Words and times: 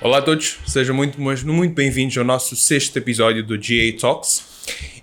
Olá 0.00 0.18
a 0.18 0.22
todos, 0.22 0.58
sejam 0.66 0.94
muito, 0.94 1.18
muito 1.18 1.74
bem-vindos 1.74 2.18
ao 2.18 2.24
nosso 2.24 2.54
sexto 2.54 2.98
episódio 2.98 3.42
do 3.42 3.56
GA 3.56 3.98
Talks. 3.98 4.44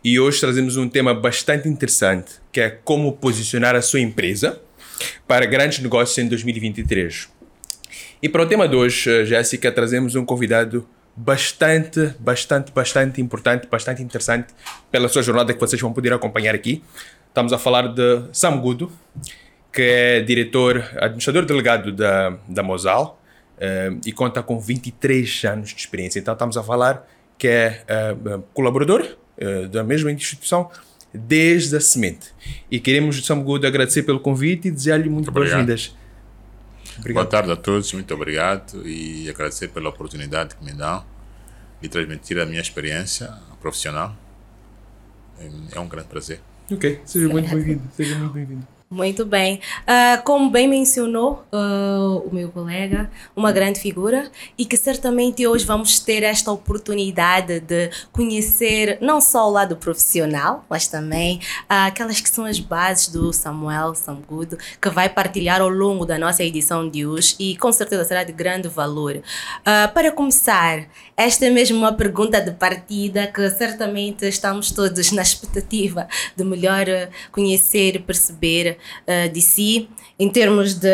E 0.04 0.20
hoje 0.20 0.40
trazemos 0.40 0.78
um 0.78 0.88
tema 0.88 1.16
bastante 1.16 1.68
interessante, 1.68 2.34
que 2.52 2.62
é 2.62 2.70
como 2.70 3.14
posicionar 3.14 3.76
a 3.76 3.82
sua 3.82 4.00
empresa 4.00 4.62
para 5.28 5.48
grandes 5.48 5.80
negócios 5.80 6.16
em 6.20 6.28
2023. 6.28 7.30
E 8.21 8.30
para 8.30 8.44
o 8.44 8.46
tema 8.46 8.68
de 8.68 8.76
hoje, 8.76 9.10
eh, 9.10 9.26
Jéssica, 9.26 9.71
trazemos 9.71 10.14
um 10.14 10.23
convidado 10.23 10.88
bastante, 11.16 12.14
bastante, 12.20 12.71
bastante 12.71 13.20
importante, 13.20 13.68
bastante 13.68 14.04
interessante 14.04 14.54
pela 14.92 15.10
sua 15.10 15.23
jornada 15.23 15.54
que 15.54 15.60
vocês 15.60 15.82
vão 15.82 15.92
poder 15.92 16.14
acompanhar 16.14 16.54
aqui. 16.54 16.84
Estamos 17.28 17.52
a 17.52 17.58
falar 17.58 17.88
de 17.88 18.26
Sam 18.32 18.58
Gudo, 18.58 18.92
que 19.72 19.82
é 19.82 20.22
diretor, 20.22 20.84
administrador 20.98 21.46
delegado 21.46 21.92
da, 21.92 22.38
da 22.48 22.62
Mosal, 22.62 23.21
uh, 23.57 24.00
e 24.06 24.12
conta 24.12 24.43
com 24.43 24.60
23 24.60 25.43
anos 25.46 25.70
de 25.70 25.79
experiência. 25.79 26.20
Então 26.20 26.34
estamos 26.34 26.57
a 26.57 26.64
falar 26.64 27.07
que 27.38 27.48
é 27.48 27.84
uh, 28.15 28.42
colaborador 28.54 29.06
uh, 29.38 29.68
da 29.70 29.84
mesma 29.84 30.12
instituição 30.12 30.70
desde 31.14 31.76
a 31.76 31.82
semente. 31.82 32.34
E 32.70 32.80
queremos, 32.80 33.26
Sam 33.26 33.42
Good, 33.42 33.66
agradecer 33.66 34.03
pelo 34.03 34.20
convite 34.20 34.67
e 34.67 34.72
desejar-lhe 34.72 35.09
muito 35.09 35.31
boas-vindas. 35.31 35.95
Boa 37.12 37.26
tarde 37.26 37.52
a 37.52 37.56
todos, 37.56 37.92
muito 37.94 38.14
obrigado 38.14 38.86
e 38.86 39.30
agradecer 39.30 39.70
pela 39.70 39.90
oportunidade 39.90 40.56
que 40.56 40.64
me 40.64 40.73
dão 40.73 41.03
de 41.81 41.90
transmitir 41.90 42.38
a 42.40 42.45
minha 42.45 42.62
experiência 42.62 43.34
profissional. 43.59 44.16
É 45.72 45.80
um 45.80 45.88
grande 45.88 46.08
prazer. 46.08 46.40
Ok, 46.70 47.02
seja 47.06 47.28
muito 47.28 47.50
bem-vindo. 47.50 47.81
Seja 47.95 48.16
muito 48.17 48.34
bem-vindo. 48.34 48.81
Muito 48.91 49.25
bem. 49.25 49.61
Uh, 49.83 50.22
como 50.25 50.50
bem 50.50 50.67
mencionou 50.67 51.45
uh, 51.50 52.27
o 52.27 52.30
meu 52.36 52.50
colega, 52.50 53.09
uma 53.33 53.50
grande 53.50 53.80
figura 53.80 54.30
e 54.58 54.66
que 54.66 54.75
certamente 54.75 55.48
hoje 55.48 55.66
vamos 55.66 55.98
ter 56.00 56.23
esta 56.23 56.52
oportunidade 56.52 57.61
de 57.61 57.89
conhecer 58.11 58.98
não 59.00 59.22
só 59.22 59.48
o 59.48 59.50
lado 59.50 59.78
profissional, 59.78 60.66
mas 60.70 60.89
também 60.89 61.38
uh, 61.38 61.88
aquelas 61.88 62.20
que 62.20 62.30
são 62.30 62.44
as 62.44 62.59
bases 62.59 63.08
do 63.08 63.31
Samuel 63.31 63.95
Samgudo, 63.95 64.58
que 64.81 64.89
vai 64.89 65.08
partilhar 65.08 65.61
ao 65.61 65.70
longo 65.70 66.05
da 66.05 66.17
nossa 66.17 66.44
edição 66.44 66.89
de 66.89 67.05
hoje 67.05 67.38
e 67.39 67.55
com 67.55 67.72
certeza 67.72 68.03
será 68.03 68.26
de 68.26 68.33
grande 68.33 68.67
valor. 68.67 69.22
para 69.94 70.11
começar, 70.11 70.86
esta 71.22 71.45
é 71.45 71.50
mesmo 71.50 71.77
uma 71.77 71.94
pergunta 71.94 72.41
de 72.41 72.52
partida 72.52 73.27
que 73.27 73.47
certamente 73.52 74.27
estamos 74.27 74.72
todos 74.72 75.11
na 75.11 75.22
expectativa 75.22 76.08
de 76.36 76.44
melhor 76.44 76.86
conhecer, 77.31 78.02
perceber 78.02 78.77
uh, 79.08 79.31
de 79.31 79.42
si, 79.42 79.89
em 80.17 80.30
termos 80.30 80.73
de 80.73 80.88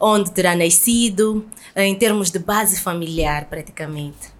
onde 0.00 0.30
terá 0.32 0.56
nascido, 0.56 1.46
uh, 1.76 1.80
em 1.80 1.94
termos 1.94 2.30
de 2.30 2.38
base 2.38 2.80
familiar, 2.80 3.44
praticamente. 3.46 4.32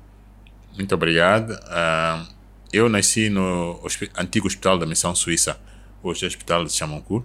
Muito 0.76 0.94
obrigado. 0.94 1.50
Uh, 1.50 2.26
eu 2.72 2.88
nasci 2.88 3.28
no 3.28 3.80
antigo 4.16 4.46
Hospital 4.46 4.78
da 4.78 4.86
Missão 4.86 5.14
Suíça, 5.14 5.60
hoje 6.02 6.24
é 6.24 6.26
o 6.26 6.28
Hospital 6.28 6.64
de 6.64 6.72
Chamoncourt. 6.72 7.24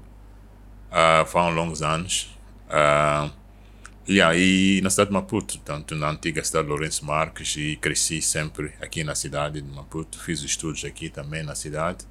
Uh, 0.91 1.25
foram 1.25 1.51
longos 1.51 1.81
anos. 1.81 2.35
E 4.07 4.21
aí, 4.21 4.79
na 4.81 4.89
cidade 4.89 5.09
de 5.09 5.13
Maputo, 5.13 5.59
tanto 5.59 5.93
na 5.93 6.09
antiga 6.09 6.41
cidade 6.41 6.63
de 6.63 6.69
Lourenço 6.69 7.05
Marques, 7.05 7.57
e 7.57 7.75
cresci 7.75 8.21
sempre 8.21 8.71
aqui 8.79 9.03
na 9.03 9.13
cidade 9.13 9.61
de 9.61 9.69
Maputo. 9.69 10.17
Fiz 10.17 10.41
estudos 10.43 10.85
aqui 10.85 11.09
também 11.09 11.43
na 11.43 11.55
cidade. 11.55 12.05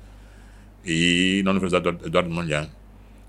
E 0.84 1.40
na 1.42 1.52
Universidade 1.52 1.88
Eduardo 2.04 2.28
Mondlane. 2.28 2.70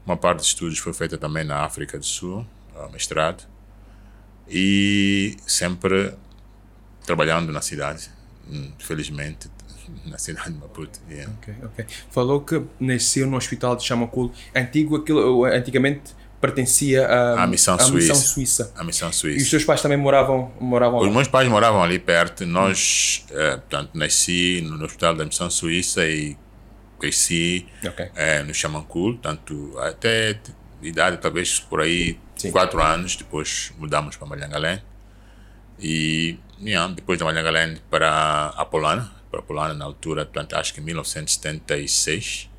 Uma 0.06 0.18
parte 0.18 0.40
dos 0.40 0.48
estudos 0.48 0.80
foi 0.80 0.92
feita 0.92 1.18
também 1.18 1.46
na 1.46 1.64
África 1.64 1.98
do 1.98 2.06
Sul, 2.06 2.46
mestrado, 2.92 3.44
e 4.50 5.36
sempre 5.46 6.14
trabalhando 7.06 7.52
na 7.52 7.62
cidade, 7.62 8.10
hum, 8.50 8.72
felizmente, 8.80 9.50
na 10.06 10.18
cidade 10.18 10.52
de 10.52 10.60
Maputo. 10.60 11.00
Yeah. 11.10 11.34
Okay, 11.42 11.56
okay. 11.64 11.86
Falou 12.12 12.42
que 12.42 12.62
nasceu 12.80 13.28
no 13.28 13.38
hospital 13.38 13.78
de 13.78 13.84
Chamaculo. 13.84 14.34
Antigo, 14.54 14.98
aquilo, 14.98 15.46
antigamente 15.46 16.14
pertencia 16.48 17.08
à, 17.08 17.46
missão, 17.48 17.76
à 17.76 17.80
Suíça. 17.80 18.14
missão 18.14 18.16
Suíça. 18.16 18.74
A 18.76 18.84
missão 18.84 19.12
Suíça. 19.12 19.40
E 19.40 19.44
os 19.44 19.50
seus 19.50 19.64
pais 19.64 19.82
também 19.82 19.98
moravam, 19.98 20.52
moravam 20.60 21.00
Os 21.00 21.08
lá? 21.08 21.14
meus 21.14 21.28
pais 21.28 21.48
moravam 21.48 21.84
ali 21.84 22.00
perto. 22.00 22.46
Nós, 22.46 23.26
hum. 23.30 23.36
eh, 23.38 23.58
portanto, 23.58 23.92
nasci 23.94 24.62
no 24.62 24.84
hospital 24.84 25.16
da 25.16 25.26
missão 25.26 25.50
Suíça 25.50 26.06
e 26.06 26.38
cresci 27.00 27.68
okay. 27.86 28.10
é, 28.16 28.44
no 28.44 28.54
Xamancul, 28.54 29.18
tanto 29.18 29.78
até 29.80 30.40
idade 30.82 31.18
talvez 31.18 31.60
por 31.60 31.82
aí 31.82 32.20
Sim. 32.36 32.52
quatro 32.52 32.82
anos, 32.82 33.16
depois 33.16 33.72
mudamos 33.78 34.16
para 34.16 34.28
Malhangalém 34.28 34.82
e 35.80 36.40
yeah, 36.62 36.92
depois 36.94 37.18
de 37.18 37.24
Malhangalém 37.24 37.78
para 37.90 38.48
Apolana, 38.58 39.12
para 39.30 39.40
Apolana 39.40 39.74
na 39.74 39.86
altura, 39.86 40.26
portanto, 40.26 40.56
acho 40.56 40.74
que 40.74 40.80
em 40.80 40.84
1976 40.84 42.50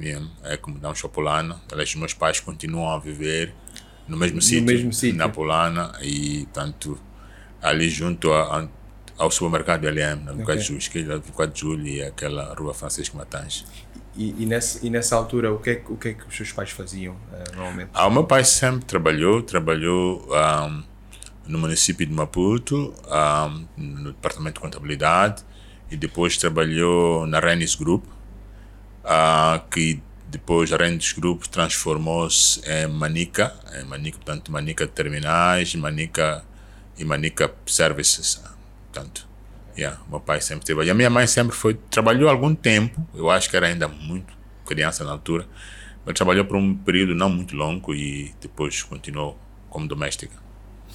yeah, 0.00 0.26
é 0.42 0.56
que 0.56 0.70
mudamos 0.70 1.00
para 1.00 1.10
Apolana, 1.10 1.60
aliás 1.70 1.94
meus 1.94 2.14
pais 2.14 2.40
continuam 2.40 2.90
a 2.90 2.98
viver 2.98 3.54
no 4.08 4.16
mesmo, 4.16 4.42
sítio, 4.42 5.16
na 5.16 5.26
Apolana 5.26 5.92
e 6.02 6.46
tanto 6.52 6.98
ali 7.62 7.88
junto 7.88 8.32
a, 8.32 8.60
a 8.60 8.68
ao 9.16 9.30
supermercado 9.30 9.82
do 9.82 9.88
LM, 9.88 10.24
na 10.24 10.32
Bocado 10.32 10.42
okay. 10.42 10.56
de 10.56 10.80
Júlio, 10.90 11.20
Bocado 11.20 11.52
de 11.52 11.60
Júlio 11.60 11.86
e 11.86 12.02
aquela 12.02 12.54
rua 12.54 12.74
Francisco 12.74 13.16
Matange. 13.16 13.64
E, 14.16 14.42
e, 14.42 14.46
nessa, 14.46 14.84
e 14.84 14.90
nessa 14.90 15.16
altura, 15.16 15.52
o 15.52 15.58
que, 15.58 15.70
é, 15.70 15.82
o 15.88 15.96
que 15.96 16.08
é 16.08 16.14
que 16.14 16.26
os 16.26 16.36
seus 16.36 16.52
pais 16.52 16.70
faziam 16.70 17.14
uh, 17.14 17.56
normalmente? 17.56 17.90
Ah, 17.92 18.06
o 18.06 18.10
meu 18.10 18.24
pai 18.24 18.44
sempre 18.44 18.84
trabalhou, 18.84 19.42
trabalhou 19.42 20.24
um, 20.30 20.82
no 21.46 21.58
município 21.58 22.06
de 22.06 22.12
Maputo, 22.12 22.94
um, 23.08 23.66
no 23.76 24.12
departamento 24.12 24.54
de 24.54 24.60
contabilidade, 24.60 25.42
e 25.90 25.96
depois 25.96 26.36
trabalhou 26.36 27.26
na 27.26 27.40
Renis 27.40 27.74
Group, 27.74 28.04
uh, 29.04 29.60
que 29.70 30.02
depois 30.26 30.72
a 30.72 30.76
Renis 30.76 31.12
Group 31.12 31.44
transformou-se 31.44 32.60
em 32.68 32.88
Manica, 32.88 33.54
em 33.78 33.84
Manica, 33.84 34.18
portanto, 34.18 34.50
Manica 34.50 34.86
Terminais, 34.86 35.74
Manica 35.74 36.44
e 36.98 37.04
Manica 37.04 37.52
Services 37.66 38.42
Portanto, 38.92 39.28
yeah, 39.76 40.00
meu 40.08 40.20
pai 40.20 40.40
sempre 40.40 40.64
teve. 40.64 40.84
E 40.84 40.90
a 40.90 40.94
minha 40.94 41.10
mãe 41.10 41.26
sempre 41.26 41.56
foi. 41.56 41.74
Trabalhou 41.90 42.28
algum 42.28 42.54
tempo, 42.54 43.04
eu 43.12 43.28
acho 43.28 43.50
que 43.50 43.56
era 43.56 43.66
ainda 43.66 43.88
muito 43.88 44.32
criança 44.64 45.04
na 45.04 45.10
altura, 45.10 45.46
mas 46.04 46.14
trabalhou 46.14 46.44
por 46.44 46.56
um 46.56 46.76
período 46.76 47.14
não 47.14 47.28
muito 47.28 47.56
longo 47.56 47.92
e 47.92 48.32
depois 48.40 48.82
continuou 48.82 49.36
como 49.68 49.88
doméstica. 49.88 50.44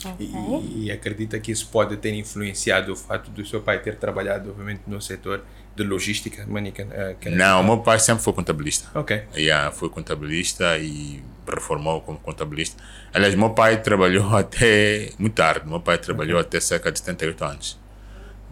Okay. 0.05 0.27
E, 0.27 0.85
e, 0.85 0.91
acredita 0.91 1.37
que 1.41 1.51
isso 1.51 1.67
pode 1.67 1.97
ter 1.97 2.13
influenciado 2.13 2.93
o 2.93 2.95
fato 2.95 3.29
do 3.31 3.45
seu 3.45 3.61
pai 3.61 3.81
ter 3.81 3.97
trabalhado, 3.97 4.49
obviamente, 4.49 4.83
no 4.87 5.01
setor 5.01 5.43
de 5.83 5.89
logística? 5.89 6.45
Manica, 6.47 6.83
uh, 6.83 7.29
não, 7.29 7.63
meu 7.63 7.79
pai 7.79 7.99
sempre 7.99 8.23
foi 8.23 8.33
contabilista. 8.33 8.87
Ok. 8.97 9.23
Yeah, 9.35 9.71
foi 9.71 9.89
contabilista 9.89 10.77
e 10.77 11.23
reformou 11.47 12.01
como 12.01 12.19
contabilista. 12.19 12.81
Aliás, 13.13 13.35
meu 13.35 13.51
pai 13.51 13.81
trabalhou 13.81 14.29
até 14.35 15.11
muito 15.17 15.33
tarde. 15.33 15.67
Meu 15.67 15.79
pai 15.79 15.97
trabalhou 15.97 16.39
okay. 16.39 16.47
até 16.47 16.59
cerca 16.59 16.91
de 16.91 16.99
78 16.99 17.45
anos. 17.45 17.79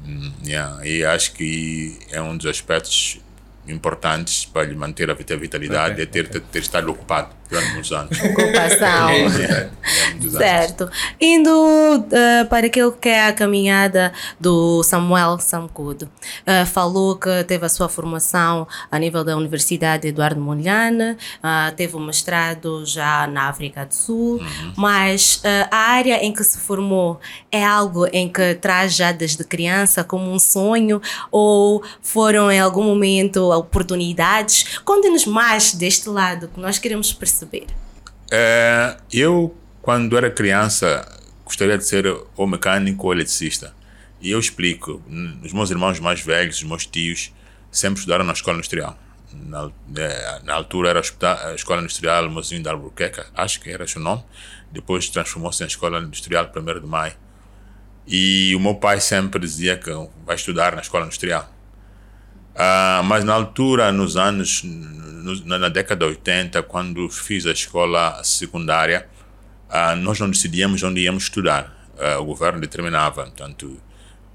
Mm, 0.06 0.32
yeah, 0.46 0.88
e 0.88 1.04
acho 1.04 1.34
que 1.34 1.98
é 2.12 2.22
um 2.22 2.38
dos 2.38 2.46
aspectos 2.46 3.20
importantes 3.68 4.46
para 4.46 4.64
lhe 4.64 4.76
manter 4.76 5.10
a 5.10 5.14
vitalidade 5.14 5.94
okay, 5.94 6.04
é 6.04 6.06
ter, 6.06 6.26
okay. 6.26 6.40
ter, 6.40 6.48
ter 6.48 6.60
estado 6.60 6.90
ocupado 6.90 7.36
durante 7.50 7.72
muitos 7.74 7.92
anos. 7.92 8.20
Ocupação. 8.20 9.10
é, 9.10 9.22
é, 9.22 9.70
é 10.26 10.30
certo. 10.30 10.84
Anos. 10.84 10.98
Indo 11.20 11.52
uh, 11.52 12.46
para 12.50 12.68
aquilo 12.68 12.92
que 12.92 13.10
é 13.10 13.28
a 13.28 13.34
caminhada 13.34 14.12
do 14.40 14.84
Samuel 14.84 15.40
Samcudo. 15.40 16.10
Uh, 16.46 16.66
falou 16.66 17.16
que 17.16 17.44
teve 17.46 17.66
a 17.66 17.70
sua 17.70 17.88
formação 17.88 18.68
a 18.92 19.00
nível 19.00 19.24
da 19.24 19.36
Universidade 19.36 20.08
Eduardo 20.08 20.40
Mondlane, 20.40 21.12
uh, 21.12 21.76
teve 21.76 21.96
um 21.96 22.06
mestrado 22.06 22.86
já 22.86 23.28
na 23.28 23.50
África 23.50 23.86
do 23.86 23.94
Sul, 23.94 24.38
uhum. 24.38 24.74
mas 24.76 25.42
a 25.72 25.78
área 25.78 26.24
em 26.24 26.34
que 26.34 26.44
se 26.44 26.58
formou 26.58 27.20
é 27.52 27.64
algo 27.64 28.06
em 28.12 28.30
que 28.30 28.56
traz 28.56 28.96
já 28.96 29.12
desde 29.12 29.44
criança 29.44 30.04
como 30.04 30.32
um 30.32 30.40
sonho 30.40 31.02
ou 31.32 31.84
foram 32.02 32.52
em 32.52 32.60
algum 32.60 32.84
momento 32.84 33.52
oportunidades? 33.52 34.80
Conte-nos 34.84 35.26
mais 35.26 35.74
deste 35.74 36.10
lado 36.10 36.50
que 36.50 36.60
nós 36.60 36.78
queremos 36.78 37.14
perceber 37.14 37.37
perceber? 37.38 37.68
É, 38.32 38.98
eu, 39.12 39.56
quando 39.82 40.18
era 40.18 40.30
criança, 40.30 41.06
gostaria 41.46 41.78
de 41.78 41.86
ser 41.86 42.06
ou 42.36 42.48
mecânico 42.48 43.08
ou 43.08 43.14
eletricista. 43.14 43.74
E 44.20 44.32
eu 44.32 44.40
explico. 44.40 45.02
Os 45.44 45.54
meus 45.54 45.70
irmãos 45.70 46.00
mais 46.00 46.22
velhos, 46.22 46.58
os 46.58 46.64
meus 46.64 46.86
tios, 46.86 47.32
sempre 47.72 48.00
estudaram 48.00 48.26
na 48.26 48.34
escola 48.34 48.58
industrial. 48.58 48.98
Na, 49.32 49.70
é, 49.96 50.42
na 50.44 50.54
altura 50.54 50.90
era 50.90 51.02
a 51.02 51.54
Escola 51.54 51.82
Industrial 51.82 52.30
Mozinho 52.30 52.64
de 52.64 52.70
Albuquerque, 52.70 53.22
acho 53.36 53.60
que 53.60 53.70
era 53.70 53.84
o 53.84 53.88
seu 53.88 54.02
nome. 54.02 54.24
Depois 54.72 55.10
transformou-se 55.10 55.64
em 55.64 55.68
Escola 55.68 56.00
Industrial 56.00 56.50
1 56.56 56.80
de 56.80 56.88
Maio. 56.88 57.14
E 58.08 58.56
o 58.56 58.60
meu 58.60 58.76
pai 58.76 59.02
sempre 59.02 59.40
dizia 59.40 59.78
que 59.78 59.92
vai 60.26 60.36
estudar 60.36 60.74
na 60.74 60.82
Escola 60.82 61.06
Industrial. 61.06 61.48
Uh, 62.58 63.04
mas 63.04 63.24
na 63.24 63.36
altura, 63.36 63.92
nos 63.92 64.18
anos, 64.18 64.64
no, 64.64 65.60
na 65.60 65.70
década 65.70 66.08
de 66.08 66.12
80, 66.14 66.64
quando 66.64 67.08
fiz 67.08 67.46
a 67.46 67.52
escola 67.52 68.20
secundária, 68.24 69.08
uh, 69.70 69.96
nós 69.98 70.20
não 70.20 70.28
decidíamos 70.28 70.82
onde 70.82 71.02
íamos 71.02 71.26
estudar. 71.26 71.72
Uh, 71.96 72.20
o 72.20 72.26
governo 72.26 72.60
determinava. 72.60 73.26
Portanto, 73.26 73.80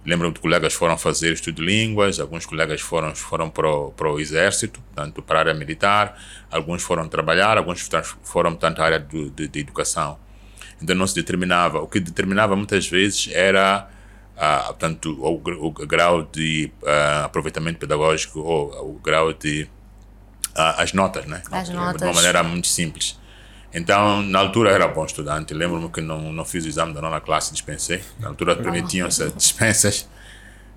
lembro-me 0.07 0.33
de 0.33 0.39
colegas 0.39 0.73
foram 0.73 0.97
fazer 0.97 1.33
estudo 1.33 1.57
de 1.57 1.65
línguas, 1.65 2.21
alguns 2.21 2.47
colegas 2.47 2.81
foram, 2.81 3.13
foram 3.13 3.51
para, 3.51 3.69
o, 3.69 4.21
exército, 4.21 4.81
portanto, 4.81 5.21
para 5.21 5.39
a 5.39 5.41
área 5.41 5.55
militar, 5.55 6.17
alguns 6.49 6.85
foram 6.85 7.09
trabalhar, 7.09 7.59
alguns 7.59 7.89
foram, 8.23 8.53
portanto, 8.53 8.81
à 8.83 8.85
área 8.85 9.01
de, 9.01 9.31
de, 9.31 9.49
de 9.49 9.59
educação. 9.59 10.17
Então, 10.81 10.95
não 10.95 11.09
se 11.09 11.17
determinava. 11.17 11.81
O 11.81 11.89
que 11.89 11.99
determinava 11.99 12.55
muitas 12.55 12.87
vezes 12.87 13.29
era 13.33 13.89
uh, 14.37 14.67
portanto, 14.67 15.17
o, 15.21 15.67
o, 15.67 15.71
grau 15.87 16.23
de 16.23 16.71
uh, 16.83 17.25
aproveitamento 17.25 17.79
pedagógico 17.79 18.41
ou 18.41 18.95
o 18.95 19.01
grau 19.03 19.33
de 19.33 19.69
uh, 20.57 20.81
as 20.81 20.93
notas, 20.93 21.27
né? 21.27 21.43
As 21.51 21.69
notas. 21.69 22.01
De 22.01 22.05
uma 22.05 22.15
maneira 22.15 22.43
muito 22.43 22.67
simples. 22.67 23.19
Então, 23.75 24.23
na 24.23 24.39
altura 24.39 24.71
era 24.71 24.87
bom 24.87 25.05
estudante. 25.05 25.55
Lembro-me 25.55 25.89
que 25.89 26.01
não, 26.01 26.33
não 26.33 26.45
fiz 26.45 26.65
o 26.65 26.69
exame 26.69 26.93
da 26.93 27.01
nona 27.01 27.21
classe, 27.21 27.53
dispensei. 27.53 28.03
Na 28.21 28.29
altura 28.29 28.55
permitiam-se 28.55 29.31
dispensas. 29.33 30.09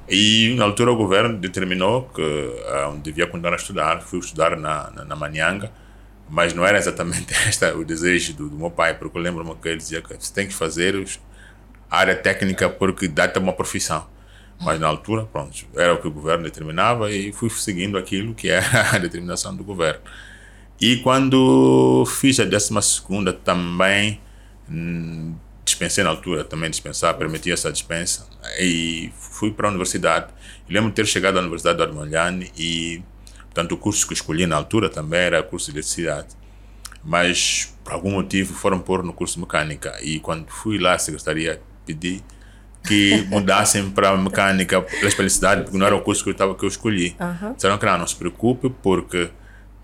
E 0.07 0.56
na 0.57 0.66
altura 0.66 0.92
o 0.92 0.96
governo 0.96 1.38
determinou 1.38 2.04
que 2.13 2.22
uh, 2.22 2.98
devia 3.00 3.28
continuar 3.28 3.54
a 3.54 3.57
estudar. 3.57 4.02
Fui 4.02 4.19
estudar 4.19 4.56
na, 4.56 4.90
na, 4.92 5.06
na 5.06 5.16
Manhanga, 5.16 5.72
mas 6.30 6.54
não 6.54 6.66
era 6.66 6.78
exatamente 6.78 7.34
esta 7.48 7.75
o 7.75 7.84
desejo 7.84 8.34
do, 8.34 8.50
do 8.50 8.57
meu 8.57 8.72
pai, 8.72 8.94
porque 8.94 9.18
eu 9.18 9.22
lembro-me 9.22 9.54
que 9.56 9.68
ele 9.68 9.78
dizia 9.78 10.02
que 10.02 10.16
você 10.16 10.34
tem 10.34 10.48
que 10.48 10.54
fazer 10.54 10.96
os, 10.96 11.19
área 11.95 12.15
técnica 12.15 12.69
porque 12.69 13.07
dá-te 13.07 13.39
uma 13.39 13.53
profissão. 13.53 14.07
Mas 14.59 14.80
na 14.80 14.88
altura, 14.88 15.25
pronto, 15.25 15.65
era 15.75 15.94
o 15.94 15.97
que 15.97 16.07
o 16.07 16.12
governo 16.12 16.45
determinava 16.45 17.12
e 17.12 17.33
fui 17.33 17.50
seguindo 17.50 17.97
aquilo 17.97 18.33
que 18.33 18.50
era 18.50 18.92
a 18.95 18.97
determinação 18.97 19.56
do 19.56 19.63
governo. 19.63 20.01
E 20.80 20.97
quando 20.97 22.06
fiz 22.06 22.39
a 22.39 22.45
12 22.45 22.74
também 23.44 24.19
hum, 24.69 25.36
dispensei 25.63 26.03
na 26.03 26.09
altura, 26.09 26.44
também 26.44 26.69
dispensar, 26.69 27.15
permitia 27.15 27.53
essa 27.53 27.71
dispensa. 27.71 28.27
E 28.59 29.12
fui 29.18 29.51
para 29.51 29.68
a 29.68 29.69
universidade. 29.69 30.27
Lembro 30.69 30.89
de 30.89 30.95
ter 30.95 31.06
chegado 31.06 31.38
à 31.38 31.42
Universidade 31.42 31.77
do 31.77 31.83
Armolhane 31.83 32.51
e, 32.57 33.01
portanto, 33.45 33.74
o 33.74 33.77
curso 33.77 34.07
que 34.07 34.13
escolhi 34.13 34.45
na 34.45 34.56
altura 34.56 34.89
também 34.89 35.19
era 35.19 35.44
curso 35.44 35.71
de 35.71 35.77
eletricidade. 35.77 36.30
Mas, 37.03 37.74
por 37.83 37.94
algum 37.94 38.12
motivo, 38.12 38.53
foram 38.53 38.80
pôr 38.80 39.03
no 39.03 39.13
curso 39.13 39.36
de 39.36 39.42
mecânica. 39.42 39.97
E 40.01 40.19
quando 40.19 40.50
fui 40.50 40.77
lá 40.77 40.94
à 40.94 40.97
secretaria, 40.97 41.62
pedi 41.86 42.24
que 42.86 43.26
mudassem 43.30 43.90
para 43.90 44.16
mecânica 44.16 44.82
pela 44.82 45.08
especialidade, 45.08 45.64
porque 45.64 45.78
não 45.78 45.86
era 45.86 45.96
o 45.96 46.02
curso 46.02 46.24
que 46.24 46.30
eu, 46.30 46.36
tava, 46.36 46.56
que 46.56 46.64
eu 46.64 46.70
escolhi. 46.70 47.16
Uhum. 47.20 47.54
Disseram 47.54 47.78
que 47.78 47.86
não, 47.86 47.98
não 47.98 48.08
se 48.08 48.16
preocupe, 48.16 48.70
porque 48.82 49.30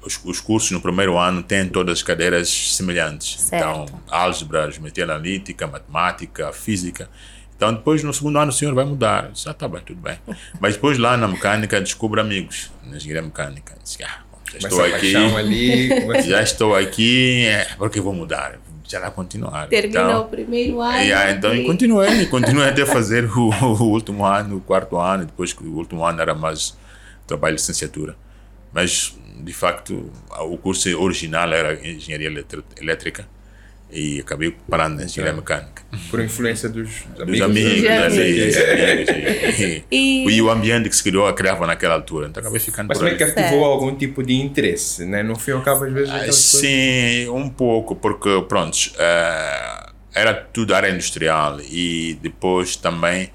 os, 0.03 0.19
os 0.24 0.39
cursos 0.39 0.71
no 0.71 0.81
primeiro 0.81 1.18
ano 1.18 1.44
têm 1.44 1.68
todas 1.68 2.00
as 2.00 2.03
cadeiras 2.03 2.50
semelhantes. 2.50 3.39
Certo. 3.42 3.63
Então, 3.63 4.01
álgebra, 4.09 4.69
geometria 4.71 5.03
analítica, 5.03 5.68
matemática, 5.68 6.51
física. 6.53 7.09
Então, 7.56 7.74
depois, 7.74 8.04
no 8.04 8.13
segundo 8.13 8.39
ano, 8.39 8.50
o 8.50 8.54
senhor 8.54 8.74
vai 8.74 8.86
mudar. 8.86 9.31
Já 9.36 9.51
ah, 9.51 9.54
está 9.54 9.68
bem, 9.68 9.81
tudo 9.86 10.01
bem. 10.01 10.18
Mas 10.59 10.75
depois, 10.75 10.97
lá 10.97 11.15
na 11.18 11.27
mecânica, 11.27 11.80
descubro 11.80 12.19
amigos 12.19 12.71
na 12.83 12.97
engenharia 12.97 13.21
mecânica. 13.21 13.75
Disse, 13.83 14.04
ah, 14.04 14.19
já 14.57 14.68
estou 14.68 14.83
aqui. 14.83 15.15
Ali, 15.15 15.89
já 16.27 16.42
estou 16.42 16.75
aqui, 16.75 17.45
é, 17.45 17.68
porque 17.77 18.01
vou 18.01 18.13
mudar? 18.13 18.59
Já 18.91 18.99
lá 18.99 19.09
continuar. 19.09 19.69
Terminou 19.69 20.03
então, 20.03 20.21
o 20.23 20.27
primeiro 20.27 20.81
ano. 20.81 20.97
Yeah, 20.97 21.31
então, 21.31 21.55
e 21.55 21.65
continuei. 21.65 22.25
Continuei 22.25 22.67
até 22.67 22.85
fazer 22.85 23.25
o, 23.25 23.49
o 23.63 23.83
último 23.83 24.25
ano, 24.25 24.57
o 24.57 24.61
quarto 24.61 24.97
ano. 24.97 25.25
Depois, 25.25 25.53
o 25.53 25.77
último 25.77 26.03
ano 26.03 26.21
era 26.21 26.35
mais 26.35 26.77
trabalho 27.25 27.55
de 27.55 27.61
licenciatura. 27.61 28.17
Mas 28.73 29.17
de 29.41 29.53
facto, 29.53 30.11
o 30.41 30.57
curso 30.57 30.89
original 31.01 31.51
era 31.53 31.73
engenharia 31.88 32.27
elétrica 32.79 33.25
e 33.91 34.19
acabei 34.19 34.55
parando 34.69 34.97
na 34.97 35.03
engenharia 35.03 35.35
mecânica. 35.35 35.83
Por 36.09 36.21
influência 36.21 36.69
dos, 36.69 36.89
dos 37.15 37.21
amigos. 37.21 37.39
Dos 37.39 37.41
amigos, 37.41 38.57
amigos 38.57 39.83
e, 39.91 40.25
e, 40.29 40.41
o 40.41 40.49
ambiente 40.49 40.89
que 40.89 40.95
se 40.95 41.03
criou, 41.03 41.31
criava 41.33 41.67
naquela 41.67 41.95
altura. 41.95 42.27
Então 42.27 42.41
acabei 42.41 42.59
ficando 42.59 42.88
Mas 42.88 42.99
também 42.99 43.17
cativou 43.17 43.65
algum 43.65 43.95
tipo 43.95 44.23
de 44.23 44.33
interesse, 44.33 45.05
né? 45.05 45.21
No 45.21 45.38
fim, 45.38 45.51
acaba 45.51 45.85
às 45.85 45.93
vezes. 45.93 46.09
Ah, 46.09 46.31
sim, 46.31 47.27
um 47.29 47.49
pouco, 47.49 47.95
porque, 47.95 48.29
pronto, 48.47 48.75
uh, 48.75 49.91
era 50.13 50.33
tudo 50.33 50.73
área 50.73 50.89
industrial 50.89 51.59
e 51.61 52.17
depois 52.21 52.75
também 52.75 53.31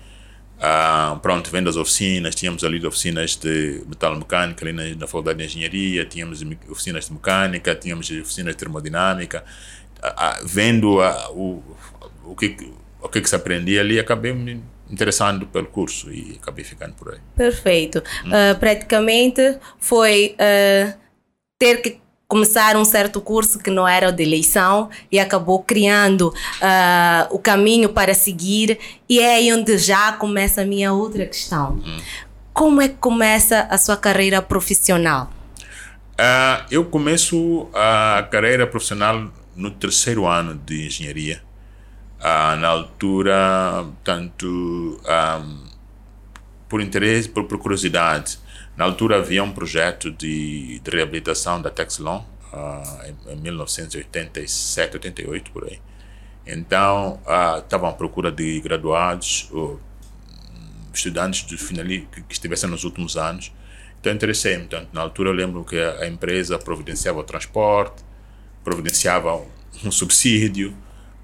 ah, 0.58 1.18
pronto, 1.20 1.50
vendo 1.50 1.68
as 1.68 1.76
oficinas, 1.76 2.34
tínhamos 2.34 2.64
ali 2.64 2.84
oficinas 2.86 3.36
de 3.36 3.82
metalomecânica 3.86 4.64
ali 4.64 4.72
na, 4.72 4.84
na 5.00 5.06
Faculdade 5.06 5.38
de 5.38 5.44
Engenharia, 5.44 6.04
tínhamos 6.06 6.42
oficinas 6.70 7.06
de 7.06 7.12
mecânica, 7.12 7.74
tínhamos 7.74 8.10
oficinas 8.10 8.54
de 8.54 8.58
termodinâmica. 8.58 9.44
Ah, 10.02 10.14
ah, 10.16 10.40
vendo 10.44 10.98
o, 11.34 11.62
o, 12.24 12.36
que, 12.36 12.72
o 13.00 13.08
que, 13.08 13.20
que 13.20 13.28
se 13.28 13.36
aprendia 13.36 13.80
ali, 13.80 13.98
acabei 13.98 14.32
me 14.32 14.62
interessando 14.90 15.46
pelo 15.46 15.66
curso 15.66 16.12
e 16.12 16.38
acabei 16.40 16.64
ficando 16.64 16.94
por 16.94 17.12
aí. 17.12 17.20
Perfeito. 17.36 18.02
Hum. 18.24 18.30
Uh, 18.30 18.58
praticamente 18.58 19.58
foi 19.78 20.34
uh, 20.34 20.94
ter 21.58 21.82
que 21.82 22.00
começar 22.28 22.76
um 22.76 22.84
certo 22.84 23.20
curso 23.20 23.58
que 23.58 23.70
não 23.70 23.86
era 23.86 24.08
o 24.08 24.12
de 24.12 24.22
eleição 24.22 24.90
e 25.10 25.18
acabou 25.18 25.62
criando 25.62 26.28
uh, 26.28 27.34
o 27.34 27.38
caminho 27.38 27.88
para 27.88 28.14
seguir 28.14 28.78
e 29.08 29.20
é 29.20 29.36
aí 29.36 29.52
onde 29.52 29.78
já 29.78 30.12
começa 30.12 30.62
a 30.62 30.64
minha 30.64 30.92
outra 30.92 31.24
questão. 31.26 31.80
Hum. 31.84 32.00
Como 32.52 32.80
é 32.80 32.88
que 32.88 32.96
começa 32.96 33.66
a 33.70 33.78
sua 33.78 33.96
carreira 33.96 34.40
profissional? 34.42 35.30
Uh, 36.18 36.64
eu 36.70 36.84
começo 36.86 37.68
a 37.74 38.26
carreira 38.30 38.66
profissional 38.66 39.30
no 39.56 39.70
terceiro 39.70 40.26
ano 40.26 40.54
de 40.54 40.86
engenharia. 40.86 41.42
Uh, 42.18 42.56
na 42.58 42.68
altura, 42.68 43.86
tanto 44.04 44.46
um, 44.46 45.66
por 46.68 46.80
interesse, 46.80 47.28
por, 47.28 47.44
por 47.44 47.58
curiosidade, 47.58 48.38
na 48.76 48.84
altura 48.84 49.16
havia 49.16 49.42
um 49.42 49.52
projeto 49.52 50.10
de, 50.10 50.78
de 50.80 50.90
reabilitação 50.90 51.60
da 51.60 51.70
Texlon, 51.70 52.24
uh, 52.52 53.28
em, 53.28 53.32
em 53.32 53.36
1987, 53.36 54.96
88 54.96 55.50
por 55.50 55.64
aí. 55.64 55.80
Então, 56.46 57.20
estavam 57.58 57.88
uh, 57.88 57.92
à 57.92 57.94
procura 57.94 58.30
de 58.30 58.60
graduados, 58.60 59.48
ou 59.52 59.80
estudantes 60.92 61.46
de 61.46 61.58
finali 61.58 62.08
que 62.12 62.22
estivessem 62.30 62.70
nos 62.70 62.84
últimos 62.84 63.16
anos. 63.16 63.52
Então, 64.00 64.12
interessei-me. 64.12 64.68
Na 64.92 65.00
altura, 65.02 65.30
eu 65.30 65.34
lembro 65.34 65.64
que 65.64 65.78
a 65.78 66.06
empresa 66.06 66.58
providenciava 66.58 67.18
o 67.18 67.24
transporte, 67.24 68.05
providenciava 68.66 69.40
um 69.84 69.92
subsídio, 69.92 70.76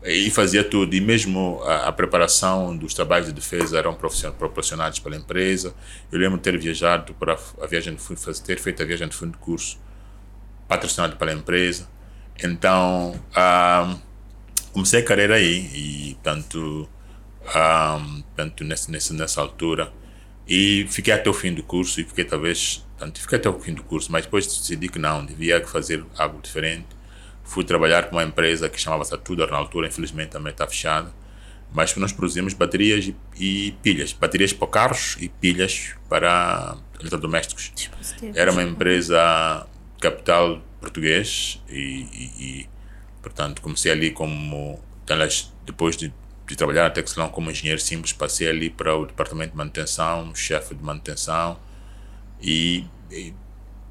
e 0.05 0.31
fazia 0.31 0.63
tudo. 0.63 0.95
E 0.95 1.01
mesmo 1.01 1.61
a, 1.65 1.89
a, 1.89 1.93
preparação 1.93 2.77
dos 2.77 2.95
trabalhos 2.95 3.27
de 3.27 3.33
defesa 3.33 3.79
eram 3.79 3.95
proporcionados 3.95 5.01
pela 5.01 5.17
empresa. 5.17 5.75
Eu 6.11 6.21
lembro 6.21 6.37
de 6.39 6.45
ter 6.45 6.57
viajado 6.57 7.15
para 7.15 7.37
a 7.61 7.67
viagem 7.67 7.95
de 7.95 8.01
fundo, 8.01 8.21
ter 8.41 8.59
feito 8.59 8.83
a 8.83 8.87
viagem 8.87 9.09
de 9.09 9.17
fundo 9.17 9.33
de 9.33 9.39
curso 9.39 9.79
patrocinado 10.69 11.17
pela 11.17 11.33
empresa. 11.33 11.89
Então, 12.43 13.13
um, 13.37 13.99
comecei 14.73 15.01
a 15.01 15.05
carreira 15.05 15.35
aí 15.35 15.71
e 15.75 16.19
tanto, 16.23 16.89
um, 17.45 18.23
tanto 18.37 18.65
nessa, 18.65 18.91
nessa, 18.91 19.15
nessa 19.15 19.41
altura 19.41 19.93
e 20.47 20.87
fiquei 20.89 21.13
até 21.13 21.29
o 21.29 21.35
fim 21.35 21.53
do 21.53 21.63
curso 21.63 22.01
e 22.01 22.05
fiquei 22.05 22.25
talvez 22.25 22.85
tanto 22.99 23.21
fiquei 23.21 23.39
até 23.39 23.49
o 23.49 23.59
fim 23.61 23.75
do 23.75 23.83
curso, 23.85 24.11
mas 24.11 24.25
depois 24.25 24.47
decidi 24.47 24.89
que 24.89 24.99
não, 24.99 25.25
devia 25.25 25.65
fazer 25.67 26.05
algo 26.17 26.41
diferente 26.41 26.87
Fui 27.45 27.65
trabalhar 27.65 28.09
com 28.09 28.17
uma 28.17 28.23
empresa 28.25 28.69
que 28.69 28.81
chamava-se 28.81 29.17
Tudor 29.19 29.51
na 29.51 29.57
altura, 29.57 29.89
infelizmente 29.89 30.31
também 30.31 30.53
está 30.53 30.67
fechada. 30.67 31.13
Mas 31.73 31.97
nós 31.97 32.13
produzimos 32.13 32.53
baterias 32.55 33.07
e, 33.07 33.17
e, 33.39 33.73
pilhas. 33.83 34.13
Baterias 34.13 34.53
para 34.53 34.69
carros 34.69 35.17
e 35.19 35.29
pilhas 35.29 35.95
para 36.09 36.77
eletrodomésticos. 37.01 37.73
Era 38.35 38.53
uma 38.53 38.63
empresa 38.63 39.67
capital 40.01 40.63
português 40.81 41.63
e, 41.69 42.07
e, 42.13 42.45
e 42.45 42.69
portanto, 43.23 43.63
comecei 43.63 43.93
ali 43.93 44.11
como... 44.11 44.81
Depois 45.67 45.97
de, 45.97 46.13
de 46.47 46.57
trabalhar 46.57 46.85
na 46.85 46.91
Texlon 46.91 47.29
como 47.29 47.51
engenheiro 47.51 47.81
simples, 47.81 48.13
passei 48.15 48.49
ali 48.49 48.71
para 48.71 48.97
o 48.97 49.05
departamento 49.05 49.51
de 49.51 49.57
manutenção, 49.59 50.35
chefe 50.35 50.75
de 50.75 50.83
manutenção 50.83 51.59
e, 52.41 52.87
e 53.11 53.35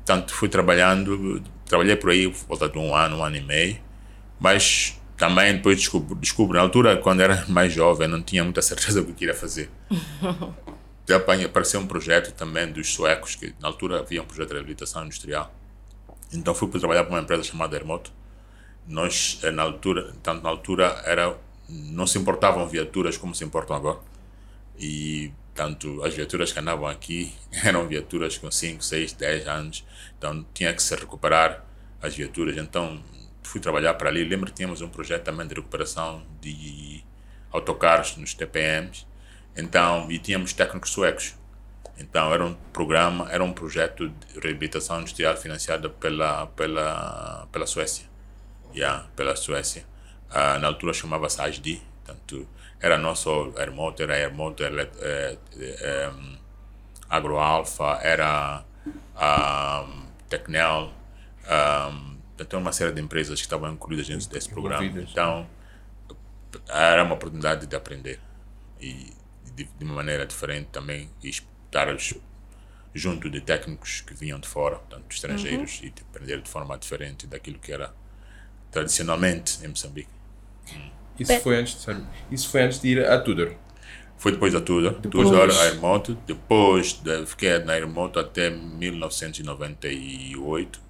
tanto 0.04 0.34
fui 0.34 0.50
trabalhando 0.50 1.42
Trabalhei 1.72 1.96
por 1.96 2.10
aí 2.10 2.28
volta 2.28 2.68
de 2.68 2.78
um 2.78 2.94
ano, 2.94 3.20
um 3.20 3.24
ano 3.24 3.38
e 3.38 3.42
meio, 3.42 3.80
mas 4.38 5.02
também 5.16 5.54
depois 5.54 5.78
descubro, 5.78 6.16
descubro 6.16 6.58
na 6.58 6.64
altura, 6.64 6.98
quando 6.98 7.22
era 7.22 7.46
mais 7.48 7.72
jovem, 7.72 8.10
não 8.10 8.22
tinha 8.22 8.44
muita 8.44 8.62
certeza 8.62 9.00
do 9.00 9.08
que 9.08 9.14
queria 9.14 9.34
fazer. 9.34 9.70
apareceu 11.46 11.80
um 11.80 11.88
projeto 11.88 12.34
também 12.34 12.70
dos 12.70 12.94
suecos, 12.94 13.36
que 13.36 13.56
na 13.62 13.70
altura 13.70 14.02
havia 14.02 14.22
um 14.22 14.26
projeto 14.26 14.50
de 14.50 14.54
reabilitação 14.56 15.06
industrial. 15.06 15.50
Então 16.34 16.54
fui 16.54 16.68
para 16.68 16.82
trabalhar 16.82 17.06
para 17.06 17.14
uma 17.14 17.22
empresa 17.22 17.44
chamada 17.44 17.74
Hermoto. 17.74 18.12
Nós, 18.86 19.40
eh, 19.42 19.50
na 19.50 19.64
altura, 19.64 20.14
tanto 20.22 20.44
na 20.44 20.50
altura, 20.50 21.02
era, 21.06 21.38
não 21.70 22.06
se 22.06 22.18
importavam 22.18 22.68
viaturas 22.68 23.16
como 23.16 23.34
se 23.34 23.46
importam 23.46 23.78
agora. 23.78 24.00
E 24.78 25.32
tanto 25.54 26.04
as 26.04 26.14
viaturas 26.14 26.52
que 26.52 26.60
andavam 26.60 26.88
aqui 26.88 27.34
eram 27.64 27.88
viaturas 27.88 28.38
com 28.38 28.50
5, 28.50 28.84
6, 28.84 29.14
10 29.14 29.48
anos, 29.48 29.86
então 30.18 30.46
tinha 30.54 30.74
que 30.74 30.82
se 30.82 30.96
recuperar 30.96 31.66
as 32.02 32.16
viaturas. 32.16 32.58
Então 32.58 33.02
fui 33.44 33.60
trabalhar 33.60 33.94
para 33.96 34.10
ali, 34.10 34.24
lembro 34.24 34.48
que 34.48 34.54
tínhamos 34.54 34.82
um 34.82 34.90
projeto 34.90 35.24
também 35.24 35.48
de 35.48 35.56
recuperação 35.56 36.24
de 36.40 37.04
autocarros 37.52 38.16
nos 38.18 38.34
TPMs, 38.34 39.06
então, 39.56 40.10
e 40.10 40.18
tínhamos 40.18 40.54
técnicos 40.54 40.92
suecos. 40.92 41.36
Então, 41.98 42.34
era 42.34 42.46
um 42.46 42.54
programa, 42.74 43.28
era 43.30 43.44
um 43.44 43.54
projeto 43.54 44.10
de 44.10 44.40
reabilitação 44.40 45.02
industrial 45.02 45.36
financiado 45.38 45.90
pela, 45.90 46.48
pela, 46.48 47.48
pela 47.52 47.68
Suécia. 47.68 48.06
Yeah, 48.74 49.08
pela 49.16 49.36
Suécia. 49.36 49.86
Uh, 50.30 50.60
na 50.60 50.68
altura 50.68 50.94
chamava-se 50.94 51.42
ASD, 51.42 51.82
portanto, 51.98 52.48
era 52.82 52.98
nosso 52.98 53.54
Airmotor, 53.58 54.10
era 54.10 54.16
Airmotor, 54.16 54.68
é, 54.68 54.90
é, 55.02 55.38
é, 55.60 56.12
AgroAlpha, 57.10 58.00
era 58.02 58.66
um, 58.86 60.08
Tecnel, 60.28 60.92
um, 61.46 62.18
então 62.40 62.60
uma 62.60 62.72
série 62.74 62.92
de 62.92 63.00
empresas 63.00 63.40
que 63.40 63.46
estavam 63.46 63.72
incluídas 63.72 64.08
dentro 64.08 64.28
desse 64.30 64.50
programa. 64.50 64.84
Então, 64.84 65.48
era 66.68 67.04
uma 67.04 67.14
oportunidade 67.14 67.68
de 67.68 67.76
aprender 67.76 68.20
e 68.80 69.14
de, 69.54 69.66
de 69.66 69.86
uma 69.86 69.94
maneira 69.94 70.26
diferente 70.26 70.70
também 70.72 71.10
e 71.24 71.30
estar 71.30 71.88
junto 72.94 73.30
de 73.30 73.40
técnicos 73.42 74.02
que 74.02 74.14
vinham 74.16 74.40
de 74.40 74.48
fora, 74.48 74.78
portanto, 74.78 75.12
estrangeiros, 75.12 75.80
uhum. 75.80 75.86
e 75.86 75.90
de 75.92 76.02
aprender 76.02 76.42
de 76.42 76.50
forma 76.50 76.78
diferente 76.78 77.28
daquilo 77.28 77.60
que 77.60 77.72
era 77.72 77.94
tradicionalmente 78.72 79.64
em 79.64 79.68
Moçambique. 79.68 80.10
Hum. 80.74 81.01
Isso 81.22 81.40
foi 81.40 81.58
antes 81.58 81.86
de, 81.86 82.04
isso 82.32 82.50
foi 82.50 82.64
antes 82.64 82.80
de 82.80 82.88
ir 82.90 83.06
a 83.06 83.20
Tudor. 83.20 83.54
Foi 84.18 84.32
depois 84.32 84.54
da 84.54 84.62
Tudor, 84.62 84.94
depois 85.00 85.30
da 85.32 85.40
Aeromoto, 85.64 86.18
depois 86.28 86.94
de, 86.94 87.26
fiquei 87.26 87.58
na 87.60 87.74
Aeromoto 87.74 88.20
até 88.20 88.50
1998. 88.50 90.78
Uh, 90.78 90.82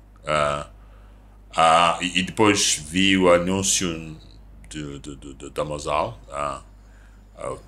uh, 1.51 1.97
e, 2.01 2.19
e, 2.19 2.23
depois 2.23 2.83
vi 2.89 3.17
o 3.17 3.31
anúncio 3.31 4.17
de, 4.69 4.99
de, 4.99 5.15
de, 5.15 5.49
da 5.49 5.63
Mosal. 5.63 6.19
Uh, 6.27 6.61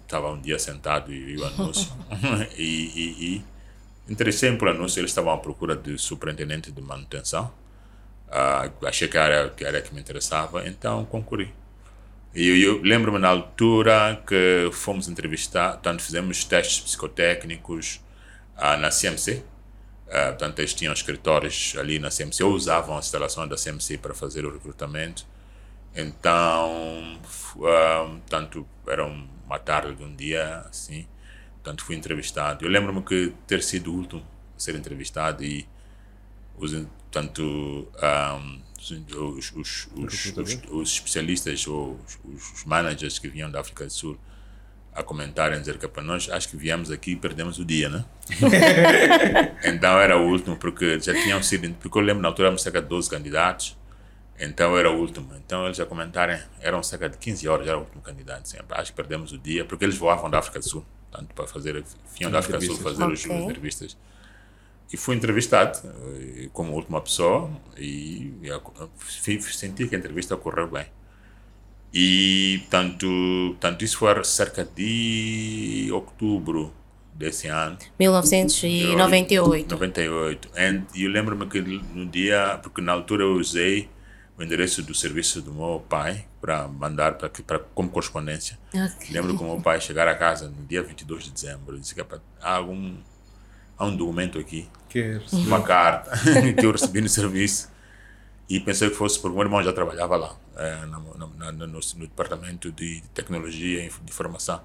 estava 0.04 0.32
um 0.32 0.40
dia 0.40 0.60
sentado 0.60 1.14
e 1.14 1.20
vi 1.20 1.38
o 1.38 1.46
anúncio. 1.46 1.92
e, 2.58 2.92
e, 2.96 3.36
e 3.36 3.46
interessei-me 4.12 4.58
por 4.58 4.68
anúncio, 4.68 5.00
eles 5.00 5.12
estavam 5.12 5.34
à 5.34 5.38
procura 5.38 5.76
de 5.76 5.98
superintendente 5.98 6.72
de 6.72 6.82
manutenção. 6.82 7.52
Uh, 8.28 8.86
achei 8.86 9.08
que 9.08 9.18
era, 9.18 9.50
que 9.50 9.64
era 9.64 9.82
que 9.82 9.94
me 9.94 10.02
interessava, 10.02 10.68
então 10.68 11.06
concorri. 11.06 11.54
E 12.36 12.48
eu, 12.48 12.58
eu 12.58 12.82
lembro-me 12.82 13.20
na 13.20 13.30
altura 13.30 14.22
que 14.26 14.70
fomos 14.72 15.08
entrevistar, 15.08 15.74
portanto, 15.74 16.02
fizemos 16.02 16.44
testes 16.44 16.80
psicotécnicos 16.80 18.02
uh, 18.58 18.78
na 18.78 18.90
CMC. 18.90 19.44
Ah, 20.10 20.28
portanto, 20.28 20.60
eles 20.60 20.74
tinham 20.74 20.94
escritórios 20.94 21.76
ali 21.78 21.98
na 21.98 22.10
CMC, 22.10 22.44
ou 22.44 22.54
usavam 22.54 22.96
a 22.98 23.00
instalação 23.00 23.48
da 23.48 23.56
CMC 23.56 23.98
para 23.98 24.14
fazer 24.14 24.46
o 24.46 24.52
recrutamento. 24.52 25.26
Então, 25.96 27.20
uh, 27.56 28.22
tanto 28.30 28.68
era 28.88 29.06
uma 29.06 29.60
tarde 29.60 29.96
de 29.96 30.04
um 30.04 30.16
dia 30.16 30.66
assim, 30.70 31.08
portanto, 31.56 31.84
fui 31.84 31.96
entrevistado. 31.96 32.66
Eu 32.66 32.70
lembro-me 32.70 33.02
que 33.04 33.34
ter 33.48 33.64
sido 33.64 33.92
o 33.92 33.98
último 33.98 34.26
a 34.56 34.60
ser 34.60 34.76
entrevistado 34.76 35.44
e 35.44 35.68
os, 36.58 36.72
tanto 37.12 37.42
um, 37.44 38.62
os, 38.92 39.52
os, 39.56 39.88
os, 39.96 40.34
os, 40.70 40.90
especialistas 40.92 41.66
ou 41.68 42.00
os, 42.26 42.64
managers 42.66 43.20
que 43.20 43.28
vinham 43.28 43.50
da 43.50 43.62
África 43.62 43.86
do 43.86 43.92
Sul 43.92 44.18
a 44.94 45.02
comentarem, 45.02 45.60
dizer 45.60 45.78
que 45.78 45.88
para 45.88 46.04
nós 46.04 46.30
acho 46.30 46.50
que 46.50 46.58
viemos 46.58 46.92
aqui 46.92 47.12
e 47.12 47.16
perdemos 47.16 47.58
o 47.58 47.66
dia, 47.66 47.90
né? 47.90 48.06
então 49.66 50.00
era 50.00 50.18
o 50.18 50.28
último, 50.28 50.56
porque 50.56 51.00
já 51.00 51.14
tinham 51.14 51.42
sido, 51.42 51.74
porque 51.76 51.98
eu 51.98 52.02
lembro 52.02 52.22
na 52.22 52.28
altura 52.28 52.50
éramos 52.50 52.62
cerca 52.62 52.82
de 52.82 52.88
12 52.88 53.10
candidatos, 53.10 53.78
então 54.40 54.78
era 54.78 54.92
o 54.92 55.00
último. 55.00 55.34
Então 55.36 55.66
eles 55.66 55.78
já 55.78 55.86
comentarem, 55.86 56.40
eram 56.62 56.84
cerca 56.84 57.10
de 57.10 57.18
15 57.18 57.48
horas, 57.48 57.68
era 57.68 57.78
o 57.78 57.82
último 57.82 58.02
candidato 58.02 58.48
sempre. 58.48 58.78
Acho 58.78 58.92
que 58.92 58.98
perdemos 58.98 59.32
o 59.32 59.38
dia, 59.38 59.66
porque 59.66 59.84
eles 59.84 59.98
voavam 59.98 60.30
da 60.30 60.40
África 60.40 60.60
do 60.60 60.70
Sul, 60.70 60.86
tanto 61.12 61.34
para 61.34 61.48
fazer, 61.48 61.84
vinham 62.18 62.30
da 62.30 62.40
África 62.40 62.60
do 62.60 62.66
Sul 62.66 62.78
fazer 62.78 63.04
okay. 63.04 63.14
as 63.14 63.26
entrevistas 63.26 63.98
e 64.94 64.98
fui 64.98 65.16
entrevistado 65.16 65.80
eh, 66.16 66.50
como 66.54 66.72
última 66.74 67.02
pessoa 67.02 67.50
e, 67.76 68.32
e 68.44 69.42
senti 69.42 69.88
que 69.88 69.96
a 69.96 69.98
entrevista 69.98 70.36
ocorreu 70.36 70.70
bem. 70.70 70.86
E 71.92 72.62
tanto, 72.70 73.56
tanto 73.60 73.84
isso 73.84 73.98
foi 73.98 74.24
cerca 74.24 74.64
de 74.64 75.90
outubro 75.92 76.72
desse 77.14 77.48
ano. 77.48 77.78
1998. 78.00 79.72
98. 79.72 80.50
E 80.96 81.04
eu 81.04 81.12
lembro-me 81.12 81.48
que 81.48 81.60
no 81.62 82.06
dia, 82.06 82.60
porque 82.62 82.82
na 82.82 82.92
altura 82.92 83.24
eu 83.24 83.34
usei 83.34 83.90
o 84.38 84.44
endereço 84.44 84.82
do 84.84 84.94
serviço 84.94 85.42
do 85.42 85.54
meu 85.54 85.84
pai 85.88 86.26
para 86.42 86.68
mandar 86.68 87.14
para 87.16 87.60
como 87.74 87.90
correspondência. 87.90 88.60
Okay. 88.70 89.12
Lembro 89.12 89.36
que 89.38 89.44
o 89.44 89.46
meu 89.48 89.62
pai 89.62 89.80
chegar 89.80 90.08
a 90.08 90.16
casa 90.16 90.50
no 90.50 90.66
dia 90.66 90.82
22 90.84 91.26
de 91.26 91.32
dezembro 91.32 91.78
e 91.78 91.80
disse 91.80 91.94
que 91.96 92.02
há 92.42 92.56
algum 92.56 92.96
há 93.84 93.88
um 93.88 93.96
documento 93.96 94.40
aqui, 94.40 94.68
que 94.90 95.20
uma 95.34 95.62
carta 95.62 96.12
que 96.58 96.66
eu 96.66 96.72
recebi 96.72 97.02
no 97.02 97.10
serviço 97.10 97.72
e 98.50 98.60
pensei 98.60 98.90
que 98.90 98.96
fosse 98.96 99.20
porque 99.20 99.36
meu 99.36 99.46
irmão 99.46 99.64
já 99.64 99.74
trabalhava 99.74 100.16
lá, 100.16 100.36
é, 100.58 100.86
no, 100.86 101.00
no, 101.18 101.28
no, 101.28 101.68
no, 101.68 101.80
departamento 101.80 102.72
de 102.72 103.02
tecnologia 103.14 103.86
e 103.86 103.90
de 103.90 104.12
informação. 104.12 104.62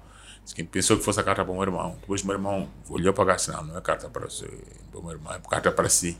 Pensou 0.71 0.97
que 0.97 1.03
fosse 1.03 1.19
a 1.19 1.23
carta 1.23 1.43
para 1.43 1.51
o 1.51 1.55
meu 1.55 1.63
irmão. 1.63 1.97
Depois 2.01 2.23
o 2.23 2.25
meu 2.25 2.35
irmão 2.35 2.69
olhou 2.89 3.13
para 3.13 3.35
cá 3.35 3.43
e 3.47 3.51
não, 3.51 3.65
não 3.65 3.77
é 3.77 3.81
carta 3.81 4.09
para, 4.09 4.27
o 4.27 5.01
meu 5.01 5.11
irmão, 5.11 5.33
é 5.33 5.39
carta 5.47 5.71
para 5.71 5.87
si. 5.87 6.17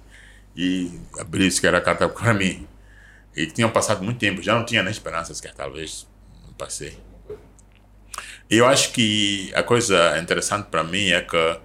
E 0.56 1.00
abriu 1.20 1.48
isso 1.48 1.60
que 1.60 1.68
era 1.68 1.82
carta 1.82 2.08
para 2.08 2.34
mim. 2.34 2.68
E 3.36 3.48
tinham 3.48 3.70
passado 3.72 4.04
muito 4.04 4.20
tempo, 4.20 4.42
já 4.42 4.56
não 4.56 4.66
tinha 4.66 4.84
nem 4.84 4.92
esperanças 4.92 5.42
que 5.42 5.52
talvez 5.54 6.08
não 6.46 6.54
passei. 6.54 6.98
Eu 8.50 8.66
acho 8.66 8.92
que 8.92 9.52
a 9.54 9.64
coisa 9.64 10.18
interessante 10.20 10.68
para 10.68 10.84
mim 10.84 11.10
é 11.10 11.22
que 11.22 11.60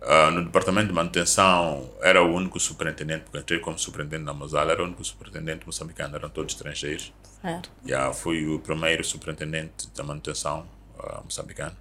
Uh, 0.00 0.30
no 0.30 0.44
departamento 0.44 0.88
de 0.88 0.94
manutenção 0.94 1.90
era 2.00 2.22
o 2.22 2.34
único 2.34 2.58
superintendente, 2.58 3.24
porque 3.24 3.38
entrei 3.38 3.58
como 3.58 3.78
superintendente 3.78 4.24
na 4.24 4.32
Mosala, 4.32 4.72
era 4.72 4.82
o 4.82 4.86
único 4.86 5.04
superintendente 5.04 5.66
moçambicano, 5.66 6.16
eram 6.16 6.30
todos 6.30 6.54
estrangeiros. 6.54 7.12
Certo. 7.42 7.70
Yeah, 7.86 8.12
fui 8.14 8.46
o 8.46 8.58
primeiro 8.58 9.04
superintendente 9.04 9.88
da 9.94 10.02
manutenção 10.02 10.66
uh, 10.98 11.22
moçambicano. 11.22 11.76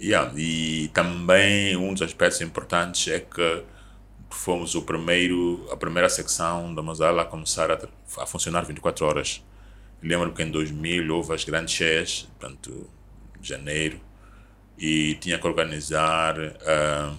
Yeah, 0.00 0.32
e 0.36 0.88
também 0.94 1.76
um 1.76 1.92
dos 1.92 2.02
aspectos 2.02 2.40
importantes 2.40 3.12
é 3.12 3.18
que 3.18 3.64
fomos 4.30 4.76
o 4.76 4.82
primeiro, 4.82 5.66
a 5.72 5.76
primeira 5.76 6.08
secção 6.08 6.72
da 6.72 6.82
Mosala 6.82 7.22
a 7.22 7.24
começar 7.24 7.70
a, 7.72 7.78
a 8.18 8.26
funcionar 8.26 8.64
24 8.64 9.04
horas. 9.04 9.44
Lembro 10.00 10.32
que 10.32 10.42
em 10.42 10.50
2000 10.52 11.12
houve 11.12 11.34
as 11.34 11.42
grandes 11.42 11.74
cheias, 11.74 12.28
portanto, 12.38 12.88
janeiro, 13.42 14.00
e 14.78 15.14
tinha 15.16 15.38
que 15.38 15.46
organizar 15.46 16.38
uh, 16.38 17.16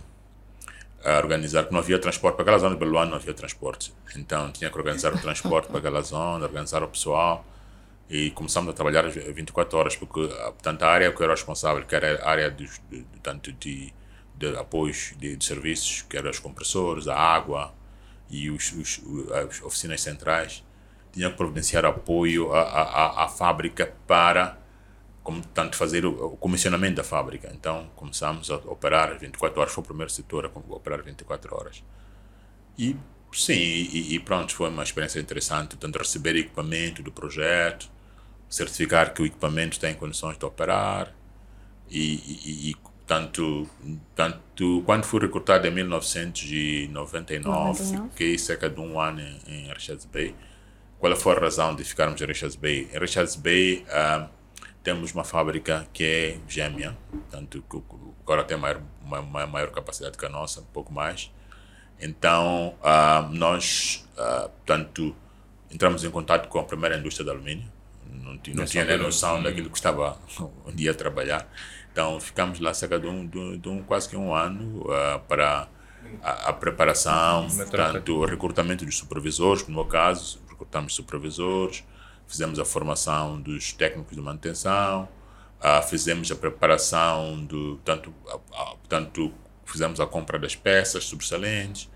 organizar 1.18 1.66
que 1.66 1.72
não 1.72 1.80
havia 1.80 2.00
transporte 2.00 2.36
para 2.36 2.44
aquela 2.44 2.60
zona 2.60 2.76
de 2.76 2.80
Beluano 2.80 3.12
não 3.12 3.18
havia 3.18 3.34
transporte. 3.34 3.94
Então 4.16 4.52
tinha 4.52 4.70
que 4.70 4.78
organizar 4.78 5.14
o 5.14 5.18
transporte 5.18 5.68
para 5.68 5.80
aquela 5.80 6.02
zona 6.02 6.46
organizar 6.46 6.84
o 6.84 6.88
pessoal. 6.88 7.46
E 8.10 8.32
começamos 8.32 8.72
a 8.72 8.74
trabalhar 8.74 9.08
24 9.08 9.78
horas 9.78 9.96
porque 9.96 10.28
portanto 10.28 10.82
a 10.84 10.88
área 10.88 11.12
que 11.12 11.22
eu 11.22 11.24
era 11.26 11.34
responsável 11.34 11.86
que 11.86 11.94
era 11.94 12.20
a 12.24 12.30
área 12.30 12.50
de, 12.50 12.68
de 12.90 13.06
tanto 13.22 13.52
de, 13.54 13.94
de 14.36 14.58
apoios 14.58 15.14
de, 15.18 15.36
de, 15.36 15.46
serviços 15.46 16.02
que 16.02 16.18
eram 16.18 16.32
os 16.32 16.40
compressores 16.40 17.08
a 17.08 17.16
água 17.16 17.72
e 18.28 18.50
os, 18.50 18.72
os, 18.72 19.00
as 19.32 19.62
oficinas 19.62 20.02
centrais 20.02 20.64
tinha 21.12 21.30
que 21.30 21.38
providenciar 21.38 21.86
apoio 21.86 22.52
à, 22.52 22.62
à, 22.62 23.26
à 23.26 23.28
fábrica 23.28 23.94
para 24.08 24.59
como 25.30 25.44
tanto 25.54 25.78
fazer 25.78 26.08
o, 26.08 26.26
o, 26.26 26.38
comissionamento 26.38 26.96
da 26.96 27.04
fábrica. 27.04 27.52
Então 27.54 27.88
começamos 27.96 28.50
a 28.50 28.56
operar 28.56 29.16
24 29.20 29.62
horas, 29.62 29.72
foi 29.72 29.84
o 29.84 29.86
primeiro 29.86 30.12
setor 30.12 30.48
a 30.48 30.74
operar 30.74 31.04
24 31.04 31.56
horas. 31.56 31.84
E 32.76 32.96
sim, 33.32 33.54
e, 33.54 34.16
e 34.16 34.20
pronto, 34.20 34.56
foi 34.56 34.70
uma 34.70 34.82
experiência 34.82 35.20
interessante, 35.20 35.78
tanto 35.78 36.00
receber 36.00 36.36
equipamento 36.36 37.04
do 37.04 37.12
projeto, 37.12 37.92
certificar 38.50 39.14
que 39.14 39.22
o 39.22 39.26
equipamento 39.28 39.80
tem 39.80 39.94
condições 39.94 40.36
de 40.36 40.46
operar 40.46 41.14
e, 41.92 42.16
e, 42.16 42.72
e 42.72 42.76
tanto, 43.06 43.70
tanto 44.16 44.82
quando 44.84 45.04
fui 45.04 45.20
recrutado 45.20 45.68
em 45.68 45.72
1999, 45.72 47.44
99. 47.44 48.10
fiquei 48.10 48.36
cerca 48.40 48.68
de 48.68 48.80
um 48.80 49.00
ano 49.00 49.22
em, 49.22 49.42
em 49.46 49.72
Richards 49.72 50.06
Bay. 50.06 50.34
Qual 50.98 51.16
foi 51.16 51.36
a 51.36 51.40
razão 51.40 51.76
de 51.76 51.84
ficarmos 51.84 52.20
em 52.20 52.26
Richards 52.26 52.56
Bay? 52.56 52.90
Em 52.92 52.98
Richards 52.98 53.36
Bay, 53.36 53.86
uh, 53.90 54.39
temos 54.84 55.14
uma 55.14 55.24
fábrica 55.24 55.88
que 55.94 56.04
é 56.04 56.38
gêmea, 56.48 56.98
tanto 57.30 57.62
que 57.62 57.82
agora 58.22 58.44
tem 58.44 58.58
maior, 58.58 58.82
uma, 59.04 59.46
maior 59.46 59.72
capacidade 59.72 60.18
que 60.18 60.26
a 60.26 60.30
nossa, 60.30 60.62
um 60.62 60.66
pouco 60.66 60.94
mais. 60.94 61.32
Então, 62.00 62.76
uh, 62.82 63.30
nós, 63.34 64.08
uh, 64.18 64.50
tanto 64.66 65.16
entramos 65.70 66.04
em 66.04 66.10
contato 66.10 66.48
com 66.48 66.60
a 66.60 66.64
primeira 66.64 66.98
indústria 66.98 67.26
de 67.26 67.32
alumínio, 67.32 67.70
não, 68.10 68.34
não 68.56 68.66
tinha 68.66 68.86
nem 68.86 68.98
noção 68.98 69.44
daquilo 69.44 69.70
que 69.70 69.78
estava 69.78 70.18
um 70.66 70.72
dia 70.74 70.92
a 70.92 70.94
trabalhar. 70.94 71.48
Então, 71.92 72.20
ficamos 72.20 72.60
lá 72.60 72.74
cerca 72.74 73.00
de 73.00 73.08
um, 73.08 73.28
de 73.28 73.68
um 73.68 73.84
quase 73.84 74.08
que 74.08 74.16
um 74.16 74.34
ano 74.34 74.82
uh, 74.84 75.20
para 75.28 75.68
a, 76.22 76.50
a 76.50 76.54
preparação, 76.54 77.48
tanto 77.70 78.18
o 78.18 78.26
recrutamento 78.26 78.86
dos 78.86 78.98
supervisores, 78.98 79.68
no 79.68 79.74
meu 79.74 79.86
caso, 79.86 80.40
recrutamos 80.48 80.96
supervisores, 80.96 81.84
fizemos 82.30 82.60
a 82.60 82.64
formação 82.64 83.42
dos 83.42 83.74
técnicos 83.74 84.16
de 84.16 84.22
manutenção, 84.22 85.10
uh, 85.60 85.86
fizemos 85.90 86.32
a 86.32 86.36
preparação 86.36 87.44
do 87.44 87.78
tanto, 87.78 88.12
uh, 88.12 88.78
tanto 88.88 89.34
fizemos 89.66 90.00
a 90.00 90.06
compra 90.06 90.38
das 90.38 90.56
peças 90.56 91.06
sobressalentes, 91.06 91.90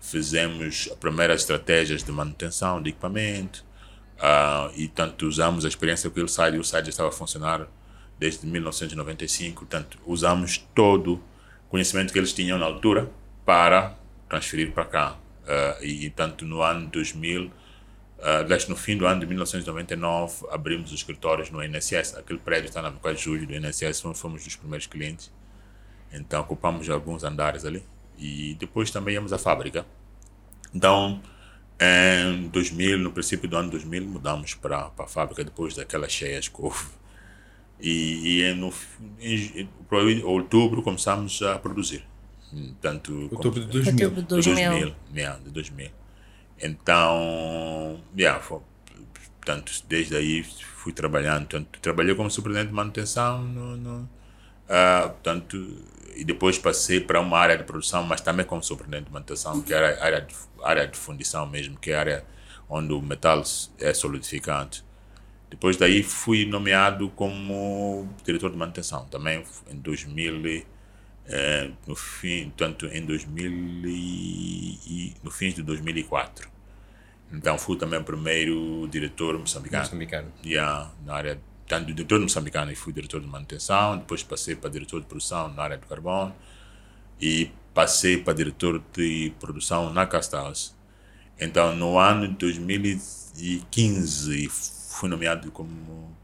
fizemos 0.00 0.88
as 0.90 0.96
primeiras 0.96 1.42
estratégias 1.42 2.02
de 2.02 2.10
manutenção 2.10 2.82
de 2.82 2.90
equipamento 2.90 3.62
uh, 4.16 4.72
e 4.74 4.88
tanto 4.88 5.26
usamos 5.26 5.66
a 5.66 5.68
experiência 5.68 6.08
que 6.08 6.20
o 6.20 6.28
site, 6.28 6.58
o 6.58 6.64
site 6.64 6.88
estava 6.88 7.10
a 7.10 7.12
funcionar 7.12 7.68
desde 8.18 8.46
1995, 8.46 9.66
tanto 9.66 9.98
usamos 10.06 10.56
todo 10.74 11.16
o 11.66 11.68
conhecimento 11.68 12.10
que 12.10 12.18
eles 12.18 12.32
tinham 12.32 12.58
na 12.58 12.64
altura 12.64 13.10
para 13.44 13.94
transferir 14.30 14.72
para 14.72 14.86
cá. 14.86 15.18
Uh, 15.44 15.84
e 15.84 16.08
tanto 16.08 16.46
no 16.46 16.62
ano 16.62 16.88
2000, 16.88 17.50
uh, 18.18 18.70
no 18.70 18.76
fim 18.76 18.96
do 18.96 19.06
ano 19.06 19.20
de 19.20 19.26
1999, 19.26 20.46
abrimos 20.50 20.90
os 20.90 20.98
escritórios 20.98 21.50
no 21.50 21.62
INSS. 21.62 22.16
Aquele 22.16 22.38
prédio 22.38 22.68
está 22.68 22.80
na 22.82 22.90
4 22.90 23.16
de 23.16 23.24
julho 23.24 23.46
do 23.46 23.54
INSS, 23.54 24.00
fomos, 24.00 24.20
fomos 24.20 24.44
dos 24.44 24.56
primeiros 24.56 24.86
clientes. 24.86 25.32
Então 26.12 26.42
ocupamos 26.42 26.88
alguns 26.88 27.24
andares 27.24 27.64
ali. 27.64 27.82
E 28.18 28.54
depois 28.58 28.90
também 28.90 29.14
íamos 29.14 29.32
à 29.32 29.38
fábrica. 29.38 29.84
Então, 30.72 31.20
em 31.80 32.48
2000, 32.48 32.98
no 32.98 33.10
princípio 33.12 33.48
do 33.48 33.56
ano 33.56 33.70
2000, 33.70 34.06
mudamos 34.06 34.54
para 34.54 34.90
a 34.96 35.06
fábrica 35.06 35.44
depois 35.44 35.74
daquelas 35.74 36.12
cheias 36.12 36.48
que 36.48 36.60
houve. 36.60 36.86
E, 37.80 38.40
e 38.40 38.54
no, 38.54 38.72
em, 39.20 39.68
em 40.10 40.22
outubro 40.22 40.82
começamos 40.82 41.42
a 41.42 41.58
produzir. 41.58 42.04
Tanto 42.80 43.28
outubro 43.32 43.60
de 43.60 43.66
2000. 43.66 44.06
Outubro 44.06 44.22
de 44.22 44.28
2000. 44.28 44.70
2000, 44.70 44.96
yeah, 45.14 45.38
de 45.40 45.50
2000. 45.50 46.03
Então, 46.60 48.00
yeah, 48.16 48.40
foi, 48.40 48.60
portanto, 49.12 49.72
desde 49.88 50.16
aí 50.16 50.42
fui 50.42 50.92
trabalhando. 50.92 51.46
Tanto, 51.46 51.78
trabalhei 51.80 52.14
como 52.14 52.30
superintendente 52.30 52.70
de 52.70 52.74
manutenção 52.74 53.42
no, 53.42 53.76
no 53.76 54.00
uh, 54.00 55.08
portanto, 55.10 55.56
e 56.16 56.24
depois 56.24 56.58
passei 56.58 57.00
para 57.00 57.20
uma 57.20 57.38
área 57.38 57.58
de 57.58 57.64
produção, 57.64 58.02
mas 58.04 58.20
também 58.20 58.46
como 58.46 58.62
superintendente 58.62 59.06
de 59.06 59.12
manutenção, 59.12 59.60
que 59.62 59.74
era 59.74 60.00
a 60.00 60.04
área 60.04 60.20
de, 60.20 60.34
área 60.62 60.86
de 60.86 60.96
fundição 60.96 61.46
mesmo, 61.46 61.76
que 61.78 61.90
é 61.90 61.96
a 61.96 62.00
área 62.00 62.24
onde 62.68 62.92
o 62.92 63.02
metal 63.02 63.42
é 63.78 63.92
solidificante. 63.92 64.84
Depois 65.50 65.76
daí 65.76 66.02
fui 66.02 66.44
nomeado 66.46 67.08
como 67.10 68.08
diretor 68.24 68.50
de 68.50 68.56
manutenção, 68.56 69.06
também 69.06 69.44
em 69.70 69.76
2000 69.76 70.64
é, 71.26 71.70
no 71.86 71.96
fim, 71.96 72.52
tanto 72.56 72.86
em 72.86 73.04
2000 73.04 73.50
e, 73.86 75.14
no 75.22 75.30
fim 75.30 75.50
de 75.50 75.62
2004. 75.62 76.48
Então 77.32 77.58
fui 77.58 77.76
também 77.76 77.98
o 77.98 78.04
primeiro 78.04 78.86
diretor 78.88 79.38
moçambicano. 79.38 79.84
Moçambicano. 79.84 80.32
Yeah, 80.44 80.92
na 81.04 81.14
área 81.14 81.40
tanto 81.66 81.92
diretor 81.92 82.20
moçambicano 82.20 82.70
e 82.70 82.76
fui 82.76 82.92
diretor 82.92 83.20
de 83.20 83.26
manutenção, 83.26 83.98
depois 83.98 84.22
passei 84.22 84.54
para 84.54 84.70
diretor 84.70 85.00
de 85.00 85.06
produção 85.06 85.48
na 85.48 85.62
área 85.62 85.78
do 85.78 85.86
carbono 85.86 86.34
e 87.20 87.50
passei 87.72 88.18
para 88.18 88.34
diretor 88.34 88.82
de 88.92 89.32
produção 89.40 89.92
na 89.92 90.06
Castals. 90.06 90.76
Então, 91.40 91.74
no 91.74 91.98
ano 91.98 92.28
de 92.28 92.34
2015, 92.34 94.48
fui 94.48 95.08
nomeado 95.08 95.50
como 95.50 96.14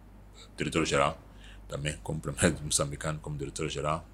diretor-geral, 0.56 1.18
também 1.66 1.96
como 2.02 2.20
primeiro 2.20 2.62
moçambicano 2.62 3.18
como 3.18 3.36
diretor-geral. 3.36 4.06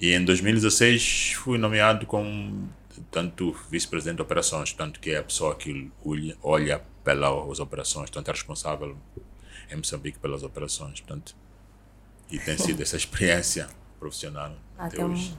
E 0.00 0.14
em 0.14 0.24
2016 0.24 1.32
fui 1.34 1.58
nomeado 1.58 2.06
como 2.06 2.70
tanto 3.10 3.54
vice-presidente 3.70 4.16
de 4.16 4.22
operações, 4.22 4.72
tanto 4.72 4.98
que 4.98 5.10
é 5.10 5.18
a 5.18 5.22
pessoa 5.22 5.54
que 5.54 5.92
olha 6.42 6.80
pelas 7.04 7.60
operações, 7.60 8.08
tanto 8.08 8.28
é 8.28 8.32
responsável 8.32 8.96
em 9.70 9.76
Moçambique 9.76 10.18
pelas 10.18 10.42
operações. 10.42 11.00
Portanto, 11.00 11.36
e 12.30 12.38
tem 12.38 12.56
sido 12.58 12.82
essa 12.82 12.96
experiência 12.96 13.68
profissional 13.98 14.56
até, 14.78 14.96
até 14.96 15.04
hoje. 15.04 15.36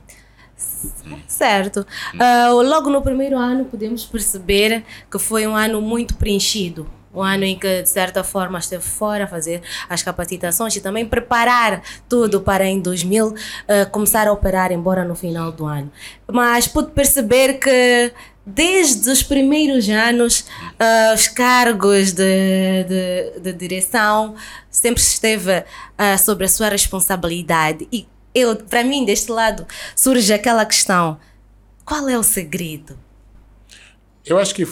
Certo. 1.27 1.87
Uh, 2.13 2.61
logo 2.61 2.91
no 2.91 3.01
primeiro 3.01 3.39
ano 3.39 3.65
podemos 3.65 4.05
perceber 4.05 4.83
que 5.09 5.17
foi 5.17 5.47
um 5.47 5.55
ano 5.55 5.81
muito 5.81 6.15
preenchido 6.15 6.87
um 7.13 7.21
ano 7.21 7.43
em 7.43 7.57
que, 7.57 7.81
de 7.81 7.89
certa 7.89 8.23
forma, 8.23 8.59
esteve 8.59 8.83
fora 8.83 9.25
a 9.25 9.27
fazer 9.27 9.61
as 9.89 10.01
capacitações 10.01 10.75
e 10.75 10.81
também 10.81 11.05
preparar 11.05 11.81
tudo 12.07 12.41
para 12.41 12.65
em 12.65 12.79
2000 12.79 13.27
uh, 13.27 13.35
eh, 13.67 13.85
começar 13.85 14.27
a 14.27 14.31
operar, 14.31 14.71
embora 14.71 15.03
no 15.03 15.15
final 15.15 15.51
do 15.51 15.65
ano. 15.65 15.91
Mas 16.31 16.67
pude 16.67 16.91
perceber 16.91 17.59
que 17.59 18.13
desde 18.45 19.09
os 19.09 19.21
primeiros 19.21 19.87
anos, 19.89 20.41
uh, 20.41 21.13
os 21.13 21.27
cargos 21.27 22.11
de, 22.11 22.83
de, 22.87 23.39
de, 23.39 23.53
direção 23.53 24.35
sempre 24.69 25.01
esteve 25.01 25.59
uh, 25.59 26.17
sobre 26.17 26.45
a 26.45 26.49
sua 26.49 26.69
responsabilidade. 26.69 27.87
E 27.91 28.07
eu, 28.33 28.55
para 28.55 28.83
mim, 28.83 29.05
deste 29.05 29.31
lado, 29.31 29.65
surge 29.95 30.33
aquela 30.33 30.65
questão: 30.65 31.19
qual 31.85 32.07
é 32.07 32.17
o 32.17 32.23
segredo? 32.23 32.97
Eu 34.25 34.37
acho 34.37 34.53
que 34.53 34.65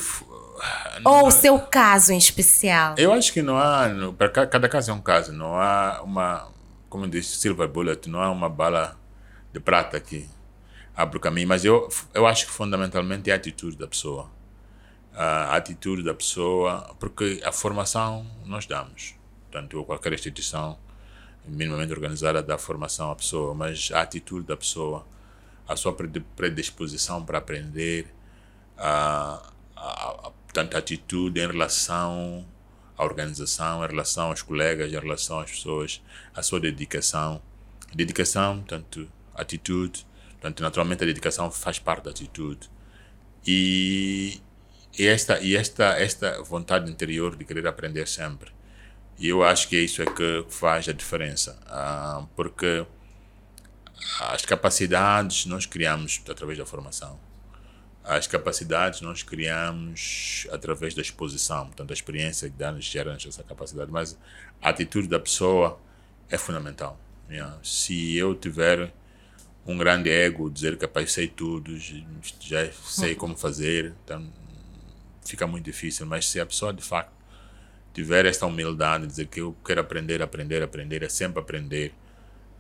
ou 1.04 1.28
o 1.28 1.32
seu 1.32 1.60
caso 1.60 2.12
em 2.12 2.18
especial? 2.18 2.96
Eu 2.98 3.12
acho 3.14 3.32
que 3.34 3.42
não 3.42 3.58
há. 3.58 3.88
Para 4.18 4.30
cada 4.48 4.70
caso 4.70 4.92
é 4.92 4.94
um 4.94 5.02
caso. 5.02 5.32
Não 5.32 5.56
há 5.56 6.02
uma. 6.04 6.52
Como 6.90 7.08
diz 7.08 7.28
Silver 7.28 7.68
Bullet, 7.68 8.10
não 8.10 8.20
há 8.20 8.32
uma 8.32 8.50
bala 8.50 9.00
de 9.54 9.60
prata 9.60 10.00
que 10.00 10.28
abre 10.96 11.18
o 11.18 11.20
caminho. 11.20 11.48
Mas 11.48 11.64
eu, 11.64 11.88
eu 12.14 12.26
acho 12.26 12.46
que 12.46 12.52
fundamentalmente 12.52 13.30
é 13.30 13.34
a 13.34 13.36
atitude 13.36 13.78
da 13.78 13.88
pessoa. 13.88 14.30
A 15.14 15.56
atitude 15.56 16.04
da 16.04 16.14
pessoa. 16.14 16.96
Porque 17.00 17.42
a 17.44 17.52
formação 17.52 18.26
nós 18.46 18.66
damos. 18.66 19.16
Tanto 19.52 19.84
qualquer 19.84 20.14
instituição 20.14 20.78
minimamente 21.46 21.92
organizada 21.92 22.44
dá 22.44 22.58
formação 22.58 23.12
à 23.12 23.16
pessoa. 23.16 23.54
Mas 23.54 23.90
a 23.94 24.02
atitude 24.02 24.48
da 24.48 24.58
pessoa, 24.58 25.06
a 25.68 25.76
sua 25.76 25.96
predisposição 26.36 27.24
para 27.24 27.38
aprender. 27.38 28.08
A, 28.78 29.52
a, 29.76 30.32
tanta 30.54 30.78
atitude 30.78 31.40
em 31.40 31.48
relação 31.48 32.46
à 32.98 33.04
organização, 33.04 33.84
em 33.84 33.88
relação 33.88 34.28
aos 34.28 34.42
colegas, 34.42 34.92
em 34.92 35.00
relação 35.00 35.40
às 35.40 35.52
pessoas, 35.52 36.02
a 36.34 36.42
sua 36.42 36.60
dedicação. 36.60 37.42
Dedicação, 37.94 38.62
tanto 38.64 39.10
atitude, 39.34 40.06
tanto 40.42 40.62
naturalmente 40.62 41.04
a 41.04 41.08
dedicação 41.08 41.50
faz 41.52 41.80
parte 41.80 42.06
da 42.06 42.12
atitude. 42.12 42.70
E, 43.46 44.42
e 44.98 45.08
esta 45.08 45.40
e 45.40 45.56
esta 45.56 45.86
esta 46.00 46.42
vontade 46.44 46.92
interior 46.92 47.36
de 47.36 47.46
querer 47.46 47.66
aprender 47.68 48.08
sempre. 48.08 48.52
E 49.18 49.28
eu 49.30 49.44
acho 49.44 49.68
que 49.68 49.78
isso 49.78 50.02
é 50.02 50.06
que 50.06 50.46
faz 50.50 50.88
a 50.88 50.94
diferença, 50.94 51.60
ah, 51.68 52.26
porque 52.36 52.86
as 54.22 54.46
capacidades 54.46 55.46
nós 55.46 55.66
criamos 55.66 56.22
através 56.30 56.58
da 56.58 56.66
formação 56.66 57.20
as 58.04 58.28
capacidades 58.28 59.02
nós 59.02 59.24
criamos 59.24 60.48
através 60.52 60.94
da 60.94 61.02
exposição, 61.02 61.68
portanto, 61.68 61.92
a 61.92 61.94
experiência 61.94 62.50
que 62.50 62.56
dá-nos 62.56 62.86
gera 62.86 63.14
essa 63.14 63.44
capacidade, 63.44 63.92
mas 63.92 64.18
a 64.62 64.70
atitude 64.70 65.08
da 65.08 65.20
pessoa 65.20 65.80
é 66.30 66.38
fundamental. 66.38 67.00
Se 67.62 68.16
eu 68.16 68.34
tiver 68.34 68.92
um 69.66 69.78
grande 69.78 70.10
ego, 70.10 70.50
dizer 70.50 70.74
que 70.74 70.88
capaz 70.88 71.12
sei 71.12 71.28
tudo, 71.28 71.78
já 72.40 72.72
sei 72.84 73.14
como 73.14 73.38
fazer, 73.38 73.94
então 74.04 74.28
fica 75.24 75.46
muito 75.46 75.66
difícil, 75.66 76.06
mas 76.08 76.28
se 76.28 76.40
a 76.40 76.46
pessoa 76.46 76.74
de 76.74 76.82
facto 76.82 77.14
tiver 77.94 78.26
esta 78.26 78.46
humildade, 78.46 79.06
dizer 79.06 79.28
que 79.28 79.42
eu 79.42 79.56
quero 79.64 79.82
aprender, 79.82 80.22
aprender, 80.22 80.64
aprender, 80.64 81.04
é 81.04 81.10
sempre 81.10 81.40
aprender, 81.40 81.94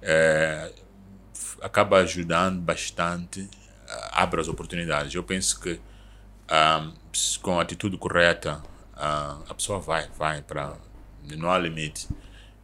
é, 0.01 0.71
acaba 1.61 1.97
ajudando 1.97 2.61
bastante 2.61 3.49
abre 4.11 4.41
as 4.41 4.47
oportunidades. 4.47 5.13
Eu 5.13 5.23
penso 5.23 5.59
que 5.59 5.79
um, 6.51 6.93
com 7.41 7.59
a 7.59 7.61
atitude 7.61 7.97
correta 7.97 8.61
uh, 8.93 9.43
a 9.49 9.53
pessoa 9.55 9.79
vai, 9.79 10.07
vai 10.17 10.41
para 10.41 10.75
não 11.37 11.51
há 11.51 11.57
limite. 11.57 12.07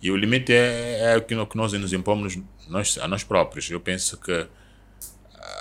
E 0.02 0.12
o 0.12 0.16
limite 0.18 0.54
é, 0.54 1.14
é 1.14 1.18
o 1.18 1.22
que 1.22 1.58
nós 1.58 1.74
nos 1.74 1.94
impomos 1.94 2.38
nós, 2.68 2.98
a 2.98 3.08
nós 3.08 3.24
próprios. 3.24 3.70
Eu 3.70 3.80
penso 3.80 4.18
que 4.18 4.48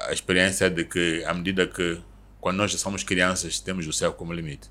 a 0.07 0.13
experiência 0.13 0.67
é 0.67 0.71
de 0.71 0.85
que, 0.85 1.25
à 1.25 1.35
medida 1.35 1.67
que, 1.67 2.01
quando 2.41 2.57
nós 2.57 2.71
já 2.71 2.79
somos 2.79 3.03
crianças, 3.03 3.59
temos 3.61 3.87
o 3.87 3.93
céu 3.93 4.13
como 4.13 4.33
limite. 4.33 4.71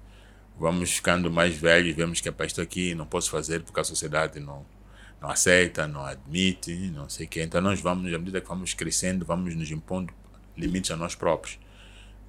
Vamos 0.59 0.91
ficando 0.91 1.31
mais 1.31 1.55
velhos, 1.55 1.95
vemos 1.95 2.21
que 2.21 2.29
é 2.29 2.33
isto 2.45 2.61
aqui 2.61 2.93
não 2.93 3.05
posso 3.05 3.31
fazer 3.31 3.63
porque 3.63 3.79
a 3.79 3.83
sociedade 3.83 4.39
não, 4.39 4.63
não 5.19 5.29
aceita, 5.29 5.87
não 5.87 6.05
admite, 6.05 6.71
não 6.91 7.09
sei 7.09 7.25
o 7.25 7.29
quê. 7.29 7.41
Então 7.41 7.59
nós 7.59 7.79
vamos, 7.79 8.13
à 8.13 8.17
medida 8.17 8.39
que 8.39 8.47
vamos 8.47 8.73
crescendo, 8.73 9.25
vamos 9.25 9.55
nos 9.55 9.71
impondo 9.71 10.13
limites 10.57 10.91
a 10.91 10.95
nós 10.95 11.15
próprios. 11.15 11.59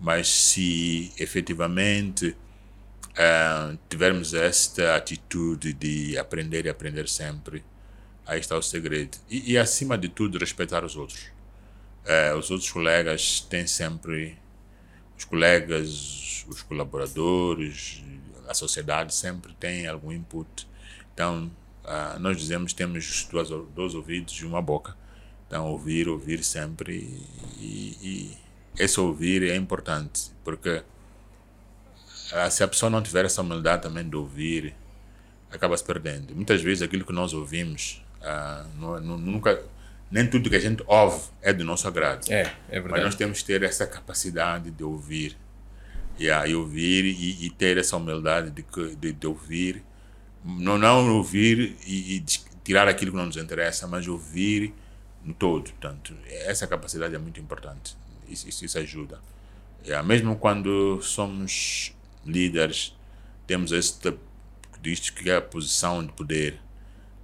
Mas 0.00 0.28
se 0.28 1.12
efetivamente 1.18 2.36
uh, 3.14 3.78
tivermos 3.88 4.34
esta 4.34 4.96
atitude 4.96 5.72
de 5.72 6.18
aprender 6.18 6.66
e 6.66 6.68
aprender 6.68 7.08
sempre, 7.08 7.64
aí 8.26 8.40
está 8.40 8.56
o 8.56 8.62
segredo. 8.62 9.18
E, 9.30 9.52
e 9.52 9.58
acima 9.58 9.96
de 9.96 10.08
tudo, 10.08 10.38
respeitar 10.38 10.84
os 10.84 10.96
outros. 10.96 11.32
Uh, 12.04 12.36
os 12.38 12.50
outros 12.50 12.70
colegas 12.70 13.40
têm 13.40 13.66
sempre, 13.66 14.36
os 15.16 15.24
colegas, 15.24 16.44
os 16.48 16.62
colaboradores, 16.62 18.02
a 18.46 18.54
sociedade 18.54 19.14
sempre 19.14 19.54
tem 19.54 19.86
algum 19.86 20.12
input. 20.12 20.68
Então, 21.14 21.50
uh, 21.84 22.18
nós 22.18 22.36
dizemos 22.36 22.72
temos 22.72 23.26
dois 23.74 23.94
ouvidos 23.94 24.34
e 24.34 24.44
uma 24.44 24.60
boca. 24.60 24.96
Então, 25.54 25.68
ouvir, 25.68 26.08
ouvir 26.08 26.42
sempre. 26.42 27.22
E, 27.60 27.96
e 28.02 28.38
esse 28.76 28.98
ouvir 28.98 29.48
é 29.48 29.54
importante, 29.54 30.32
porque 30.42 30.82
uh, 32.32 32.50
se 32.50 32.64
a 32.64 32.66
pessoa 32.66 32.90
não 32.90 33.00
tiver 33.00 33.24
essa 33.24 33.40
humildade 33.40 33.82
também 33.82 34.08
de 34.08 34.16
ouvir, 34.16 34.74
acaba 35.52 35.76
se 35.76 35.84
perdendo. 35.84 36.34
Muitas 36.34 36.60
vezes 36.60 36.82
aquilo 36.82 37.04
que 37.04 37.12
nós 37.12 37.32
ouvimos, 37.32 38.04
uh, 38.20 39.00
nunca, 39.00 39.62
nem 40.10 40.26
tudo 40.26 40.50
que 40.50 40.56
a 40.56 40.60
gente 40.60 40.82
ouve 40.88 41.22
é 41.40 41.52
do 41.52 41.62
nosso 41.62 41.86
agrado. 41.86 42.28
É, 42.32 42.52
é 42.68 42.80
verdade. 42.80 42.90
Mas 42.90 43.04
nós 43.04 43.14
temos 43.14 43.38
que 43.38 43.44
ter 43.44 43.62
essa 43.62 43.86
capacidade 43.86 44.72
de 44.72 44.82
ouvir. 44.82 45.36
Yeah, 46.18 46.48
e 46.48 46.56
ouvir 46.56 47.04
e, 47.04 47.46
e, 47.46 47.50
ter 47.50 47.78
essa 47.78 47.96
humildade 47.96 48.50
de, 48.50 48.64
de, 48.96 49.12
de 49.12 49.26
ouvir. 49.28 49.84
Não, 50.44 50.76
não 50.76 51.14
ouvir 51.14 51.76
e, 51.86 52.16
e, 52.16 52.24
tirar 52.64 52.88
aquilo 52.88 53.12
que 53.12 53.16
não 53.16 53.26
nos 53.26 53.36
interessa, 53.36 53.86
mas 53.86 54.08
ouvir 54.08 54.74
no 55.24 55.34
todo. 55.34 55.70
Portanto, 55.70 56.14
essa 56.26 56.66
capacidade 56.66 57.14
é 57.14 57.18
muito 57.18 57.40
importante. 57.40 57.96
Isso, 58.28 58.48
isso, 58.48 58.64
isso 58.64 58.78
ajuda. 58.78 59.20
Yeah, 59.84 60.06
mesmo 60.06 60.36
quando 60.36 61.00
somos 61.02 61.94
líderes, 62.24 62.96
temos 63.46 63.72
este 63.72 64.16
diz 64.84 65.08
que 65.08 65.30
é 65.30 65.36
a 65.36 65.42
posição 65.42 66.04
de 66.04 66.12
poder. 66.12 66.60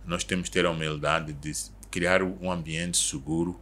Nós 0.07 0.25
temos 0.25 0.49
que 0.49 0.55
ter 0.55 0.65
a 0.65 0.71
humildade 0.71 1.35
de 1.35 1.53
criar 1.91 2.23
um 2.23 2.51
ambiente 2.51 2.97
seguro 2.97 3.61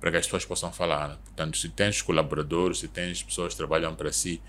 para 0.00 0.12
que 0.12 0.16
as 0.18 0.26
pessoas 0.26 0.44
possam 0.44 0.72
falar. 0.72 1.16
Portanto, 1.24 1.58
se 1.58 1.68
tens 1.68 2.00
colaboradores, 2.00 2.78
se 2.78 2.88
tens 2.88 3.22
pessoas 3.22 3.52
que 3.52 3.56
trabalham 3.56 3.94
para 3.96 4.12
si, 4.12 4.40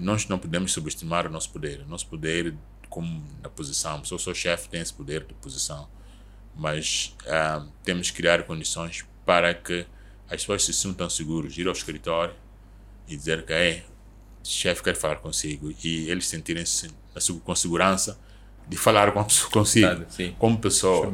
nós 0.00 0.26
não 0.28 0.38
podemos 0.38 0.72
subestimar 0.72 1.26
o 1.26 1.30
nosso 1.30 1.50
poder. 1.50 1.82
O 1.82 1.88
nosso 1.88 2.06
poder, 2.06 2.54
como 2.88 3.22
na 3.42 3.50
posição, 3.50 4.02
se 4.02 4.12
eu 4.12 4.18
sou 4.18 4.34
chefe, 4.34 4.68
tem 4.68 4.80
esse 4.80 4.94
poder 4.94 5.24
de 5.24 5.34
posição. 5.34 5.88
Mas 6.58 7.16
uh, 7.22 7.66
temos 7.84 8.10
que 8.10 8.16
criar 8.16 8.42
condições 8.42 9.06
para 9.24 9.54
que 9.54 9.86
as 10.28 10.40
pessoas 10.40 10.64
se 10.64 10.72
sintam 10.72 11.08
seguros, 11.08 11.56
ir 11.56 11.68
ao 11.68 11.72
escritório 11.72 12.34
e 13.06 13.16
dizer 13.16 13.46
que 13.46 13.52
é, 13.52 13.84
o 14.44 14.46
chefe 14.46 14.82
quer 14.82 14.96
falar 14.96 15.16
consigo 15.16 15.72
e 15.82 16.10
eles 16.10 16.26
sentirem-se 16.26 16.90
com 17.44 17.54
segurança 17.54 18.18
de 18.68 18.76
falar 18.76 19.12
consigo, 19.12 20.04
como 20.38 20.58
pessoa. 20.58 21.12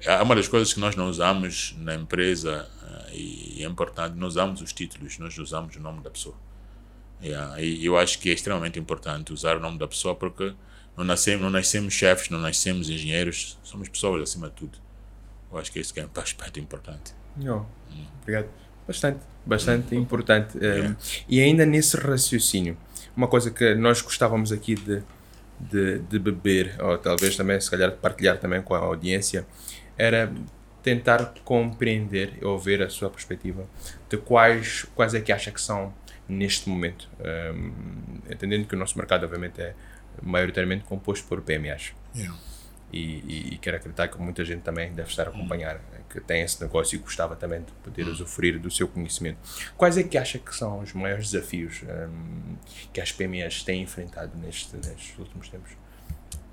É 0.00 0.20
uma 0.22 0.34
das 0.34 0.48
coisas 0.48 0.72
que 0.72 0.80
nós 0.80 0.96
não 0.96 1.08
usamos 1.08 1.74
na 1.78 1.94
empresa 1.94 2.68
uh, 2.82 3.14
e 3.14 3.62
é 3.62 3.66
importante, 3.66 4.16
nós 4.16 4.32
usamos 4.32 4.60
os 4.60 4.72
títulos, 4.72 5.18
nós 5.18 5.36
usamos 5.38 5.76
o 5.76 5.80
nome 5.80 6.02
da 6.02 6.10
pessoa. 6.10 6.36
Yeah, 7.22 7.60
e 7.62 7.84
eu 7.84 7.96
acho 7.96 8.18
que 8.18 8.30
é 8.30 8.32
extremamente 8.34 8.78
importante 8.78 9.32
usar 9.32 9.56
o 9.56 9.60
nome 9.60 9.78
da 9.78 9.88
pessoa 9.88 10.14
porque 10.14 10.54
não 10.96 11.04
nascemos, 11.04 11.42
não 11.42 11.50
nascemos 11.50 11.94
chefes, 11.94 12.28
não 12.28 12.38
nascemos 12.38 12.90
engenheiros, 12.90 13.58
somos 13.62 13.88
pessoas 13.88 14.22
acima 14.22 14.48
de 14.48 14.54
tudo. 14.54 14.85
Eu 15.56 15.60
acho 15.60 15.72
que 15.72 15.80
isso 15.80 15.92
é 15.98 16.04
um 16.04 16.20
aspecto 16.20 16.60
importante. 16.60 17.14
Hum. 17.90 18.06
Obrigado. 18.22 18.48
Bastante, 18.86 19.20
bastante 19.44 19.94
hum. 19.94 20.00
importante. 20.00 20.56
Yeah. 20.58 20.90
Um, 20.90 20.96
e 21.28 21.40
ainda 21.40 21.64
nesse 21.66 21.96
raciocínio, 21.96 22.76
uma 23.16 23.26
coisa 23.26 23.50
que 23.50 23.74
nós 23.74 24.02
gostávamos 24.02 24.52
aqui 24.52 24.74
de, 24.74 25.02
de, 25.58 25.98
de 26.00 26.18
beber, 26.18 26.76
ou 26.80 26.98
talvez 26.98 27.36
também, 27.36 27.60
se 27.60 27.70
calhar, 27.70 27.90
partilhar 27.92 28.38
também 28.38 28.62
com 28.62 28.74
a 28.74 28.78
audiência, 28.78 29.46
era 29.96 30.32
tentar 30.82 31.34
compreender 31.44 32.38
ou 32.42 32.58
ver 32.58 32.82
a 32.82 32.88
sua 32.88 33.10
perspectiva 33.10 33.66
de 34.08 34.16
quais, 34.18 34.84
quais 34.94 35.14
é 35.14 35.20
que 35.20 35.32
acha 35.32 35.50
que 35.50 35.60
são 35.60 35.92
neste 36.28 36.68
momento, 36.68 37.08
um, 37.54 37.72
entendendo 38.30 38.66
que 38.66 38.74
o 38.74 38.78
nosso 38.78 38.96
mercado 38.98 39.24
obviamente 39.24 39.60
é 39.60 39.74
maioritariamente 40.22 40.84
composto 40.84 41.26
por 41.26 41.40
PMEs. 41.40 41.92
Yeah. 42.14 42.36
E, 42.96 43.22
e, 43.26 43.54
e, 43.54 43.58
quero 43.58 43.76
acreditar 43.76 44.08
que 44.08 44.18
muita 44.18 44.42
gente 44.44 44.62
também 44.62 44.90
deve 44.92 45.10
estar 45.10 45.26
a 45.26 45.28
acompanhar, 45.28 45.76
hum. 45.76 46.02
que 46.08 46.18
tem 46.20 46.40
esse 46.40 46.62
negócio 46.62 46.96
e 46.96 46.98
gostava 46.98 47.36
também 47.36 47.60
de 47.60 47.70
poder 47.84 48.06
hum. 48.06 48.12
usufruir 48.12 48.58
do 48.58 48.70
seu 48.70 48.88
conhecimento. 48.88 49.38
Quais 49.76 49.98
é 49.98 50.02
que 50.02 50.16
acha 50.16 50.38
que 50.38 50.54
são 50.54 50.80
os 50.80 50.94
maiores 50.94 51.30
desafios 51.30 51.82
um, 51.82 52.56
que 52.92 53.00
as 53.00 53.12
PMEs 53.12 53.62
têm 53.62 53.82
enfrentado 53.82 54.36
neste, 54.38 54.74
nestes 54.76 55.18
últimos 55.18 55.50
tempos? 55.50 55.72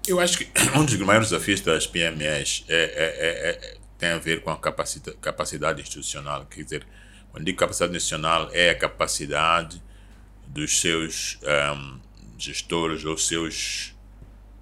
Eu 0.06 0.20
acho 0.20 0.38
que 0.38 0.50
um 0.78 0.84
dos 0.84 0.98
maiores 0.98 1.30
desafios 1.30 1.62
das 1.62 1.88
PMEs 1.88 2.66
é, 2.68 2.76
é, 2.76 2.84
é, 2.84 3.50
é, 3.50 3.78
tem 3.98 4.10
a 4.10 4.18
ver 4.18 4.42
com 4.42 4.50
a 4.50 4.58
capacidade, 4.58 5.18
capacidade 5.22 5.82
institucional. 5.82 6.46
Quer 6.46 6.64
dizer, 6.64 6.88
quando 7.32 7.46
digo 7.46 7.58
capacidade 7.58 7.96
institucional, 7.96 8.50
é 8.52 8.72
a 8.72 8.76
capacidade 8.76 9.82
dos 10.46 10.82
seus 10.82 11.40
um, 11.78 12.00
gestores 12.38 13.06
ou 13.06 13.18
seus 13.18 13.96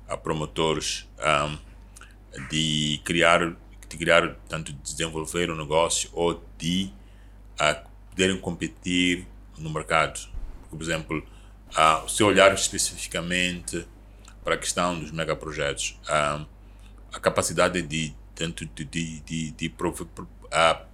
uh, 0.07 0.17
promotores 0.17 1.09
um, 1.19 1.70
de 2.49 3.01
criar, 3.03 3.55
de 3.87 3.97
criar, 3.97 4.35
tanto 4.47 4.73
desenvolver 4.73 5.51
um 5.51 5.55
negócio 5.55 6.09
ou 6.13 6.43
de 6.57 6.91
uh, 7.59 7.89
poderem 8.09 8.39
competir 8.39 9.27
no 9.57 9.69
mercado. 9.69 10.19
Por 10.69 10.81
exemplo, 10.81 11.25
uh, 11.69 12.09
se 12.09 12.23
olhar 12.23 12.53
especificamente 12.53 13.85
para 14.43 14.55
a 14.55 14.57
questão 14.57 14.99
dos 14.99 15.11
megaprojetos. 15.11 15.99
Um, 16.09 16.45
a 17.13 17.19
capacidade 17.19 17.81
de, 17.81 18.13
tanto 18.33 18.65
de, 18.65 18.85
de, 18.85 19.19
de, 19.19 19.51
de 19.51 19.75
a 20.51 20.85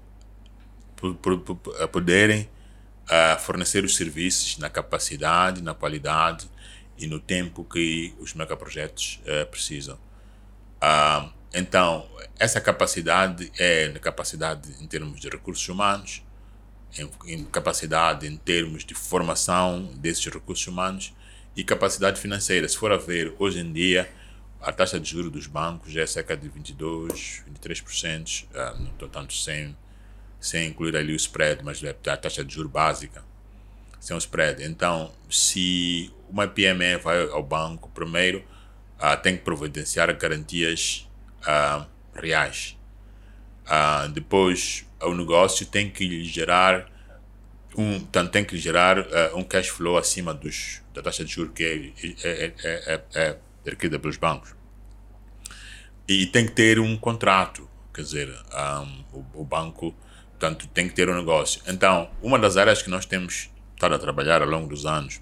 poderem 1.88 2.50
a 3.10 3.38
fornecer 3.38 3.86
os 3.86 3.96
serviços 3.96 4.58
na 4.58 4.70
capacidade, 4.70 5.62
na 5.62 5.74
qualidade 5.74 6.50
e 6.98 7.08
no 7.08 7.20
tempo 7.20 7.64
que 7.64 8.14
os 8.20 8.34
megaprojetos 8.34 9.22
uh, 9.24 9.46
precisam. 9.48 9.98
Uh, 10.78 11.30
então, 11.54 12.08
essa 12.40 12.62
capacidade 12.62 13.52
é 13.58 13.90
capacidade 14.00 14.70
em 14.82 14.88
termos 14.88 15.20
de 15.20 15.28
recursos 15.30 15.68
humanos, 15.68 16.24
em, 16.98 17.10
em 17.26 17.44
capacidade 17.46 18.28
em 18.28 18.38
termos 18.38 18.86
de 18.86 18.94
formação 18.94 19.92
desses 19.96 20.26
recursos 20.26 20.66
humanos 20.68 21.14
e 21.56 21.64
capacidade 21.64 22.20
financeira. 22.20 22.68
Se 22.68 22.78
for 22.78 22.92
a 22.92 22.98
ver, 22.98 23.34
hoje 23.40 23.60
em 23.60 23.74
dia, 23.74 24.10
a 24.62 24.72
taxa 24.72 25.00
de 25.00 25.10
juros 25.10 25.32
dos 25.32 25.48
bancos 25.48 25.96
é 25.96 26.06
cerca 26.06 26.38
de 26.38 26.50
22%, 26.50 27.44
23%, 27.62 28.44
uh, 28.44 28.82
não 28.82 29.10
tanto 29.10 29.34
sem, 29.34 29.76
sem 30.40 30.70
incluir 30.70 30.96
ali 30.96 31.14
o 31.14 31.16
spread, 31.16 31.64
mas 31.64 31.84
é 31.84 31.90
a 31.90 32.18
taxa 32.18 32.44
de 32.44 32.54
juros 32.54 32.72
básica, 32.72 33.24
sem 34.00 34.16
o 34.16 34.20
spread. 34.20 34.64
Então, 34.64 35.12
se 35.30 36.14
uma 36.30 36.48
PME 36.48 36.98
vai 37.02 37.30
ao 37.30 37.42
banco, 37.42 37.90
primeiro 37.90 38.44
uh, 39.00 39.22
tem 39.22 39.38
que 39.38 39.44
providenciar 39.44 40.16
garantias 40.18 41.08
uh, 41.42 41.86
reais. 42.14 42.78
Uh, 43.66 44.10
depois, 44.10 44.86
o 45.02 45.14
negócio 45.14 45.66
tem 45.66 45.90
que 45.90 46.24
gerar 46.24 46.90
um, 47.78 48.00
tanto 48.00 48.32
tem 48.32 48.44
que 48.44 48.58
gerar 48.58 49.00
uh, 49.00 49.06
um 49.36 49.44
cash 49.44 49.68
flow 49.68 49.98
acima 49.98 50.34
dos, 50.34 50.82
da 50.94 51.02
taxa 51.02 51.24
de 51.24 51.32
juros 51.32 51.54
que 51.54 51.64
é, 51.64 52.28
é, 52.28 52.54
é, 52.64 53.02
é, 53.14 53.38
é 53.66 54.00
pelos 54.00 54.18
bancos. 54.18 54.56
E 56.08 56.26
tem 56.26 56.46
que 56.46 56.54
ter 56.54 56.80
um 56.80 56.98
contrato, 56.98 57.70
quer 57.94 58.02
dizer, 58.02 58.30
um, 58.30 59.20
o, 59.20 59.42
o, 59.42 59.46
banco 59.46 59.94
tanto 60.40 60.68
tem 60.70 60.88
que 60.88 60.96
ter 60.96 61.10
um 61.10 61.16
negócio. 61.16 61.62
Então, 61.68 62.10
uma 62.22 62.40
das 62.40 62.58
áreas 62.58 62.82
que 62.82 62.90
nós 62.90 63.06
temos 63.06 63.52
estado 63.76 63.94
a 63.94 64.00
trabalhar 64.00 64.42
ao 64.42 64.48
longo 64.48 64.68
dos 64.68 64.86
anos 64.86 65.22